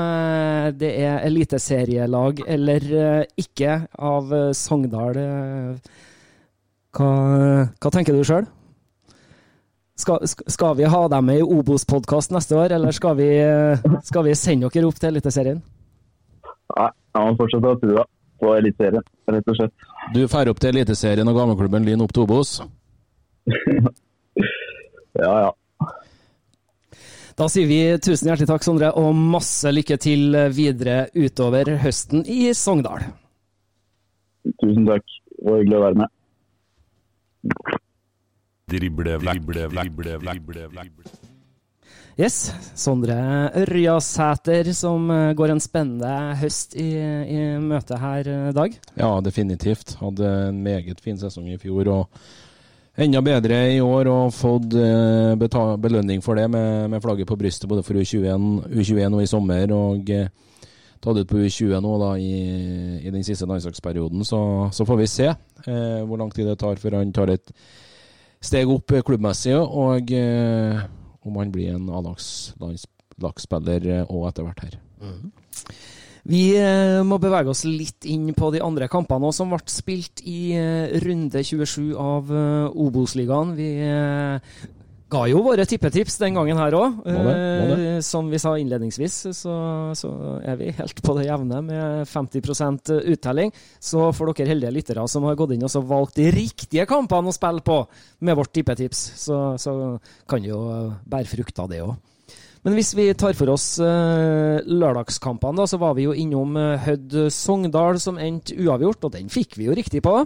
det 0.78 0.94
er 1.04 1.26
eliteserielag 1.28 2.40
eller 2.48 3.26
ikke 3.36 3.82
av 4.00 4.32
Sogndal. 4.56 5.20
Hva, 6.96 7.10
hva 7.68 7.92
tenker 7.92 8.16
du 8.16 8.24
sjøl? 8.24 8.48
Skal, 9.98 10.22
skal 10.28 10.76
vi 10.78 10.86
ha 10.86 11.00
dem 11.10 11.26
med 11.26 11.40
i 11.40 11.42
Obos-podkast 11.42 12.30
neste 12.30 12.54
år, 12.54 12.76
eller 12.76 12.94
skal 12.94 13.16
vi, 13.18 13.28
skal 14.06 14.28
vi 14.28 14.36
sende 14.38 14.70
dere 14.70 14.86
opp 14.86 15.00
til 15.02 15.10
Eliteserien? 15.10 15.58
Nei, 16.78 16.90
jeg 17.16 17.24
må 17.24 17.38
fortsette 17.40 17.72
ha 17.72 17.80
trua 17.82 18.04
på 18.38 18.52
Eliteserien, 18.60 19.06
rett 19.34 19.50
og 19.50 19.58
slett. 19.58 19.88
Du 20.14 20.20
drar 20.22 20.52
opp 20.52 20.60
til 20.62 20.70
Eliteserien 20.76 21.30
og 21.30 21.40
gammelklubben 21.40 21.88
Lyn 21.88 22.04
opp 22.06 22.14
til 22.14 22.28
Obos. 22.28 22.60
Ja, 25.18 25.32
ja. 25.42 25.88
Da 27.38 27.46
sier 27.50 27.66
vi 27.66 27.78
tusen 28.02 28.28
hjertelig 28.28 28.48
takk, 28.50 28.62
Sondre, 28.66 28.92
og 28.98 29.16
masse 29.18 29.70
lykke 29.72 29.96
til 29.98 30.36
videre 30.54 31.08
utover 31.16 31.72
høsten 31.82 32.22
i 32.22 32.52
Sogndal. 32.54 33.02
Tusen 34.62 34.86
takk. 34.86 35.06
Det 35.38 35.46
var 35.46 35.60
hyggelig 35.62 35.78
å 35.78 35.82
være 35.84 36.00
med. 36.04 36.14
Drible, 38.68 39.16
drible, 39.22 39.68
drible, 39.72 40.18
drible, 40.20 40.66
drible. 40.74 41.12
Yes, 42.18 42.50
Sondre 42.74 43.14
Ørjasæter 43.60 44.72
som 44.74 45.06
eh, 45.14 45.30
går 45.38 45.52
en 45.54 45.62
spennende 45.62 46.34
høst 46.40 46.74
i, 46.74 46.88
i 47.30 47.38
møte 47.62 47.96
her 48.02 48.26
i 48.50 48.52
dag. 48.56 48.74
Ja, 48.98 49.12
definitivt. 49.22 49.94
Hadde 50.00 50.32
en 50.48 50.58
meget 50.64 51.00
fin 51.04 51.16
sesong 51.20 51.46
i 51.54 51.58
fjor. 51.62 51.92
og 51.94 52.20
Enda 52.98 53.20
bedre 53.22 53.60
i 53.70 53.78
år 53.78 54.10
og 54.10 54.32
fått 54.34 54.74
eh, 54.74 55.36
beta- 55.38 55.76
belønning 55.78 56.18
for 56.24 56.34
det 56.34 56.48
med, 56.50 56.90
med 56.90 57.04
flagget 57.04 57.30
på 57.30 57.38
brystet 57.38 57.70
både 57.70 57.84
for 57.86 57.94
U21, 57.94 58.66
U21 58.74 59.14
og 59.14 59.22
i 59.22 59.30
sommer. 59.30 59.70
og 59.72 60.10
eh, 60.10 60.26
tatt 60.98 61.20
ut 61.22 61.30
på 61.30 61.38
U20 61.38 61.78
nå 61.78 61.92
da 62.02 62.08
i, 62.18 62.32
i 63.06 63.12
den 63.14 63.22
siste 63.22 63.46
landslagsperioden. 63.46 64.26
Så, 64.26 64.40
så 64.74 64.82
får 64.88 64.98
vi 65.04 65.06
se 65.06 65.28
eh, 65.30 66.00
hvor 66.02 66.18
lang 66.18 66.34
tid 66.34 66.50
det 66.50 66.58
tar 66.58 66.82
før 66.82 66.98
han 66.98 67.14
tar 67.14 67.30
et 67.36 67.54
steg 68.40 68.70
opp 68.70 68.92
eh, 68.92 69.02
klubbmessig. 69.06 69.56
Og, 69.58 70.12
eh, 70.12 70.80
om 71.26 71.36
han 71.40 71.52
blir 71.52 71.74
en 71.74 71.90
A-lagsspiller 71.90 74.04
òg 74.08 74.28
etter 74.28 74.42
hvert 74.46 74.60
her. 74.66 74.74
Vi 76.28 76.42
eh, 76.60 77.00
må 77.08 77.16
bevege 77.22 77.48
oss 77.48 77.64
litt 77.64 78.04
inn 78.08 78.34
på 78.36 78.50
de 78.52 78.60
andre 78.64 78.88
kampene 78.92 79.32
som 79.32 79.48
ble 79.52 79.60
spilt 79.72 80.20
i 80.28 80.52
eh, 80.58 81.00
runde 81.04 81.40
27 81.40 81.96
av 81.96 82.28
eh, 82.28 82.80
Obos-ligaen. 82.84 83.56
Vi 83.56 83.68
eh, 83.86 84.36
ga 85.08 85.22
jo 85.30 85.40
våre 85.44 85.64
tippetips 85.68 86.18
den 86.20 86.36
gangen 86.36 86.58
her 86.60 86.76
òg. 86.76 86.98
Det. 87.04 88.02
som 88.04 88.28
vi 88.30 88.38
sa 88.40 88.52
innledningsvis, 88.60 89.16
så, 89.36 89.54
så 89.96 90.10
er 90.44 90.58
vi 90.60 90.72
helt 90.76 91.00
på 91.04 91.14
det 91.18 91.26
jevne 91.28 91.62
med 91.64 92.08
50% 92.08 92.92
uttelling. 93.14 93.52
Så 93.80 94.10
for 94.16 94.32
dere 94.32 94.52
heldige 94.52 94.74
lyttere 94.74 95.06
som 95.10 95.26
har 95.28 95.38
gått 95.38 95.56
inn 95.56 95.64
og 95.66 95.72
så 95.72 95.82
valgt 95.84 96.20
de 96.20 96.28
riktige 96.34 96.86
kampene 96.88 97.32
å 97.32 97.36
spille 97.36 97.64
på 97.64 97.80
med 98.26 98.38
vårt 98.38 98.52
tippetips, 98.54 99.02
så, 99.24 99.40
så 99.60 99.72
kan 100.28 100.44
det 100.44 100.52
jo 100.52 100.62
bære 101.08 101.32
frukt 101.32 101.64
av 101.64 101.72
det 101.72 101.82
òg. 101.86 101.96
Men 102.66 102.74
hvis 102.74 102.90
vi 102.98 103.06
tar 103.14 103.36
for 103.38 103.52
oss 103.52 103.78
uh, 103.80 104.58
lørdagskampene, 104.66 105.60
da, 105.60 105.66
så 105.70 105.78
var 105.80 105.94
vi 105.96 106.08
jo 106.08 106.14
innom 106.16 106.56
uh, 106.58 106.74
Hødd 106.82 107.14
Sogndal, 107.32 108.00
som 108.02 108.18
endte 108.20 108.56
uavgjort, 108.58 109.06
og 109.06 109.14
den 109.14 109.30
fikk 109.32 109.56
vi 109.60 109.68
jo 109.70 109.76
riktig 109.78 110.02
på. 110.04 110.16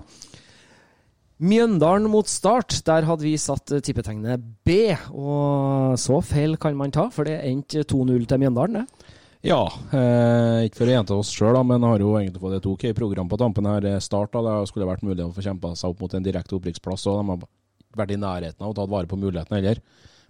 Mjøndalen 1.43 2.07
mot 2.07 2.28
Start, 2.30 2.76
der 2.86 3.07
hadde 3.09 3.26
vi 3.26 3.32
satt 3.40 3.72
uh, 3.74 3.80
tippetegnet 3.82 4.43
B. 4.62 4.93
Og 5.11 5.97
så 5.99 6.20
feil 6.22 6.55
kan 6.61 6.76
man 6.78 6.95
ta, 6.95 7.09
for 7.11 7.26
det 7.26 7.40
endte 7.49 7.82
2-0 7.82 8.28
til 8.30 8.43
Mjøndalen, 8.45 8.82
det. 8.82 9.11
Ja, 9.43 9.64
eh, 9.90 10.68
ikke 10.68 10.78
for 10.78 10.86
å 10.86 10.93
gjenta 10.93 11.16
oss 11.18 11.32
sjøl, 11.34 11.57
men 11.66 11.82
har 11.82 11.99
jo 11.99 12.12
egentlig 12.14 12.38
fått 12.45 12.61
et 12.61 12.68
ok 12.70 12.84
program 12.95 13.26
på 13.26 13.40
tampen 13.43 13.66
her. 13.66 13.88
Start 13.99 14.36
da, 14.36 14.43
det 14.47 14.68
skulle 14.70 14.86
vært 14.86 15.03
mulig 15.03 15.24
å 15.24 15.32
få 15.34 15.43
kjempa 15.43 15.72
seg 15.74 15.90
opp 15.90 16.05
mot 16.05 16.14
en 16.14 16.22
direkte 16.22 16.55
opprykksplass, 16.61 17.09
og 17.11 17.18
de 17.18 17.32
har 17.32 17.43
vært 17.99 18.14
i 18.14 18.20
nærheten 18.22 18.62
av 18.62 18.70
å 18.70 18.76
ta 18.78 18.86
vare 18.86 19.11
på 19.11 19.18
mulighetene 19.18 19.59
heller. 19.59 19.80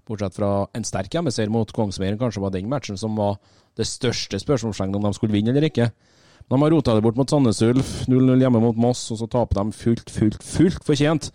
Bortsett 0.09 0.39
fra 0.39 0.65
en 0.73 0.89
sterk 0.89 1.13
hjemmeseier 1.13 1.53
mot 1.53 1.77
Kongsvinger, 1.77 2.17
kanskje 2.23 2.41
var 2.41 2.57
den 2.57 2.73
matchen 2.73 2.97
som 2.97 3.21
var 3.21 3.37
det 3.77 3.85
største 3.91 4.41
spørsmålstegnet 4.41 4.97
om 4.97 5.05
de 5.11 5.13
skulle 5.19 5.37
vinne 5.37 5.53
eller 5.53 5.69
ikke. 5.69 5.91
De 6.51 6.61
har 6.61 6.71
rota 6.75 6.95
det 6.97 7.03
bort 7.05 7.19
mot 7.19 7.31
Sandnes 7.31 7.63
Ulf, 7.65 7.91
0-0 8.11 8.43
hjemme 8.43 8.61
mot 8.63 8.79
Moss, 8.79 9.07
og 9.13 9.21
så 9.21 9.29
taper 9.31 9.61
de 9.61 9.77
fullt, 9.77 10.11
fullt, 10.13 10.43
fullt 10.45 10.87
fortjent 10.87 11.31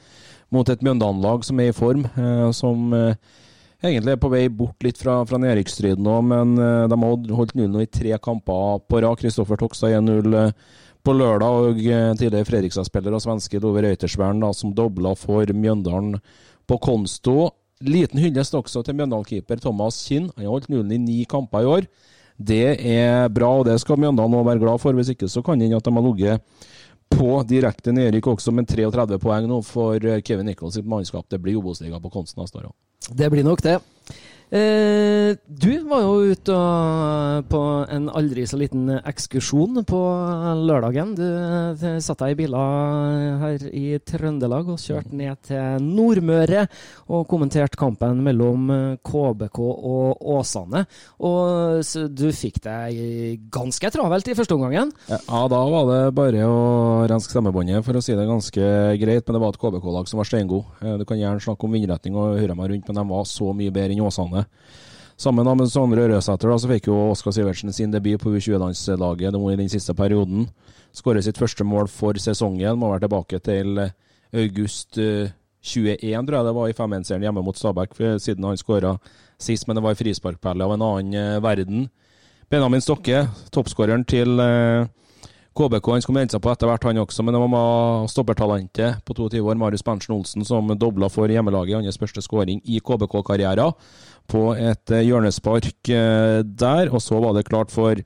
mot 0.53 0.69
et 0.69 0.83
Mjøndalen-lag 0.85 1.43
som 1.43 1.59
er 1.59 1.71
i 1.71 1.75
form, 1.75 2.05
eh, 2.17 2.47
som 2.55 2.93
eh, 2.95 3.15
egentlig 3.83 4.15
er 4.15 4.21
på 4.21 4.31
vei 4.31 4.45
bort 4.49 4.83
litt 4.85 4.99
fra, 5.01 5.19
fra 5.27 5.39
nedrykksstriden 5.41 6.03
nå, 6.05 6.17
men 6.29 6.55
eh, 6.57 6.87
de 6.89 6.99
har 7.03 7.37
holdt 7.39 7.55
nullen 7.57 7.83
i 7.83 7.89
tre 7.91 8.15
kamper 8.23 8.83
på 8.87 9.01
rad. 9.03 9.19
Kristoffer 9.19 9.59
Tokstad 9.59 9.97
1-0 9.99 10.37
eh, 10.39 10.51
på 11.07 11.15
lørdag, 11.15 11.61
og 11.69 11.79
tidligere 12.19 12.47
Fredrikstad-spiller 12.47 13.15
og 13.15 13.23
svenske 13.23 13.61
Love 13.63 13.83
Reutersvern 13.85 14.43
som 14.55 14.73
dobla 14.75 15.13
for 15.15 15.47
Mjøndalen 15.55 16.17
på 16.67 16.79
konsto. 16.83 17.51
Liten 17.85 18.19
hyllest 18.19 18.55
også 18.57 18.83
til 18.83 18.97
Mjøndalen-keeper 18.97 19.61
Thomas 19.63 20.01
Kinn. 20.07 20.31
Han 20.35 20.47
har 20.47 20.55
holdt 20.55 20.71
nullen 20.73 20.95
i 20.95 20.99
ni 20.99 21.17
kamper 21.29 21.63
i 21.63 21.71
år. 21.77 21.87
Det 22.37 22.77
er 22.77 23.29
bra, 23.33 23.49
og 23.59 23.65
det 23.65 23.79
skal 23.81 23.97
Mjøndalen 23.97 24.45
være 24.45 24.61
glad 24.61 24.81
for. 24.81 24.93
Hvis 24.93 25.09
ikke 25.13 25.29
så 25.29 25.41
kan 25.41 25.57
det 25.57 25.67
hende 25.67 25.79
at 25.81 25.85
de 25.87 25.93
har 25.93 26.05
ligget 26.05 26.65
på 27.09 27.29
direkte 27.47 27.93
nedrykk 27.95 28.27
også, 28.35 28.51
med 28.53 28.67
33 28.69 29.17
poeng 29.23 29.47
nå 29.49 29.61
for 29.65 29.97
Kevin 30.27 30.49
Nichols 30.49 30.75
sitt 30.77 30.87
mannskap. 30.87 31.25
Det 31.31 31.39
blir 31.41 31.57
Obos-liga 31.57 31.99
på 32.03 32.11
Konsten 32.13 32.43
neste 32.43 32.59
år 32.59 32.69
òg. 32.69 32.75
Det 33.15 33.29
blir 33.31 33.45
nok 33.47 33.63
det. 33.63 33.79
Eh, 34.47 35.35
du 35.47 35.73
var 35.89 36.05
jo 36.05 36.31
ute 36.31 36.55
på 37.51 37.59
en 37.91 38.05
aldri 38.15 38.45
så 38.47 38.55
liten 38.55 38.87
ekskursjon 38.95 39.81
på 39.87 39.99
lørdagen. 40.63 41.09
Du, 41.19 41.25
du 41.81 41.87
satt 42.03 42.21
deg 42.23 42.31
i 42.31 42.37
biler 42.45 43.41
her 43.41 43.65
i 43.75 43.97
Trøndelag 44.07 44.69
og 44.71 44.79
kjørte 44.79 45.11
ned 45.19 45.41
til 45.49 45.83
Nordmøre 45.83 46.63
og 47.11 47.25
kommenterte 47.27 47.75
kampen 47.79 48.21
mellom 48.23 48.69
KBK 49.03 49.59
og 49.65 50.23
Åsane. 50.37 50.85
Og 51.27 51.83
så 51.83 52.05
du 52.07 52.29
fikk 52.31 52.61
deg 52.63 53.43
ganske 53.51 53.91
travelt 53.97 54.31
i 54.31 54.37
første 54.37 54.55
omgangen? 54.55 54.95
Ja, 55.11 55.43
da 55.51 55.59
var 55.75 55.91
det 55.91 55.99
bare 56.15 56.47
å 56.47 57.03
renske 57.11 57.35
stemmebåndet, 57.35 57.83
for 57.83 57.99
å 57.99 58.05
si 58.05 58.15
det 58.15 58.29
ganske 58.31 58.71
greit. 59.03 59.27
Men 59.27 59.35
det 59.35 59.43
var 59.43 59.51
et 59.51 59.59
KBK-lag 59.59 60.07
som 60.07 60.23
var 60.23 60.31
steingod. 60.31 60.71
Eh, 60.79 60.95
Du 60.97 61.03
kan 61.03 61.19
gjerne 61.19 61.43
snakke 61.43 61.67
om 61.67 61.75
vindretning 61.75 62.15
og 62.15 62.39
høre 62.39 62.55
meg 62.55 62.71
rundt, 62.71 62.87
men 62.87 63.01
de 63.03 63.07
var 63.11 63.27
så 63.27 63.51
mye 63.51 63.75
bedre 63.75 63.91
enn 63.91 64.07
Åsane. 64.07 64.36
Sammen 65.17 65.47
med 65.57 65.71
Sondre 65.73 66.05
Røsæter 66.11 66.53
så 66.53 66.69
fikk 66.69 66.91
jo 66.91 66.97
Oskar 67.11 67.33
Sivertsen 67.33 67.73
sin 67.73 67.91
debut 67.91 68.21
på 68.21 68.35
U20-landslaget 68.35 69.33
i 69.33 69.55
den 69.57 69.69
siste 69.69 69.95
perioden. 69.97 70.45
Skåret 70.93 71.25
sitt 71.25 71.37
første 71.37 71.63
mål 71.63 71.87
for 71.89 72.13
sesongen. 72.21 72.77
Må 72.77 72.91
være 72.91 73.07
tilbake 73.07 73.39
til 73.39 73.89
august 74.33 74.97
eh, 74.97 75.33
21, 75.67 76.25
tror 76.27 76.37
jeg 76.37 76.47
det 76.47 76.55
var, 76.55 76.67
i 76.69 76.75
5-1-serien 76.77 77.25
hjemme 77.27 77.43
mot 77.43 77.57
Stabæk, 77.57 77.95
eh, 77.99 78.17
siden 78.21 78.45
han 78.45 78.57
skåra 78.57 78.97
sist. 79.39 79.67
Men 79.67 79.77
det 79.77 79.83
var 79.83 79.95
i 79.95 79.99
frisparkpelle 79.99 80.63
av 80.63 80.75
en 80.75 80.85
annen 80.85 81.17
eh, 81.17 81.41
verden. 81.43 81.89
Benjamin 82.49 82.81
Stokke, 82.81 83.25
toppskåreren 83.51 84.05
til 84.07 84.39
eh, 84.39 84.87
KBK, 85.57 85.89
han 85.91 86.03
skulle 86.05 86.19
melde 86.21 86.35
seg 86.35 86.43
på 86.43 86.51
etter 86.53 86.69
hvert, 86.69 86.85
han 86.85 87.01
også, 87.01 87.25
men 87.25 87.35
det 87.35 87.41
var 87.41 87.49
med 87.51 88.11
stoppertalentet 88.13 89.01
på 89.03 89.15
22 89.17 89.41
år, 89.41 89.57
Marius 89.59 89.83
Berntsen 89.83 90.13
Olsen, 90.15 90.45
som 90.45 90.69
dobla 90.77 91.09
for 91.09 91.27
hjemmelaget 91.33 91.73
i 91.73 91.89
hans 91.89 91.99
første 91.99 92.21
skåring 92.21 92.61
i 92.63 92.79
KBK-karrieren 92.79 93.73
på 94.27 94.51
et 94.55 94.91
eh, 94.91 95.05
hjørnespark 95.07 95.89
eh, 95.89 96.41
der. 96.43 96.91
Og 96.93 97.01
så 97.03 97.19
var 97.23 97.33
det 97.37 97.47
klart 97.49 97.71
for 97.73 97.99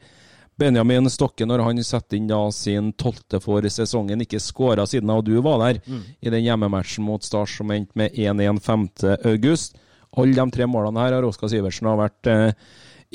Benjamin 0.61 1.09
Stokke 1.09 1.47
når 1.49 1.63
han 1.65 1.79
setter 1.83 2.19
inn 2.19 2.27
da 2.29 2.43
sin 2.53 2.91
tolvte 2.93 3.39
for 3.41 3.65
sesongen. 3.65 4.21
Ikke 4.21 4.41
skåra 4.41 4.85
siden 4.89 5.09
av 5.09 5.23
du 5.25 5.33
var 5.41 5.59
der 5.65 5.81
Mm. 5.87 6.01
i 6.21 6.29
den 6.29 6.43
hjemmematchen 6.45 7.03
mot 7.03 7.23
Stars 7.23 7.57
som 7.57 7.71
endte 7.71 7.95
med 7.95 8.11
1-1 8.13 8.59
5. 8.61 8.87
august. 9.25 9.77
Alle 10.17 10.35
de 10.35 10.51
tre 10.51 10.65
målene 10.67 10.99
her 10.99 11.13
har 11.13 11.23
Oskar 11.23 11.47
Sivertsen 11.49 11.87
har 11.87 11.97
vært 11.97 12.27
eh, 12.27 12.53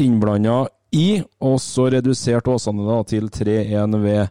innblanda 0.00 0.66
i, 0.96 1.22
og 1.42 1.58
så 1.60 1.90
reduserte 1.92 2.50
Åsane 2.50 2.84
da 2.86 3.02
til 3.04 3.28
3-1 3.28 3.96
ved 4.02 4.28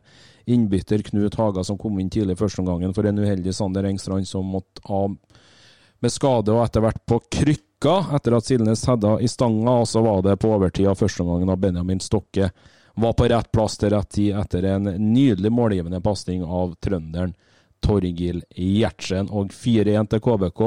innbytter 0.48 1.02
Knut 1.04 1.36
Haga, 1.36 1.64
som 1.64 1.78
kom 1.78 2.00
inn 2.00 2.10
tidlig 2.10 2.36
i 2.36 2.40
førsteomgangen 2.40 2.94
for 2.94 3.06
en 3.06 3.18
uheldig 3.22 3.54
Sander 3.54 3.86
Engstrand 3.90 4.28
som 4.30 4.46
måtte 4.46 4.82
av 4.86 5.16
med 6.02 6.12
skade 6.14 6.54
og 6.54 6.64
etter 6.66 6.84
hvert 6.86 7.02
på 7.08 7.20
krykka 7.80 8.16
etter 8.16 8.32
at 8.38 8.46
Silnes 8.46 8.86
hadde 8.86 9.18
i 9.22 9.28
stanga, 9.28 9.72
og 9.82 9.88
så 9.88 10.02
var 10.02 10.22
det 10.24 10.38
på 10.40 10.50
overtid 10.56 10.88
av 10.88 10.96
førsteomgangen 10.96 11.50
av 11.50 11.58
Benjamin 11.60 12.00
Stokke 12.00 12.52
var 12.96 13.14
på 13.14 13.28
rett 13.28 13.52
plass 13.52 13.78
til 13.78 13.90
rett 13.92 14.10
tid 14.10 14.36
etter 14.40 14.64
en 14.64 14.84
nydelig 15.14 15.52
målgivende 15.52 16.00
pasning 16.02 16.44
av 16.46 16.76
trønderen 16.80 17.34
Torgil 17.84 18.40
Gjertsen, 18.56 19.28
og 19.30 19.52
4-1 19.52 20.08
til 20.10 20.20
KBK. 20.24 20.62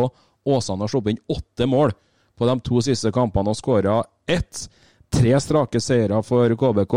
Åsane 0.46 0.84
har 0.84 0.88
sluppet 0.92 1.16
inn 1.16 1.22
åtte 1.34 1.66
mål 1.66 1.92
på 2.38 2.46
de 2.46 2.58
to 2.60 2.80
siste 2.84 3.10
kampene 3.10 3.50
og 3.50 3.56
skåra 3.58 4.02
ett. 4.28 4.68
Tre 5.10 5.32
strake 5.40 5.80
seire 5.80 6.20
for 6.22 6.52
KBK, 6.54 6.94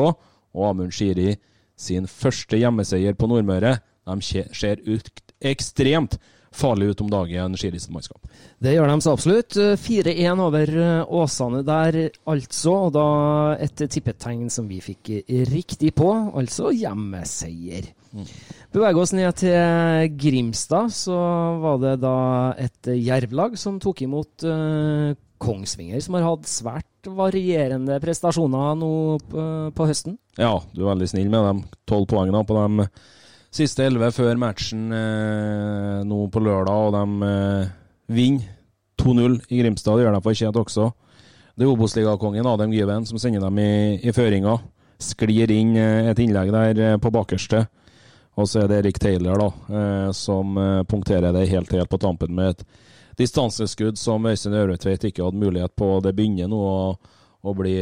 og 0.53 0.67
Amund 0.67 0.91
Shiri 0.93 1.37
sin 1.79 2.05
første 2.11 2.59
hjemmeseier 2.59 3.15
på 3.15 3.31
Nordmøre. 3.31 3.77
De 4.05 4.19
se- 4.21 4.49
ser 4.53 4.83
ut 4.85 5.07
ekstremt 5.41 6.19
farlig 6.51 6.91
ut 6.91 7.01
om 7.01 7.09
dagen, 7.11 7.55
sitt 7.57 7.89
mannskap. 7.93 8.19
Det 8.59 8.73
gjør 8.75 8.91
de 8.91 8.97
så 9.01 9.15
absolutt. 9.15 9.55
4-1 9.79 10.43
over 10.43 10.73
eh, 10.83 11.13
Åsane 11.21 11.63
der, 11.67 11.99
altså. 12.29 12.75
Og 12.87 12.93
da 12.95 13.07
et 13.61 13.85
tippetegn 13.87 14.49
som 14.53 14.67
vi 14.69 14.81
fikk 14.83 15.13
riktig 15.51 15.93
på, 15.97 16.11
altså 16.35 16.73
hjemmeseier. 16.75 17.91
Beveger 18.71 18.99
oss 18.99 19.13
ned 19.15 19.31
til 19.39 20.11
Grimstad, 20.19 20.91
så 20.91 21.17
var 21.63 21.79
det 21.81 21.97
da 22.03 22.15
et 22.59 22.91
jervlag 22.99 23.55
som 23.59 23.79
tok 23.81 24.03
imot 24.03 24.47
eh, 24.47 25.15
Kongsvinger, 25.41 26.01
som 26.03 26.17
har 26.17 26.27
hatt 26.27 26.49
svært 26.49 27.09
varierende 27.17 27.97
prestasjoner 28.03 28.75
nå 28.77 28.91
på, 29.31 29.45
på 29.73 29.87
høsten. 29.89 30.19
Ja, 30.37 30.59
du 30.75 30.83
er 30.83 30.91
veldig 30.91 31.09
snill 31.09 31.31
med 31.33 31.47
de 31.47 31.79
tolv 31.89 32.05
poengene 32.11 32.43
på 32.45 32.59
de 32.59 32.87
siste 33.51 33.85
elleve 33.85 34.11
før 34.15 34.39
matchen 34.39 34.91
eh, 34.95 36.01
nå 36.07 36.23
på 36.31 36.41
lørdag, 36.43 36.87
og 36.87 36.95
de 36.95 37.29
eh, 37.29 37.71
vinner 38.15 38.57
2-0 39.01 39.39
i 39.49 39.61
Grimstad. 39.61 39.97
Det 39.97 40.05
gjør 40.05 40.15
de 40.15 40.23
fortjent 40.23 40.59
også. 40.61 40.91
Det 41.55 41.65
er 41.65 41.71
Obos-ligakongen 41.71 42.47
Adem 42.47 42.73
Gyven 42.75 43.07
som 43.09 43.19
sender 43.19 43.43
dem 43.43 43.59
i, 43.59 43.99
i 44.07 44.13
føringa. 44.15 44.55
Sklir 45.01 45.51
inn 45.53 45.75
eh, 45.79 46.11
et 46.11 46.21
innlegg 46.23 46.53
der 46.53 46.81
eh, 46.85 46.99
på 47.01 47.11
bakerste. 47.13 47.65
Og 48.39 48.47
så 48.47 48.61
er 48.61 48.69
det 48.71 48.77
Erik 48.79 49.01
Taylor 49.01 49.41
da, 49.41 49.49
eh, 49.75 50.11
som 50.15 50.55
eh, 50.57 50.83
punkterer 50.87 51.35
det 51.35 51.49
helt, 51.51 51.73
helt 51.75 51.91
på 51.91 51.99
tampen 51.99 52.31
med 52.37 52.53
et 52.53 52.63
distanseskudd 53.19 53.99
som 53.99 54.25
Øystein 54.25 54.55
Øvretveit 54.55 55.03
ikke 55.09 55.25
hadde 55.25 55.41
mulighet 55.41 55.75
på. 55.75 55.97
Det 56.05 56.15
begynner 56.15 56.47
nå 56.49 56.61
å, 56.63 56.95
å 57.43 57.53
bli 57.57 57.75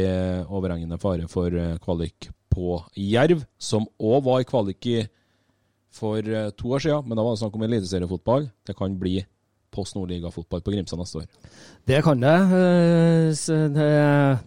overhengende 0.50 0.98
fare 1.00 1.30
for 1.30 1.54
kvalik 1.84 2.32
på 2.50 2.80
Jerv, 2.98 3.44
som 3.62 3.86
òg 4.02 4.24
var 4.26 4.42
i 4.42 4.48
kvalik 4.48 4.88
i 4.90 4.98
for 5.92 6.18
eh, 6.22 6.50
to 6.56 6.70
år 6.76 6.82
siden, 6.84 7.06
men 7.08 7.18
da 7.18 7.24
var 7.26 7.34
det 7.34 7.42
snakk 7.42 7.56
om 7.58 7.66
eliteseriefotball. 7.66 8.48
Det 8.66 8.76
kan 8.78 8.96
bli 9.00 9.18
Post 9.70 9.94
Nordliga-fotball 9.94 10.62
på 10.66 10.72
Grimstad 10.74 10.98
neste 10.98 11.20
år. 11.22 11.26
Det 11.86 12.00
kan 12.02 12.20
det. 12.20 12.36
eh, 12.58 13.70
Det, 13.74 13.90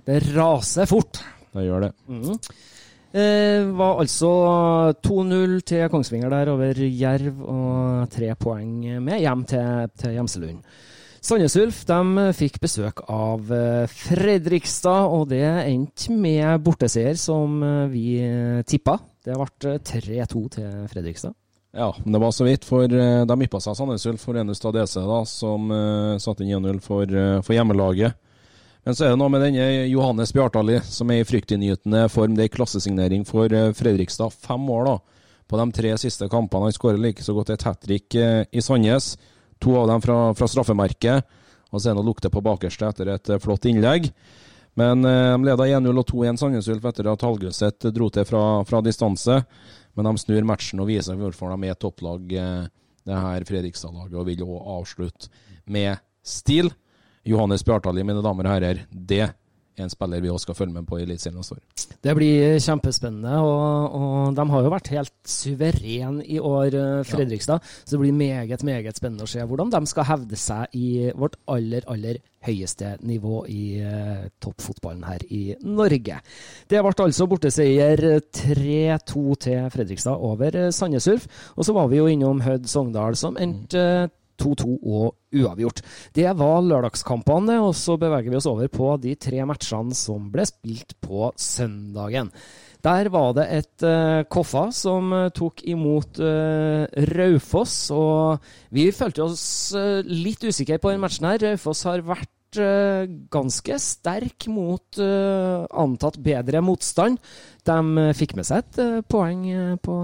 det 0.08 0.22
raser 0.36 0.86
fort. 0.90 1.20
Det 1.54 1.64
gjør 1.68 1.86
det. 1.88 1.92
Mm. 2.10 2.38
Eh, 3.14 3.68
var 3.78 4.00
altså 4.02 4.32
2-0 5.06 5.60
til 5.70 5.86
Kongsvinger 5.94 6.30
der 6.34 6.50
over 6.56 6.80
Jerv, 6.82 7.44
og 7.46 8.10
tre 8.10 8.34
poeng 8.36 8.74
med 9.06 9.22
hjem 9.22 9.46
til, 9.46 9.88
til 10.02 10.16
Gjemselund. 10.18 10.64
Sandnes 11.24 11.56
Ulf 11.56 11.86
fikk 12.36 12.58
besøk 12.60 13.04
av 13.08 13.52
eh, 13.54 13.86
Fredrikstad, 13.88 15.08
og 15.08 15.30
det 15.30 15.46
endte 15.70 16.12
med 16.12 16.64
borteseier 16.66 17.16
som 17.16 17.62
vi 17.94 18.18
tippa. 18.68 18.98
Det 19.24 19.38
ble 19.40 19.78
3-2 19.88 20.44
til 20.58 20.74
Fredrikstad. 20.92 21.36
Ja, 21.74 21.90
men 22.04 22.14
det 22.14 22.22
var 22.22 22.34
så 22.36 22.46
vidt, 22.46 22.68
for 22.70 22.86
de 22.86 23.38
yppa 23.46 23.62
seg 23.64 23.78
Sandnes 23.78 24.06
Ulf 24.06 24.22
for 24.28 24.38
Enestad 24.38 24.76
DC, 24.78 25.00
da, 25.10 25.24
som 25.26 25.72
uh, 25.74 26.20
satte 26.22 26.46
inn 26.46 26.54
1-0 26.60 26.82
for, 26.86 27.10
uh, 27.10 27.40
for, 27.42 27.56
hjemmelaget. 27.56 28.20
Men 28.84 28.98
så 28.98 29.08
er 29.08 29.14
det 29.14 29.22
noe 29.22 29.32
med 29.32 29.42
denne 29.42 29.88
Johannes 29.88 30.36
Bjartali, 30.36 30.78
som 30.86 31.10
er 31.10 31.24
i 31.24 31.26
fryktinngytende 31.26 32.04
form. 32.14 32.36
Det 32.38 32.46
er 32.46 32.54
klassesignering 32.54 33.24
for 33.26 33.50
Fredrikstad. 33.80 34.36
Fem 34.44 34.68
år, 34.76 34.92
da 34.92 34.98
på 35.54 35.60
de 35.60 35.72
tre 35.72 35.94
siste 36.02 36.28
kampene. 36.32 36.70
Han 36.70 36.76
skårer 36.76 37.02
like 37.02 37.24
så 37.24 37.36
godt 37.38 37.54
et 37.54 37.66
hat 37.68 37.82
trick 37.84 38.16
eh, 38.16 38.44
i 38.52 38.62
Sandnes. 38.62 39.14
To 39.62 39.78
av 39.80 39.92
dem 39.92 40.02
fra, 40.04 40.18
fra 40.38 40.50
straffemerket. 40.50 41.28
Og 41.74 41.82
så 41.82 41.92
er 41.92 41.98
det 41.98 42.06
lukter 42.06 42.34
på 42.34 42.44
bakerste 42.46 42.90
etter 42.90 43.14
et 43.14 43.30
eh, 43.30 43.42
flott 43.42 43.68
innlegg. 43.70 44.10
Men 44.80 45.06
eh, 45.06 45.34
de 45.36 45.48
leda 45.48 45.68
1-0 45.80 46.02
og 46.02 46.08
2-1 46.10 46.42
Sandnes 46.42 46.70
Ulf 46.74 46.88
etter 46.90 47.12
at 47.12 47.26
Hallgrøseth 47.26 47.92
dro 47.94 48.10
til 48.14 48.26
fra, 48.30 48.44
fra, 48.68 48.82
distanse. 48.86 49.42
Men 49.94 50.10
de 50.10 50.24
snur 50.24 50.48
matchen 50.50 50.82
og 50.82 50.90
viser 50.90 51.20
hvorfor 51.20 51.54
de 51.54 51.70
er 51.70 51.78
topplag, 51.78 52.32
det 53.04 53.20
her 53.26 53.46
Fredrikstad-laget, 53.46 54.16
og 54.18 54.26
vil 54.26 54.42
òg 54.48 54.72
avslutte 54.80 55.30
med 55.70 56.02
stil. 56.26 56.72
Johannes 57.28 57.64
Bjartali, 57.64 58.04
mine 58.04 58.24
damer 58.24 58.50
og 58.50 58.56
herrer, 58.56 58.82
det 58.90 59.28
en 59.82 59.90
spiller 59.90 60.22
vi 60.22 60.30
også 60.30 60.50
skal 60.50 60.58
følge 60.58 60.76
med 60.76 60.88
på 60.88 61.00
i 61.00 61.06
Eliteserien 61.06 61.40
neste 61.40 61.56
år. 61.56 61.88
Det 62.04 62.14
blir 62.18 62.60
kjempespennende, 62.62 63.38
og, 63.42 63.96
og, 63.98 64.36
de 64.38 64.46
har 64.52 64.66
jo 64.66 64.74
vært 64.74 64.92
helt 64.94 65.14
suverene 65.30 66.26
i 66.26 66.40
år, 66.40 66.78
eh, 66.78 67.06
Fredrikstad. 67.08 67.64
Ja. 67.64 67.80
Så 67.86 67.96
det 67.96 68.02
blir 68.04 68.18
meget, 68.18 68.64
meget 68.68 69.00
spennende 69.00 69.26
å 69.26 69.32
se 69.32 69.42
hvordan 69.42 69.74
de 69.74 69.82
skal 69.90 70.08
hevde 70.12 70.40
seg 70.40 70.78
i 70.78 71.10
vårt 71.18 71.40
aller, 71.50 71.88
aller 71.90 72.22
høyeste 72.44 72.98
nivå 73.08 73.46
i 73.48 73.80
uh, 73.80 74.26
toppfotballen 74.44 75.06
her 75.08 75.22
i 75.32 75.54
Norge. 75.64 76.18
Det 76.68 76.82
ble 76.84 77.06
altså 77.06 77.28
borteseier 77.32 78.04
3-2 78.36 79.24
til 79.46 79.70
Fredrikstad 79.72 80.20
over 80.20 80.58
Sandnes 80.76 81.08
Ulf. 81.08 81.30
Og 81.56 81.64
så 81.64 81.76
var 81.78 81.88
vi 81.88 82.02
jo 82.02 82.10
innom 82.12 82.44
Hødd 82.44 82.68
Sogndal, 82.68 83.16
som 83.16 83.40
endte 83.40 83.80
uh, 83.80 84.12
2-2 84.44 84.68
og 84.84 85.16
uavgjort. 85.34 85.82
Det 86.16 86.28
var 86.40 86.66
lørdagskampene, 86.68 87.60
og 87.64 87.74
så 87.78 87.98
beveger 88.02 88.30
vi 88.34 88.40
oss 88.40 88.50
over 88.50 88.70
på 88.72 88.94
de 89.04 89.16
tre 89.16 89.42
matchene 89.48 89.96
som 89.98 90.30
ble 90.34 90.46
spilt 90.50 90.96
på 91.04 91.32
søndagen. 91.40 92.32
Der 92.84 93.08
var 93.08 93.32
det 93.38 93.46
et 93.56 93.86
uh, 93.88 94.26
Koffa 94.28 94.66
som 94.76 95.14
uh, 95.16 95.30
tok 95.32 95.64
imot 95.72 96.20
uh, 96.20 96.84
Raufoss, 97.16 97.78
og 97.96 98.44
vi 98.76 98.90
følte 98.92 99.24
oss 99.24 99.46
litt 100.04 100.44
usikre 100.44 100.82
på 100.84 100.92
den 100.92 101.00
matchen 101.04 101.30
her. 101.30 101.40
Raufoss 101.46 101.86
har 101.88 102.04
vært 102.04 102.28
uh, 102.60 103.10
ganske 103.32 103.76
sterk 103.82 104.48
mot 104.52 105.00
uh, 105.02 105.66
antatt 105.70 106.18
bedre 106.24 106.62
motstand. 106.64 107.20
De 107.66 107.78
uh, 107.98 108.12
fikk 108.18 108.36
med 108.38 108.48
seg 108.48 108.64
et 108.64 109.06
poeng 109.10 109.44
på, 109.84 109.96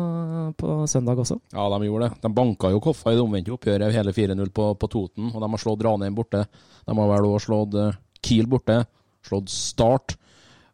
på, 0.59 0.75
søndag 0.89 1.21
også. 1.23 1.39
Ja, 1.53 1.67
de 1.73 1.89
gjorde 1.89 2.09
det. 2.09 2.21
De 2.23 2.33
banka 2.35 2.71
jo 2.73 2.81
Koffa 2.83 3.13
i 3.13 3.17
det 3.17 3.25
omvendte 3.25 3.55
oppgjøret, 3.55 3.95
hele 3.95 4.13
4-0 4.15 4.53
på, 4.55 4.69
på, 4.79 4.91
Toten. 4.91 5.31
Og 5.33 5.43
de 5.43 5.51
har 5.53 5.63
slått 5.63 5.83
Ranheim 5.85 6.17
borte. 6.17 6.45
De 6.85 6.97
har 6.97 7.11
vel 7.13 7.29
òg 7.29 7.39
slått 7.43 7.77
Kiel 8.25 8.49
borte. 8.51 8.81
Slått 9.25 9.51
Start 9.53 10.15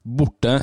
borte. 0.06 0.60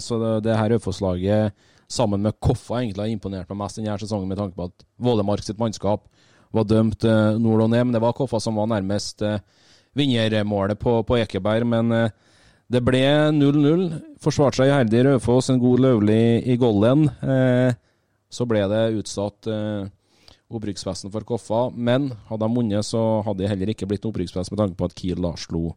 så 0.00 0.18
det, 0.22 0.30
det 0.46 0.56
her 0.56 0.72
Raufoss-laget 0.72 1.52
sammen 1.92 2.22
med 2.24 2.38
Koffa 2.40 2.78
egentlig 2.80 3.04
har 3.04 3.12
imponert 3.12 3.50
meg 3.52 3.58
mest 3.60 3.76
denne 3.76 3.98
sesongen, 4.00 4.30
med 4.30 4.40
tanke 4.40 4.56
på 4.56 4.70
at 4.70 4.86
Vålemark 4.96 5.44
sitt 5.44 5.60
mannskap 5.60 6.06
var 6.52 6.64
dømt 6.68 7.04
nord 7.40 7.66
og 7.66 7.68
ned. 7.72 7.84
Men 7.84 7.92
det 7.96 8.00
var 8.04 8.16
Koffa 8.16 8.40
som 8.40 8.56
var 8.56 8.70
nærmest 8.72 9.20
vinnermålet 9.98 10.80
på, 10.80 10.98
på 11.06 11.18
Ekeberg, 11.20 11.66
men 11.68 11.92
eh, 11.96 12.12
det 12.72 12.82
ble 12.84 13.02
0-0. 13.36 13.88
Forsvarte 14.22 14.62
seg 14.62 14.70
iherdig 14.70 15.06
Raufoss, 15.06 15.50
en 15.52 15.60
god 15.60 15.82
Løvli 15.84 16.22
i 16.48 16.56
golden. 16.60 17.08
Eh, 17.20 17.74
så 18.32 18.46
ble 18.48 18.62
det 18.70 18.84
utsatt 19.02 19.50
eh, 19.50 19.90
opprykksfesten 20.52 21.12
for 21.12 21.26
Koffa, 21.28 21.66
men 21.72 22.10
hadde 22.28 22.46
de 22.46 22.56
vunnet, 22.56 22.86
så 22.86 23.20
hadde 23.26 23.44
det 23.44 23.52
heller 23.52 23.72
ikke 23.72 23.88
blitt 23.90 24.06
opprykksfest 24.08 24.52
med 24.52 24.62
tanke 24.62 24.78
på 24.78 24.88
at 24.88 24.96
Kiel 24.96 25.28
slo 25.40 25.74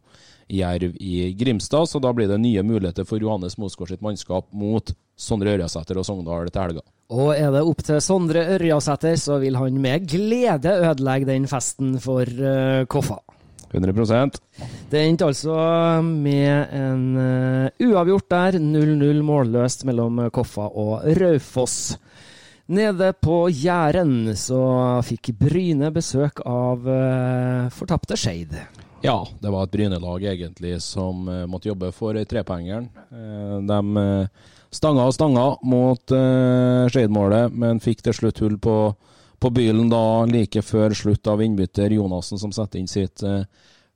Jerv 0.52 0.96
i 1.02 1.32
Grimstad, 1.36 1.88
så 1.90 2.00
da 2.02 2.12
blir 2.14 2.30
det 2.30 2.38
nye 2.38 2.62
muligheter 2.62 3.06
for 3.08 3.22
Johannes 3.22 3.58
Mosgaard 3.58 3.90
sitt 3.90 4.04
mannskap 4.04 4.46
mot 4.54 4.92
Sondre 5.18 5.56
Ørjasæter 5.56 5.98
og 5.98 6.06
Sogndal 6.06 6.52
til 6.52 6.62
helga. 6.62 6.84
Og 7.16 7.32
er 7.34 7.50
det 7.54 7.64
opp 7.66 7.82
til 7.86 8.00
Sondre 8.04 8.44
Ørjasæter, 8.56 9.16
så 9.20 9.40
vil 9.42 9.58
han 9.58 9.80
med 9.82 10.06
glede 10.10 10.76
ødelegge 10.76 11.32
den 11.32 11.48
festen 11.50 11.96
for 12.02 12.24
uh, 12.24 12.84
Koffa. 12.90 13.18
100 13.76 14.40
Det 14.90 15.02
endte 15.02 15.28
altså 15.28 15.56
med 16.02 16.72
en 16.74 17.04
uh, 17.16 17.86
uavgjort 17.86 18.28
der. 18.32 18.58
0-0 18.60 19.22
målløst 19.26 19.84
mellom 19.88 20.24
Koffa 20.34 20.68
og 20.72 21.04
Raufoss. 21.20 21.96
Nede 22.66 23.12
på 23.22 23.44
Jæren 23.52 24.32
så 24.34 24.58
fikk 25.06 25.30
Bryne 25.38 25.92
besøk 25.94 26.40
av 26.42 26.82
uh, 26.88 27.70
fortapte 27.70 28.18
Skeid. 28.18 28.56
Ja, 29.04 29.20
det 29.38 29.52
var 29.52 29.66
et 29.66 29.74
Bryne-lag 29.76 30.24
egentlig 30.32 30.80
som 30.82 31.28
uh, 31.28 31.44
måtte 31.46 31.70
jobbe 31.70 31.92
for 31.94 32.18
trepoengeren. 32.26 32.88
Uh, 33.12 33.60
de 33.62 34.00
stanga 34.74 35.06
og 35.06 35.14
stanga 35.14 35.46
mot 35.66 36.14
uh, 36.14 36.88
Skeid-målet, 36.90 37.54
men 37.54 37.82
fikk 37.82 38.02
til 38.06 38.16
slutt 38.16 38.40
hull 38.42 38.58
på 38.58 38.76
på 39.40 39.50
Bylen 39.50 39.88
da 39.92 40.24
like 40.28 40.62
før 40.64 40.94
slutt 40.96 41.26
av 41.28 41.42
innbytter 41.44 41.92
Jonassen, 41.92 42.40
som 42.40 42.52
setter 42.54 42.80
inn 42.80 42.90
sitt 42.90 43.22
eh, 43.26 43.44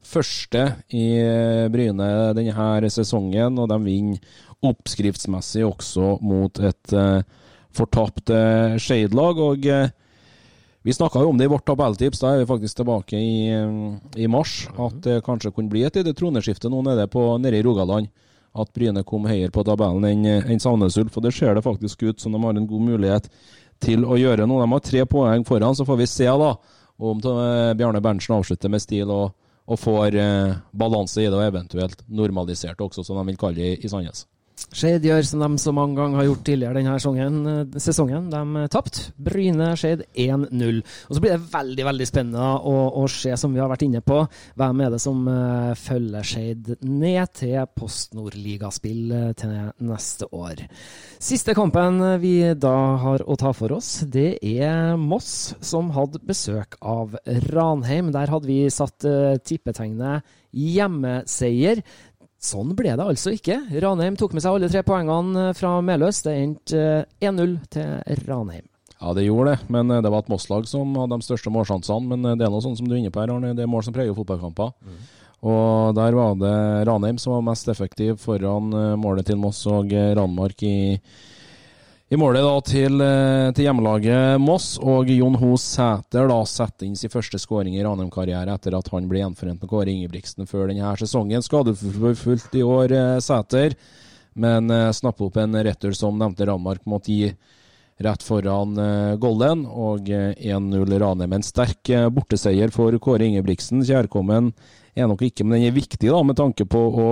første 0.05 0.67
i 0.97 1.07
eh, 1.21 1.69
Bryne 1.73 2.11
denne 2.37 2.93
sesongen. 2.93 3.59
Og 3.59 3.71
de 3.71 3.79
vinner 3.85 4.39
oppskriftsmessig 4.67 5.65
også 5.65 6.19
mot 6.21 6.61
et 6.61 6.95
eh, 6.97 7.23
fortapt 7.77 8.33
Skeid-lag. 8.83 9.41
Og 9.41 9.69
vi 10.81 10.97
snakka 10.97 11.23
jo 11.23 11.33
om 11.33 11.39
det 11.39 11.47
i 11.47 11.53
vårt 11.53 11.67
tabelltips, 11.69 12.21
da 12.23 12.35
er 12.35 12.43
vi 12.43 12.51
faktisk 12.51 12.81
tilbake 12.81 13.21
i, 13.21 13.53
i 14.21 14.29
mars. 14.29 14.65
At 14.77 14.99
det 15.05 15.23
kanskje 15.25 15.55
kunne 15.55 15.73
bli 15.73 15.87
et 15.87 15.97
lite 15.97 16.17
troneskifte 16.17 16.73
nå 16.73 16.83
nede, 16.85 17.07
på, 17.13 17.33
nede 17.39 17.61
i 17.61 17.65
Rogaland 17.65 18.11
at 18.59 18.73
Bryne 18.75 19.05
kom 19.07 19.29
høyere 19.31 19.53
på 19.55 19.63
tabellen 19.63 20.03
enn 20.09 20.25
en 20.27 20.63
Sandnes 20.63 20.99
Ulf. 20.99 21.17
Og 21.17 21.25
det 21.25 21.33
ser 21.37 21.55
det 21.55 21.63
faktisk 21.63 22.03
ut 22.03 22.21
som 22.21 22.35
de 22.35 22.41
har 22.43 22.57
en 22.57 22.67
god 22.67 22.87
mulighet 22.89 23.31
til 23.81 24.05
å 24.05 24.19
gjøre 24.21 24.47
noe. 24.49 24.65
De 24.65 24.73
har 24.75 24.85
tre 24.85 25.05
poeng 25.09 25.45
foran, 25.49 25.77
så 25.77 25.87
får 25.89 26.01
vi 26.03 26.09
se 26.11 26.29
da 26.29 26.55
om 27.01 27.21
Bjarne 27.21 28.03
Berntsen 28.05 28.37
avslutter 28.37 28.73
med 28.73 28.83
stil 28.85 29.09
og, 29.09 29.33
og 29.71 29.81
får 29.81 30.17
eh, 30.21 30.59
balanse 30.77 31.23
i 31.23 31.29
det, 31.29 31.37
og 31.37 31.47
eventuelt 31.47 32.05
normalisert 32.09 32.81
også, 32.85 33.05
som 33.07 33.21
de 33.21 33.31
vil 33.31 33.41
kalle 33.41 33.57
det 33.57 33.71
i, 33.71 33.79
i 33.87 33.93
Sandnes. 33.93 34.27
Skeid 34.71 35.05
gjør 35.07 35.25
som 35.27 35.43
de 35.43 35.59
så 35.59 35.73
mange 35.75 35.97
ganger 35.99 36.21
har 36.21 36.27
gjort 36.29 36.43
tidligere 36.47 36.79
denne 36.79 36.95
sesongen. 36.99 37.39
Eh, 37.51 37.79
sesongen. 37.83 38.29
De 38.33 38.63
eh, 38.63 38.69
tapte. 38.73 39.11
Bryne-Skeid 39.21 40.05
1-0. 40.15 40.81
Og 41.09 41.17
Så 41.17 41.23
blir 41.23 41.35
det 41.35 41.51
veldig 41.53 41.87
veldig 41.89 42.09
spennende 42.09 42.47
å, 42.71 42.75
å, 43.01 43.05
se, 43.11 43.35
som 43.41 43.55
vi 43.55 43.63
har 43.63 43.71
vært 43.73 43.85
inne 43.87 44.03
på, 44.05 44.21
hvem 44.61 44.83
er 44.85 44.95
det 44.95 45.01
som 45.03 45.23
uh, 45.27 45.73
følger 45.79 46.27
Skeid 46.27 46.73
ned 46.87 47.33
til 47.41 47.59
Post 47.77 48.15
Nord-ligaspill 48.19 49.15
til 49.39 49.55
neste 49.87 50.29
år. 50.37 50.65
Siste 51.21 51.55
kampen 51.57 52.01
vi 52.23 52.35
da 52.59 52.75
har 53.03 53.25
å 53.27 53.37
ta 53.41 53.53
for 53.57 53.75
oss, 53.77 54.05
det 54.07 54.39
er 54.41 54.97
Moss, 55.01 55.55
som 55.65 55.91
hadde 55.97 56.23
besøk 56.27 56.79
av 56.81 57.17
Ranheim. 57.51 58.13
Der 58.15 58.33
hadde 58.33 58.51
vi 58.51 58.63
satt 58.73 59.09
uh, 59.09 59.37
tippetegnet 59.43 60.27
hjemmeseier. 60.51 61.83
Sånn 62.41 62.73
ble 62.73 62.95
det 62.97 63.05
altså 63.05 63.35
ikke. 63.37 63.59
Ranheim 63.85 64.17
tok 64.17 64.33
med 64.33 64.41
seg 64.41 64.57
alle 64.57 64.69
tre 64.73 64.81
poengene 64.87 65.51
fra 65.57 65.75
Meløs. 65.85 66.23
Det 66.25 66.33
endte 66.41 66.85
1-0 67.21 67.43
eh, 67.45 67.97
til 68.09 68.23
Ranheim. 68.25 68.65
Ja, 68.97 69.13
det 69.17 69.27
gjorde 69.27 69.53
det, 69.53 69.67
men 69.73 69.93
eh, 69.93 70.01
det 70.01 70.13
var 70.13 70.25
et 70.25 70.31
Moss-lag 70.33 70.65
som 70.69 70.95
hadde 70.97 71.19
de 71.21 71.27
største 71.27 71.53
målsjansene. 71.53 72.09
Men 72.09 72.25
eh, 72.25 72.39
det 72.41 72.47
er 72.47 72.55
noe 72.55 72.65
sånn 72.65 72.79
som 72.81 72.89
du 72.89 72.95
er 72.95 73.03
inne 73.03 73.13
på 73.13 73.21
her, 73.21 73.35
Arne. 73.35 73.53
Det 73.59 73.67
er 73.67 73.69
mål 73.69 73.85
som 73.85 73.97
preger 73.97 74.17
fotballkamper. 74.17 74.73
Mm. 74.81 75.03
Og 75.51 75.93
der 75.97 76.17
var 76.17 76.41
det 76.41 76.55
Ranheim 76.89 77.21
som 77.21 77.37
var 77.37 77.45
mest 77.53 77.69
effektiv 77.73 78.17
foran 78.21 78.73
målet 79.01 79.29
til 79.29 79.39
Moss 79.41 79.63
og 79.73 79.93
Ranmark 79.93 80.65
i 80.69 80.75
i 82.11 82.19
målet 82.19 82.43
da 82.43 82.55
til, 82.67 83.01
eh, 83.01 83.49
til 83.55 83.69
hjemmelaget 83.69 84.41
Moss, 84.43 84.73
og 84.83 85.07
Jon 85.15 85.37
Ho 85.39 85.53
Sæter 85.55 86.27
da 86.27 86.41
setter 86.43 86.89
inn 86.89 86.97
sin 86.99 87.13
første 87.13 87.39
skåring 87.39 87.77
i 87.77 87.85
Ranheim-karriere 87.87 88.51
etter 88.51 88.75
at 88.75 88.91
han 88.91 89.07
ble 89.07 89.21
gjenforent 89.21 89.63
med 89.63 89.71
Kåre 89.71 89.93
Ingebrigtsen 89.93 90.49
før 90.51 90.73
denne 90.73 90.91
sesongen. 90.99 91.39
Skadeforfulgt 91.47 92.59
i 92.59 92.65
år, 92.67 92.97
eh, 92.99 93.21
Sæter, 93.23 93.79
men 94.35 94.75
eh, 94.75 94.91
snapper 94.91 95.29
opp 95.29 95.39
en 95.39 95.55
retur 95.55 95.95
som 95.95 96.19
nevnte 96.19 96.51
Ranmark 96.51 96.83
måtte 96.85 97.15
gi 97.15 97.31
rett 98.01 98.23
foran 98.25 98.75
Golden, 99.21 99.67
og 99.69 100.09
1-0 100.09 100.99
Ranheim. 100.99 101.35
En 101.37 101.45
sterk 101.45 101.85
borteseier 102.11 102.73
for 102.73 102.97
Kåre 102.99 103.29
Ingebrigtsen. 103.29 103.85
Kjærkommen 103.85 104.55
er 104.97 105.07
nok 105.07 105.21
ikke, 105.29 105.45
men 105.45 105.61
den 105.61 105.69
er 105.69 105.77
viktig 105.77 106.09
da, 106.09 106.23
med 106.25 106.41
tanke 106.41 106.65
på 106.65 106.81
å, 106.81 107.11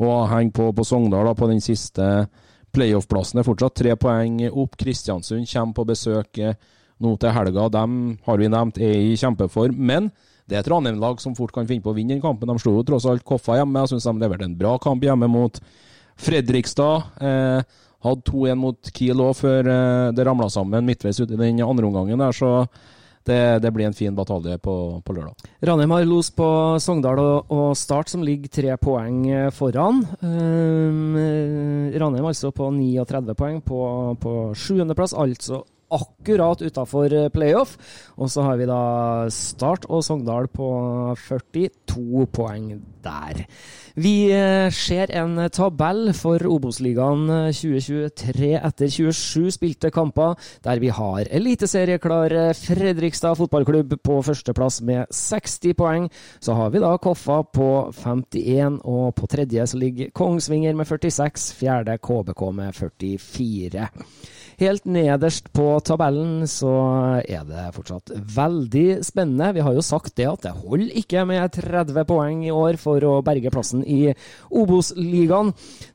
å 0.00 0.14
henge 0.32 0.56
på, 0.56 0.72
på 0.72 0.86
Sogndal 0.88 1.28
da, 1.28 1.36
på 1.36 1.46
den 1.52 1.60
siste 1.60 2.08
Playoff-plassen 2.08 2.48
er 2.78 3.46
fortsatt 3.46 3.74
tre 3.74 3.96
poeng 3.96 4.40
opp. 4.50 4.76
Kristiansund 4.76 5.48
kommer 5.50 5.74
på 5.74 5.86
besøk 5.88 6.38
eh, 6.38 6.54
nå 7.00 7.16
til 7.16 7.34
helga. 7.34 7.68
Dem 7.68 8.18
har 8.26 8.38
vi 8.38 8.48
nevnt 8.48 8.78
er 8.78 8.94
i 9.10 9.16
kjempeform. 9.16 9.76
Men 9.76 10.10
det 10.48 10.56
er 10.56 10.64
et 10.64 10.70
Ranheim-lag 10.70 11.20
som 11.20 11.36
fort 11.38 11.52
kan 11.54 11.66
finne 11.66 11.82
på 11.82 11.92
å 11.92 11.96
vinne 11.96 12.14
den 12.14 12.22
kampen. 12.22 12.48
De 12.48 12.58
slo 12.58 12.76
jo 12.78 12.86
tross 12.86 13.06
alt 13.06 13.24
Koffa 13.24 13.60
hjemme. 13.60 13.84
Jeg 13.84 13.94
syns 13.94 14.08
de 14.08 14.16
leverte 14.18 14.44
en 14.48 14.58
bra 14.58 14.76
kamp 14.82 15.02
hjemme 15.04 15.28
mot 15.30 15.60
Fredrikstad. 16.20 17.10
Eh, 17.20 17.62
hadde 18.00 18.24
2-1 18.30 18.56
mot 18.60 18.92
Kiel 18.96 19.20
òg, 19.20 19.34
før 19.38 19.68
eh, 19.68 20.08
det 20.16 20.24
ramla 20.26 20.48
sammen 20.52 20.86
midtveis 20.86 21.20
ute 21.20 21.36
i 21.36 21.40
den 21.40 21.60
andre 21.64 21.86
omgangen 21.88 22.20
der. 22.20 22.32
så 22.32 22.66
det, 23.28 23.60
det, 23.62 23.70
blir 23.72 23.86
en 23.86 23.96
fin 23.96 24.14
batalje 24.16 24.56
på, 24.58 24.74
på 25.04 25.14
lørdag. 25.16 25.50
Ranheim 25.66 25.92
har 25.94 26.06
los 26.08 26.30
på 26.34 26.46
Sogndal 26.80 27.20
og, 27.20 27.50
og, 27.52 27.76
Start, 27.76 28.08
som 28.12 28.24
ligger 28.24 28.48
tre 28.48 28.76
poeng 28.80 29.26
foran. 29.52 30.04
Um, 30.22 31.18
Ranheim 32.00 32.30
altså 32.30 32.52
på 32.54 32.70
39 32.72 33.36
poeng 33.36 33.60
på, 33.64 33.82
på 34.20 34.34
sjuendeplass, 34.56 35.14
altså 35.14 35.64
akkurat 35.90 36.62
utafor 36.62 37.12
eh, 37.12 37.28
playoff. 37.32 37.76
Og 38.16 38.30
så 38.30 38.44
har 38.46 38.58
vi 38.60 38.68
da 38.68 38.80
Start 39.32 39.86
og 39.90 40.04
Sogndal 40.06 40.48
på 40.52 40.70
42 41.18 42.26
poeng 42.32 42.72
der. 43.04 43.44
Vi 44.00 44.30
eh, 44.32 44.70
ser 44.72 45.10
en 45.18 45.36
tabell 45.52 46.12
for 46.16 46.42
Obos-ligaen 46.46 47.26
2023 47.50 48.52
eh, 48.54 48.66
etter 48.66 48.92
27 48.92 49.50
spilte 49.56 49.90
kamper, 49.94 50.36
der 50.64 50.82
vi 50.82 50.92
har 50.94 51.30
eliteserieklar 51.30 52.36
Fredrikstad 52.58 53.38
fotballklubb 53.40 53.96
på 54.04 54.20
førsteplass 54.26 54.80
med 54.86 55.10
60 55.10 55.76
poeng. 55.78 56.10
Så 56.40 56.54
har 56.58 56.70
vi 56.70 56.82
da 56.82 56.94
Koffa 57.00 57.42
på 57.42 57.70
51, 57.96 58.80
og 58.84 59.14
på 59.18 59.30
tredje 59.30 59.66
så 59.66 59.80
ligger 59.80 60.14
Kongsvinger 60.14 60.76
med 60.78 60.86
46, 60.86 61.50
fjerde 61.58 61.98
KBK 61.98 62.46
med 62.54 62.74
44. 62.76 63.88
Helt 64.60 64.84
nederst 64.84 65.46
på 65.56 65.64
tabellen 65.80 66.42
så 66.44 66.70
er 67.24 67.46
det 67.48 67.62
fortsatt 67.72 68.10
veldig 68.12 68.98
spennende. 69.06 69.54
Vi 69.56 69.62
har 69.64 69.72
jo 69.72 69.84
sagt 69.84 70.12
det 70.20 70.26
at 70.28 70.42
det 70.44 70.52
holder 70.52 70.98
ikke 71.00 71.22
med 71.24 71.54
30 71.56 72.04
poeng 72.04 72.42
i 72.44 72.52
år 72.52 72.76
for 72.82 73.00
å 73.08 73.14
berge 73.24 73.48
plassen 73.54 73.80
i 73.88 74.12
Obos-ligaen. 74.52 75.54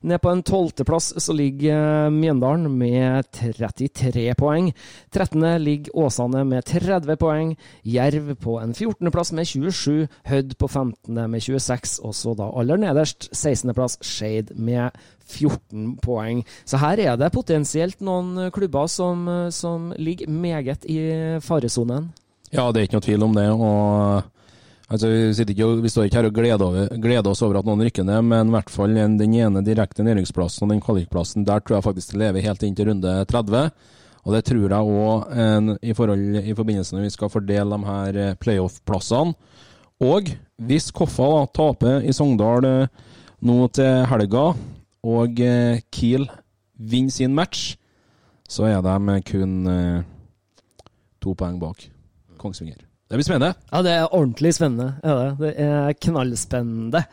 Ned 0.09 0.24
på 0.24 0.34
en 0.34 0.41
tolvteplass 0.49 1.11
så 1.22 1.36
ligger 1.38 2.09
Mjøndalen 2.16 2.66
med 2.74 3.30
33 3.38 4.32
poeng. 4.39 4.72
13. 5.13 5.45
ligger 5.61 6.01
Åsane 6.07 6.41
med 6.49 6.66
30 6.66 7.22
poeng. 7.22 7.53
Jerv 7.86 8.34
på 8.41 8.57
en 8.63 8.74
14.-plass 8.74 9.36
med 9.38 9.45
27. 9.45 10.07
Hødd 10.32 10.57
på 10.57 10.72
15. 10.72 11.22
med 11.30 11.45
26. 11.45 11.99
Og 12.01 12.18
så 12.18 12.34
da 12.34 12.49
aller 12.49 12.82
nederst, 12.82 13.30
16.-plass, 13.30 13.99
Skeid 14.01 14.55
med 14.57 14.89
14 15.26 15.98
poeng. 16.04 16.44
Så 16.66 16.80
her 16.82 17.02
er 17.02 17.18
det 17.20 17.34
potensielt 17.34 18.02
noen 18.06 18.52
klubber 18.56 18.88
som, 18.92 19.26
som 19.52 19.92
ligger 19.98 20.30
meget 20.30 20.86
i 20.86 21.00
faresonen. 21.44 22.12
Ja, 22.54 22.70
det 22.72 22.80
er 22.80 22.88
ikke 22.88 23.00
noe 23.00 23.08
tvil 23.10 23.26
om 23.26 23.36
det. 23.36 23.50
og 23.52 24.32
Altså, 24.86 25.10
vi, 25.10 25.46
ikke, 25.50 25.68
vi, 25.82 25.90
står 25.90 26.06
ikke 26.06 26.20
her 26.20 26.28
og 26.30 26.36
gleder, 26.36 26.62
over, 26.62 26.92
gleder, 27.02 27.30
oss 27.32 27.42
over 27.42 27.58
at 27.58 27.66
noen 27.66 27.82
rykker 27.88 28.06
ned, 28.06 28.22
men 28.30 28.52
i 28.52 28.54
hvert 28.54 28.70
fall 28.70 28.94
den 28.94 29.34
ene 29.34 29.64
direkte 29.66 30.06
nedrykksplassen 30.06 30.68
og 30.68 30.76
den 30.76 30.82
kvalikplassen, 30.84 31.46
der 31.48 31.64
tror 31.64 31.80
jeg 31.80 31.88
faktisk 31.88 32.14
det 32.14 32.22
lever 32.22 32.46
helt 32.46 32.66
inn 32.68 32.76
til 32.78 32.92
runde 32.92 33.16
30. 33.32 33.64
Og 34.26 34.34
det 34.34 34.44
tror 34.46 34.76
jeg 34.76 34.94
òg 35.00 35.74
i, 35.82 35.90
i 35.90 36.58
forbindelse 36.58 36.96
når 36.96 37.08
vi 37.08 37.14
skal 37.14 37.34
fordele 37.34 37.78
de 37.78 37.90
her 37.90 38.22
eh, 38.22 38.38
playoff-plassene. 38.42 39.34
Og 40.06 40.30
hvis 40.68 40.92
Koffa 40.94 41.28
da, 41.34 41.44
taper 41.56 42.06
i 42.06 42.14
Sogndal 42.14 42.66
eh, 42.70 43.12
nå 43.46 43.58
til 43.74 44.06
helga, 44.10 44.48
og 45.06 45.39
eh, 45.43 45.84
Kiel 45.93 46.26
vinner 46.76 47.14
sin 47.14 47.36
match, 47.38 47.76
så 48.49 48.66
er 48.70 48.82
de 48.82 49.20
kun 49.26 49.68
eh, 49.70 50.03
to 51.22 51.34
poeng 51.38 51.60
bak 51.62 51.88
Kongsvinger. 52.41 52.82
Det 53.06 53.18
blir 53.20 53.26
spennende. 53.26 53.53
Ja, 53.72 53.82
det 53.86 53.91
er 53.93 54.14
ordentlig 54.14 54.53
spennende. 54.53 54.95
Det. 55.03 55.38
det 55.39 55.53
er 55.62 55.93
knallspennende. 55.93 57.03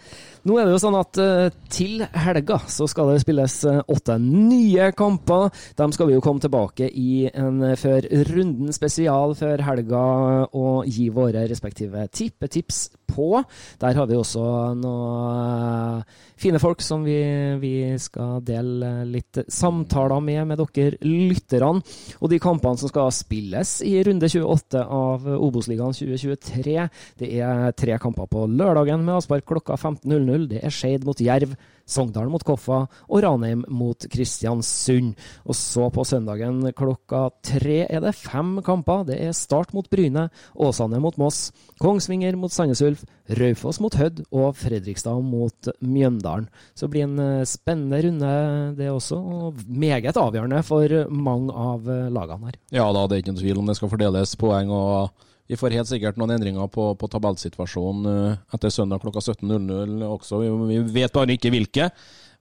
Nå 0.43 0.57
er 0.59 0.67
det 0.67 0.73
jo 0.75 0.81
sånn 0.83 0.97
at 0.99 1.19
uh, 1.23 1.53
til 1.71 2.01
helga 2.19 2.57
så 2.67 2.89
skal 2.91 3.13
det 3.13 3.21
spilles 3.23 3.61
uh, 3.69 3.79
åtte 3.95 4.17
nye 4.19 4.89
kamper. 4.99 5.53
De 5.79 5.87
skal 5.95 6.11
vi 6.11 6.17
jo 6.17 6.25
komme 6.25 6.43
tilbake 6.43 6.89
i 6.91 7.29
en 7.31 7.61
uh, 7.63 7.77
før 7.79 8.09
runden 8.33 8.75
spesial 8.75 9.37
før 9.39 9.63
helga 9.69 10.03
og 10.51 10.91
gi 10.91 11.07
våre 11.15 11.47
respektive 11.47 12.09
tippetips 12.11 12.89
på. 13.13 13.43
Der 13.79 13.95
har 13.95 14.09
vi 14.09 14.17
også 14.19 14.43
noen 14.79 16.03
fine 16.43 16.59
folk 16.59 16.83
som 16.83 17.05
vi, 17.07 17.21
vi, 17.63 17.73
skal 18.03 18.41
dele 18.43 19.05
litt 19.07 19.45
samtaler 19.53 20.23
med 20.25 20.49
med 20.51 20.63
dere 20.63 20.99
lytterne. 21.07 21.83
Og 22.21 22.33
de 22.33 22.41
kampene 22.43 22.81
som 22.81 22.91
skal 22.91 23.13
spilles 23.15 23.77
i 23.87 23.95
runde 24.07 24.31
28 24.33 24.83
av 24.83 25.29
Obos-ligaen 25.37 25.95
2023, 25.95 26.89
det 27.21 27.31
er 27.39 27.77
tre 27.79 27.99
kamper 28.03 28.27
på 28.33 28.47
lørdagen 28.51 29.05
med 29.05 29.21
avspark 29.21 29.47
klokka 29.49 29.77
15.00. 29.79 30.32
Det 30.51 30.63
er 30.65 30.75
Skeid 30.75 31.07
mot 31.09 31.21
Jerv. 31.21 31.55
Sogndal 31.89 32.31
mot 32.31 32.43
Koffa 32.47 32.85
og 32.87 33.23
Ranheim 33.25 33.65
mot 33.73 34.07
Kristiansund. 34.13 35.17
Og 35.47 35.57
så 35.59 35.89
på 35.93 36.05
søndagen 36.07 36.63
klokka 36.79 37.27
tre 37.45 37.83
er 37.89 38.03
det 38.05 38.15
fem 38.17 38.55
kamper. 38.65 39.07
Det 39.09 39.19
er 39.21 39.35
Start 39.37 39.75
mot 39.77 39.89
Bryne, 39.91 40.29
Åsane 40.55 41.01
mot 41.03 41.19
Moss, 41.21 41.51
Kongsvinger 41.83 42.37
mot 42.39 42.53
Sandnes 42.55 42.83
Ulf, 42.85 43.03
Raufoss 43.39 43.81
mot 43.83 43.97
Hødd 43.99 44.23
og 44.31 44.55
Fredrikstad 44.61 45.23
mot 45.27 45.73
Mjøndalen. 45.81 46.49
Så 46.75 46.87
det 46.87 46.95
blir 46.95 47.09
en 47.09 47.19
eh, 47.23 47.49
spennende 47.49 48.03
runde, 48.07 48.33
det 48.79 48.91
også, 48.93 49.19
og 49.19 49.67
meget 49.67 50.17
avgjørende 50.19 50.63
for 50.67 50.97
mange 51.11 51.53
av 51.53 51.91
eh, 51.91 52.09
lagene 52.13 52.51
her. 52.53 52.63
Ja 52.75 52.89
da, 52.95 53.07
det 53.07 53.19
er 53.19 53.25
ikke 53.25 53.35
noen 53.35 53.43
tvil 53.43 53.63
om 53.63 53.71
det 53.71 53.79
skal 53.79 53.93
fordeles 53.93 54.39
poeng. 54.41 54.73
og 54.73 55.29
vi 55.53 55.57
får 55.61 55.75
helt 55.77 55.89
sikkert 55.91 56.17
noen 56.17 56.33
endringer 56.33 56.69
på, 56.73 56.87
på 56.97 57.09
tabellsituasjonen 57.13 58.07
uh, 58.09 58.37
etter 58.57 58.73
søndag 58.73 59.03
klokka 59.03 59.21
17.00 59.21 60.01
også. 60.07 60.39
Vi, 60.41 60.49
vi, 60.71 60.79
vet 60.95 61.13
bare 61.13 61.35
ikke 61.37 61.51
hvilke. 61.53 61.91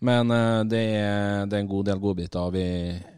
Men 0.08 0.32
uh, 0.32 0.62
det, 0.64 0.80
er, 0.96 1.44
det, 1.44 1.58
er, 1.58 1.60
en 1.60 1.72
god 1.74 1.90
del 1.90 2.00
godbiter 2.00 2.54
vi, 2.56 2.64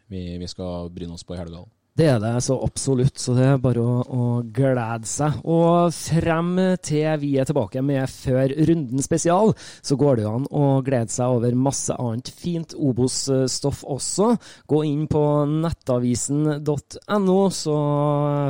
vi, 0.09 0.23
vi 0.41 0.49
skal 0.49 0.89
bryne 0.95 1.13
oss 1.13 1.21
på 1.27 1.37
i 1.37 1.41
helga. 1.43 1.61
Det 1.93 2.07
er 2.09 2.15
det 2.17 2.39
så 2.41 2.55
absolutt, 2.65 3.19
så 3.21 3.35
det 3.37 3.43
er 3.45 3.59
bare 3.61 3.81
å, 3.85 3.99
å, 4.01 4.27
glede 4.49 5.05
seg. 5.05 5.35
Og 5.45 5.93
frem 5.93 6.55
til 6.81 7.19
vi 7.21 7.35
er 7.37 7.45
tilbake 7.45 7.83
med 7.85 8.09
Før 8.09 8.49
runden 8.65 9.03
spesial, 9.05 9.53
så 9.85 9.97
går 10.01 10.17
det 10.17 10.23
jo 10.25 10.31
an 10.39 10.47
å 10.49 10.69
glede 10.81 11.13
seg 11.13 11.35
over 11.35 11.53
masse 11.53 11.93
annet 11.93 12.31
fint 12.33 12.73
Obos-stoff 12.73 13.83
også. 13.85 14.31
Gå 14.65 14.79
inn 14.89 15.03
på 15.11 15.21
nettavisen.no, 15.51 17.37
så 17.53 17.77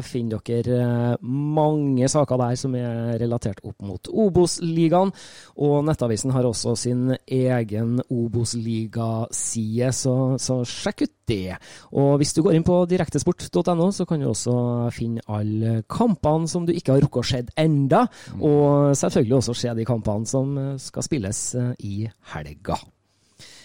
finner 0.08 0.40
dere 0.48 1.18
mange 1.20 2.08
saker 2.16 2.40
der 2.46 2.56
som 2.64 2.80
er 2.80 3.20
relatert 3.20 3.60
opp 3.68 3.84
mot 3.84 4.08
Obos-ligaen. 4.08 5.12
Og 5.60 5.84
Nettavisen 5.84 6.32
har 6.32 6.48
også 6.48 6.78
sin 6.80 7.12
egen 7.28 8.00
Obos-ligaside, 8.08 9.92
så, 9.92 10.16
så 10.40 10.62
sjekk 10.64 11.04
ut 11.10 11.16
det. 11.28 11.60
Og 11.92 12.18
hvis 12.22 12.34
du 12.36 12.42
går 12.46 12.56
inn 12.58 12.66
på 12.68 12.86
direktesport.no, 13.34 13.92
så 13.92 14.06
kan 14.06 14.22
du 14.22 14.30
også 14.30 14.56
finne 14.94 15.24
alle 15.28 15.84
kampene 15.90 16.48
som 16.48 16.66
du 16.66 16.74
ikke 16.74 16.96
har 16.96 17.06
rukket 17.06 17.24
å 17.24 17.30
se 17.34 17.44
enda, 17.60 18.08
og 18.40 18.96
selvfølgelig 18.98 19.40
også 19.40 19.54
se 19.54 19.78
de 19.78 19.86
kampene 19.86 20.30
som 20.30 20.58
skal 20.82 21.06
spilles 21.06 21.46
eh, 21.56 21.72
i 21.84 21.96
helga. 22.34 22.78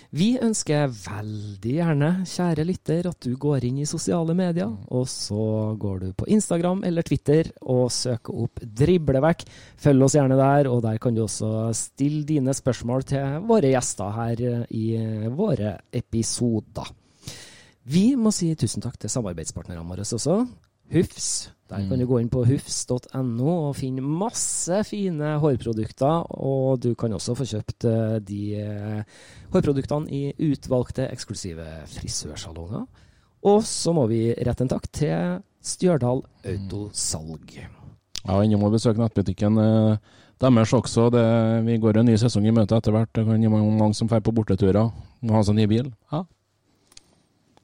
Vi 0.09 0.39
ønsker 0.41 0.89
veldig 0.89 1.73
gjerne, 1.75 2.07
kjære 2.25 2.65
lytter, 2.65 3.11
at 3.11 3.27
du 3.27 3.35
går 3.37 3.67
inn 3.69 3.83
i 3.83 3.89
sosiale 3.89 4.33
medier, 4.33 4.71
og 4.89 5.05
så 5.05 5.75
går 5.77 5.99
du 6.01 6.07
på 6.17 6.29
Instagram 6.33 6.81
eller 6.89 7.05
Twitter 7.05 7.51
og 7.61 7.91
søker 7.93 8.39
opp 8.47 8.63
Driblevekk. 8.63 9.45
Følg 9.77 10.07
oss 10.07 10.17
gjerne 10.17 10.39
der, 10.41 10.71
og 10.73 10.81
der 10.87 10.97
kan 11.03 11.13
du 11.13 11.27
også 11.27 11.69
stille 11.77 12.25
dine 12.25 12.57
spørsmål 12.57 13.05
til 13.11 13.45
våre 13.51 13.75
gjester 13.75 14.17
her 14.17 14.43
i 14.73 14.87
våre 15.29 15.77
episoder. 15.93 16.89
Vi 17.89 18.13
må 18.21 18.33
si 18.35 18.51
tusen 18.59 18.85
takk 18.85 18.99
til 19.01 19.13
samarbeidspartnerne 19.13 19.85
våre 19.89 20.05
også. 20.05 20.43
Hufs. 20.93 21.51
Der 21.69 21.85
kan 21.85 22.01
du 22.01 22.07
gå 22.09 22.19
inn 22.21 22.31
på 22.33 22.47
hufs.no 22.49 23.49
og 23.69 23.75
finne 23.77 24.01
masse 24.01 24.81
fine 24.89 25.35
hårprodukter. 25.41 26.31
Og 26.41 26.81
du 26.85 26.95
kan 26.97 27.13
også 27.13 27.37
få 27.37 27.45
kjøpt 27.49 27.85
eh, 27.89 28.15
de 28.25 28.43
eh, 28.61 29.19
hårproduktene 29.53 30.09
i 30.09 30.23
utvalgte 30.49 31.11
eksklusive 31.13 31.67
frisørsalonger. 31.93 32.87
Og 33.49 33.61
så 33.69 33.93
må 33.97 34.07
vi 34.11 34.23
rette 34.33 34.65
en 34.65 34.73
takk 34.73 34.89
til 34.93 35.43
Stjørdal 35.65 36.25
Autosalg. 36.49 37.53
Ja, 37.59 38.41
innom 38.41 38.65
og 38.69 38.75
besøke 38.77 39.01
nettbutikken 39.01 39.61
eh, 39.61 40.17
deres 40.41 40.73
også. 40.77 41.11
Det, 41.13 41.27
vi 41.69 41.77
går 41.85 42.01
en 42.01 42.11
ny 42.13 42.17
sesong 42.21 42.49
i 42.49 42.57
møte 42.57 42.81
etter 42.81 42.97
hvert. 42.97 43.13
Det 43.13 43.25
kan 43.29 43.45
være 43.45 43.61
mange 43.69 43.95
som 43.97 44.09
drar 44.09 44.25
på 44.25 44.35
borteturer. 44.37 44.89
Må 45.21 45.37
ha 45.37 45.45
seg 45.45 45.61
ny 45.61 45.69
bil. 45.69 45.93
Ja, 46.13 46.25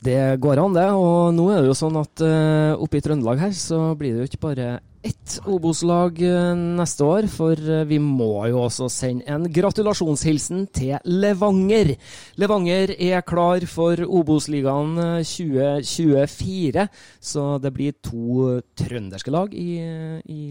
det 0.05 0.19
går 0.45 0.61
an, 0.63 0.75
det. 0.77 0.89
Og 0.93 1.35
nå 1.37 1.49
er 1.53 1.63
det 1.63 1.71
jo 1.71 1.79
sånn 1.79 1.97
at 2.01 2.25
uh, 2.25 2.75
oppe 2.81 2.99
i 2.99 3.05
Trøndelag 3.05 3.41
her 3.47 3.55
så 3.57 3.81
blir 3.99 4.15
det 4.15 4.25
jo 4.25 4.31
ikke 4.31 4.45
bare 4.49 4.69
ett 5.05 5.35
Obos-lag 5.45 6.23
eh, 6.23 6.55
neste 6.57 7.05
år, 7.05 7.27
for 7.29 7.59
eh, 7.59 7.85
vi 7.89 7.99
må 8.01 8.47
jo 8.49 8.63
også 8.65 8.89
sende 8.93 9.27
en 9.29 9.45
gratulasjonshilsen 9.53 10.65
til 10.75 10.97
Levanger. 11.05 11.95
Levanger 12.41 12.95
er 12.97 13.25
klar 13.27 13.67
for 13.69 14.01
Obos-ligaen 14.05 14.97
2024, 15.25 16.87
så 17.21 17.45
det 17.61 17.75
blir 17.77 17.99
to 18.05 18.49
trønderske 18.81 19.35
lag 19.35 19.53
i, 19.53 19.77
i 20.25 20.43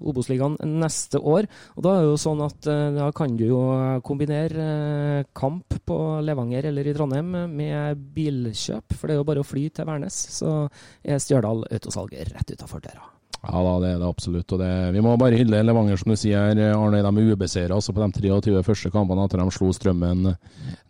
Obos-ligaen 0.00 0.58
neste 0.76 1.20
år. 1.20 1.48
Og 1.78 1.86
da 1.86 1.96
er 1.96 2.04
det 2.04 2.12
jo 2.12 2.20
sånn 2.20 2.44
at 2.44 2.70
da 2.98 3.08
kan 3.16 3.36
du 3.38 3.46
jo 3.48 3.62
kombinere 4.04 5.24
kamp 5.36 5.78
på 5.86 5.98
Levanger 6.24 6.70
eller 6.70 6.88
i 6.88 6.96
Trondheim 6.96 7.32
med 7.54 8.06
bilkjøp, 8.16 8.96
for 8.96 9.08
det 9.08 9.16
er 9.16 9.22
jo 9.22 9.28
bare 9.32 9.44
å 9.44 9.48
fly 9.48 9.66
til 9.72 9.88
Værnes, 9.88 10.20
så 10.38 10.54
er 11.02 11.22
Stjørdal 11.22 11.66
autosalget 11.70 12.34
rett 12.34 12.56
utafor 12.56 12.84
døra. 12.84 13.13
Ja 13.44 13.60
da, 13.60 13.72
det 13.82 13.88
er 13.92 13.98
det 14.00 14.08
absolutt. 14.08 14.52
og 14.52 14.60
det, 14.62 14.70
Vi 14.94 15.02
må 15.04 15.14
bare 15.20 15.36
hylle 15.38 15.62
Levanger, 15.66 15.98
som 16.00 16.12
du 16.12 16.16
sier. 16.18 16.60
Arne, 16.74 17.02
de 17.04 17.10
er 17.10 17.32
ubeseira 17.34 17.76
altså 17.76 17.92
på 17.92 18.00
de 18.04 18.22
23 18.24 18.62
første 18.64 18.92
kampene 18.94 19.26
etter 19.26 19.42
de 19.42 19.54
slo 19.54 19.72
Strømmen 19.74 20.30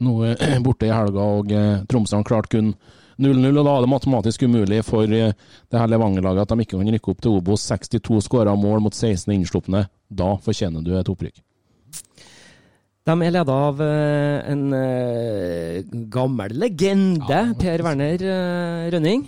nå 0.04 0.12
borte 0.66 0.86
i 0.88 0.92
helga. 0.94 1.24
og 1.38 1.50
eh, 1.52 1.82
Tromsø 1.90 2.20
har 2.20 2.28
klart 2.28 2.50
kun 2.52 2.74
0-0. 3.18 3.58
og 3.58 3.64
Da 3.66 3.74
er 3.74 3.84
det 3.86 3.90
matematisk 3.90 4.46
umulig 4.46 4.82
for 4.86 5.10
eh, 5.10 5.34
det 5.34 5.80
her 5.80 5.90
Levanger-laget 5.90 6.46
at 6.46 6.54
de 6.54 6.66
ikke 6.66 6.78
kan 6.78 6.94
rykke 6.94 7.14
opp 7.14 7.24
til 7.26 7.38
Obos. 7.40 7.66
62 7.66 8.22
skåra 8.28 8.54
mål 8.54 8.86
mot 8.86 8.94
16 8.94 9.34
innslupne. 9.34 9.86
Da 10.08 10.36
fortjener 10.44 10.84
du 10.84 10.94
et 10.98 11.10
opprykk. 11.10 11.42
De 13.04 13.12
er 13.20 13.32
leda 13.34 13.54
av 13.68 13.80
en 13.84 14.62
gammel 16.08 16.54
legende, 16.56 17.26
ja. 17.28 17.42
Per 17.60 17.82
Werner 17.84 18.22
Rønning. 18.94 19.26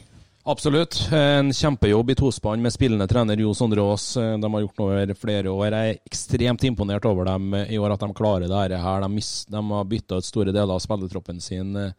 Absolutt. 0.49 1.09
En 1.13 1.53
kjempejobb 1.53 2.11
i 2.11 2.15
tospann 2.15 2.63
med 2.63 2.71
spillende 2.73 3.09
trener 3.11 3.41
Jo 3.43 3.51
Sondre 3.55 3.83
Aas. 3.83 4.13
De 4.15 4.51
har 4.53 4.61
gjort 4.63 4.77
noe 4.79 4.93
over 4.93 5.15
flere 5.19 5.51
år. 5.51 5.75
Jeg 5.75 5.95
er 5.97 6.07
ekstremt 6.07 6.63
imponert 6.69 7.09
over 7.11 7.27
dem 7.27 7.57
i 7.65 7.81
år, 7.83 7.97
at 7.97 8.05
de 8.05 8.15
klarer 8.15 8.47
det 8.47 8.79
her. 8.79 9.03
De, 9.03 9.25
de 9.51 9.63
har 9.73 9.89
bytta 9.91 10.21
ut 10.21 10.29
store 10.29 10.55
deler 10.55 10.71
av 10.71 10.85
spillertroppen 10.85 11.43
sin 11.43 11.75
eh, 11.81 11.91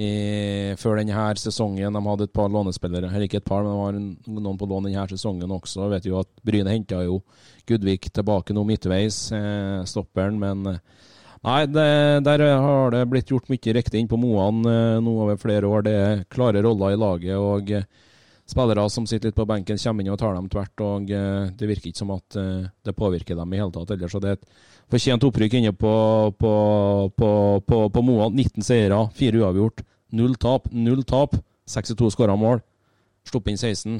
i, 0.00 0.08
før 0.80 1.02
denne 1.02 1.26
sesongen. 1.36 1.92
De 1.92 2.02
hadde 2.08 2.30
et 2.30 2.32
par 2.32 2.48
lånespillere, 2.48 3.12
eller 3.12 3.28
ikke 3.28 3.42
et 3.42 3.50
par, 3.52 3.60
men 3.68 3.76
det 3.76 4.32
var 4.32 4.40
noen 4.40 4.62
på 4.62 4.70
lån 4.72 4.88
denne 4.88 5.04
sesongen 5.12 5.52
også. 5.52 5.84
Jeg 5.84 5.96
vet 5.98 6.08
jo 6.08 6.16
at 6.22 6.32
Bryne 6.48 6.72
henta 6.72 7.04
jo 7.04 7.20
Gudvik 7.68 8.08
tilbake 8.08 8.56
nå 8.56 8.64
midtveis, 8.72 9.26
eh, 9.36 9.84
stopperen. 9.84 10.40
men 10.40 10.64
eh, 10.72 10.80
Nei, 11.42 11.66
det, 11.66 12.22
der 12.22 12.42
har 12.62 12.92
det 12.94 13.02
blitt 13.10 13.30
gjort 13.32 13.48
mye 13.50 13.74
riktig 13.74 13.98
inn 13.98 14.08
på 14.10 14.18
Moan 14.20 14.62
eh, 14.68 14.98
nå 15.02 15.14
over 15.24 15.38
flere 15.40 15.66
år. 15.66 15.82
Det 15.82 15.94
er 15.98 16.24
klare 16.30 16.62
roller 16.62 16.94
i 16.94 16.98
laget. 17.00 17.34
og 17.34 17.72
eh, 17.74 17.88
Spillere 18.46 18.84
som 18.90 19.06
sitter 19.08 19.30
litt 19.30 19.38
på 19.38 19.46
benken, 19.48 19.78
kommer 19.80 20.04
inn 20.04 20.12
og 20.12 20.20
tar 20.20 20.36
dem 20.36 20.46
tvert. 20.52 20.84
og 20.86 21.10
eh, 21.10 21.48
Det 21.58 21.66
virker 21.66 21.90
ikke 21.90 21.98
som 21.98 22.12
at 22.14 22.36
det 22.38 22.94
påvirker 22.94 23.38
dem 23.38 23.54
i 23.54 23.58
hele 23.58 23.74
tatt. 23.74 23.90
Ellers, 23.90 24.14
så 24.14 24.22
det 24.22 24.30
er 24.30 24.38
et 24.38 24.46
fortjent 24.94 25.26
opprykk 25.26 25.56
inne 25.58 25.72
på, 25.74 25.94
på, 26.38 26.52
på, 27.18 27.80
på, 27.90 28.04
Moan. 28.06 28.38
19 28.38 28.62
seire, 28.66 29.00
4 29.18 29.42
uavgjort. 29.42 29.82
Null 30.14 30.36
tap, 30.38 30.70
null 30.70 31.02
tap. 31.08 31.34
62 31.66 32.12
skåra 32.14 32.38
mål. 32.38 32.62
Sluppet 33.26 33.56
inn 33.56 33.58
16. 33.58 33.98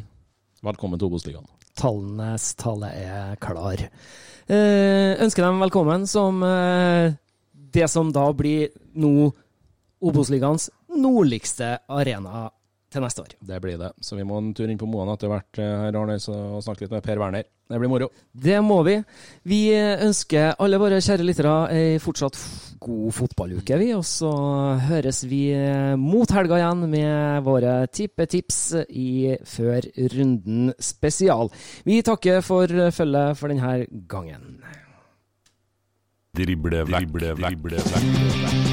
Velkommen 0.62 1.00
til 1.00 1.10
Obos-ligaen. 1.10 1.50
Tallenes 1.78 2.52
tale 2.60 2.92
er 2.94 3.34
klar. 3.42 3.82
Eh, 4.46 5.18
ønsker 5.22 5.46
dem 5.46 5.62
velkommen 5.62 6.06
som 6.10 6.42
eh, 6.44 7.14
det 7.72 7.88
som 7.90 8.12
da 8.14 8.28
blir 8.36 8.72
nå 8.94 9.30
Obos-ligaens 10.02 10.66
nordligste 10.98 11.76
arena 11.86 12.48
til 12.92 13.04
neste 13.04 13.24
år. 13.24 13.34
Det 13.40 13.58
blir 13.62 13.78
det. 13.80 13.92
Så 14.04 14.18
vi 14.18 14.26
må 14.26 14.38
en 14.40 14.52
tur 14.56 14.68
inn 14.68 14.80
på 14.80 14.88
Moan 14.90 15.12
etter 15.14 15.30
hvert 15.30 15.60
eh, 15.62 15.74
her, 15.86 15.96
Arne, 15.96 16.18
og 16.18 16.64
snakke 16.64 16.84
litt 16.84 16.94
med 16.94 17.04
Per 17.06 17.20
Werner. 17.22 17.46
Det 17.72 17.78
blir 17.80 17.88
moro. 17.88 18.10
Det 18.36 18.58
må 18.60 18.82
vi. 18.84 18.98
Vi 19.48 19.60
ønsker 19.72 20.58
alle 20.60 20.80
våre 20.82 20.98
kjære 21.00 21.24
lyttere 21.24 21.54
ei 21.72 21.94
fortsatt 22.02 22.36
god 22.82 23.14
fotballuke, 23.16 23.78
vi. 23.80 23.92
Og 23.96 24.04
så 24.04 24.32
høres 24.90 25.22
vi 25.30 25.46
mot 25.96 26.34
helga 26.36 26.58
igjen 26.60 26.84
med 26.92 27.46
våre 27.46 27.78
tippetips 27.88 28.60
i 28.90 29.38
Før 29.48 29.88
runden 30.12 30.74
spesial. 30.82 31.48
Vi 31.88 32.02
takker 32.04 32.44
for 32.44 32.68
følget 32.92 33.40
for 33.40 33.54
denne 33.54 34.04
gangen. 34.10 34.60
Driblevekk. 36.34 37.12
Driblevekk. 37.12 37.60
Driblevekk. 37.60 38.71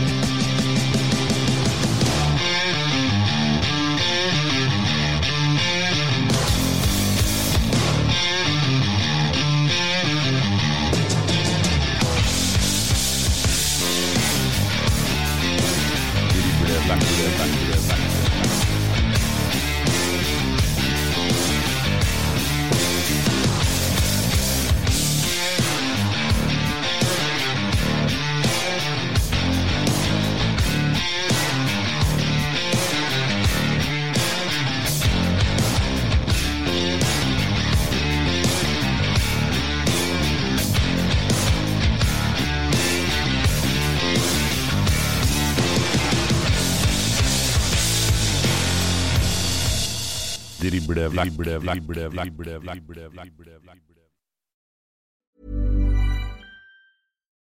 libre, 50.89 51.09
libre, 51.09 51.59
libre, 51.59 52.09
libre, 52.09 52.09
libre, 52.09 52.59
libre, 52.59 52.59
libre, 52.63 53.09
libre, 53.13 53.59
libre, 53.61 53.98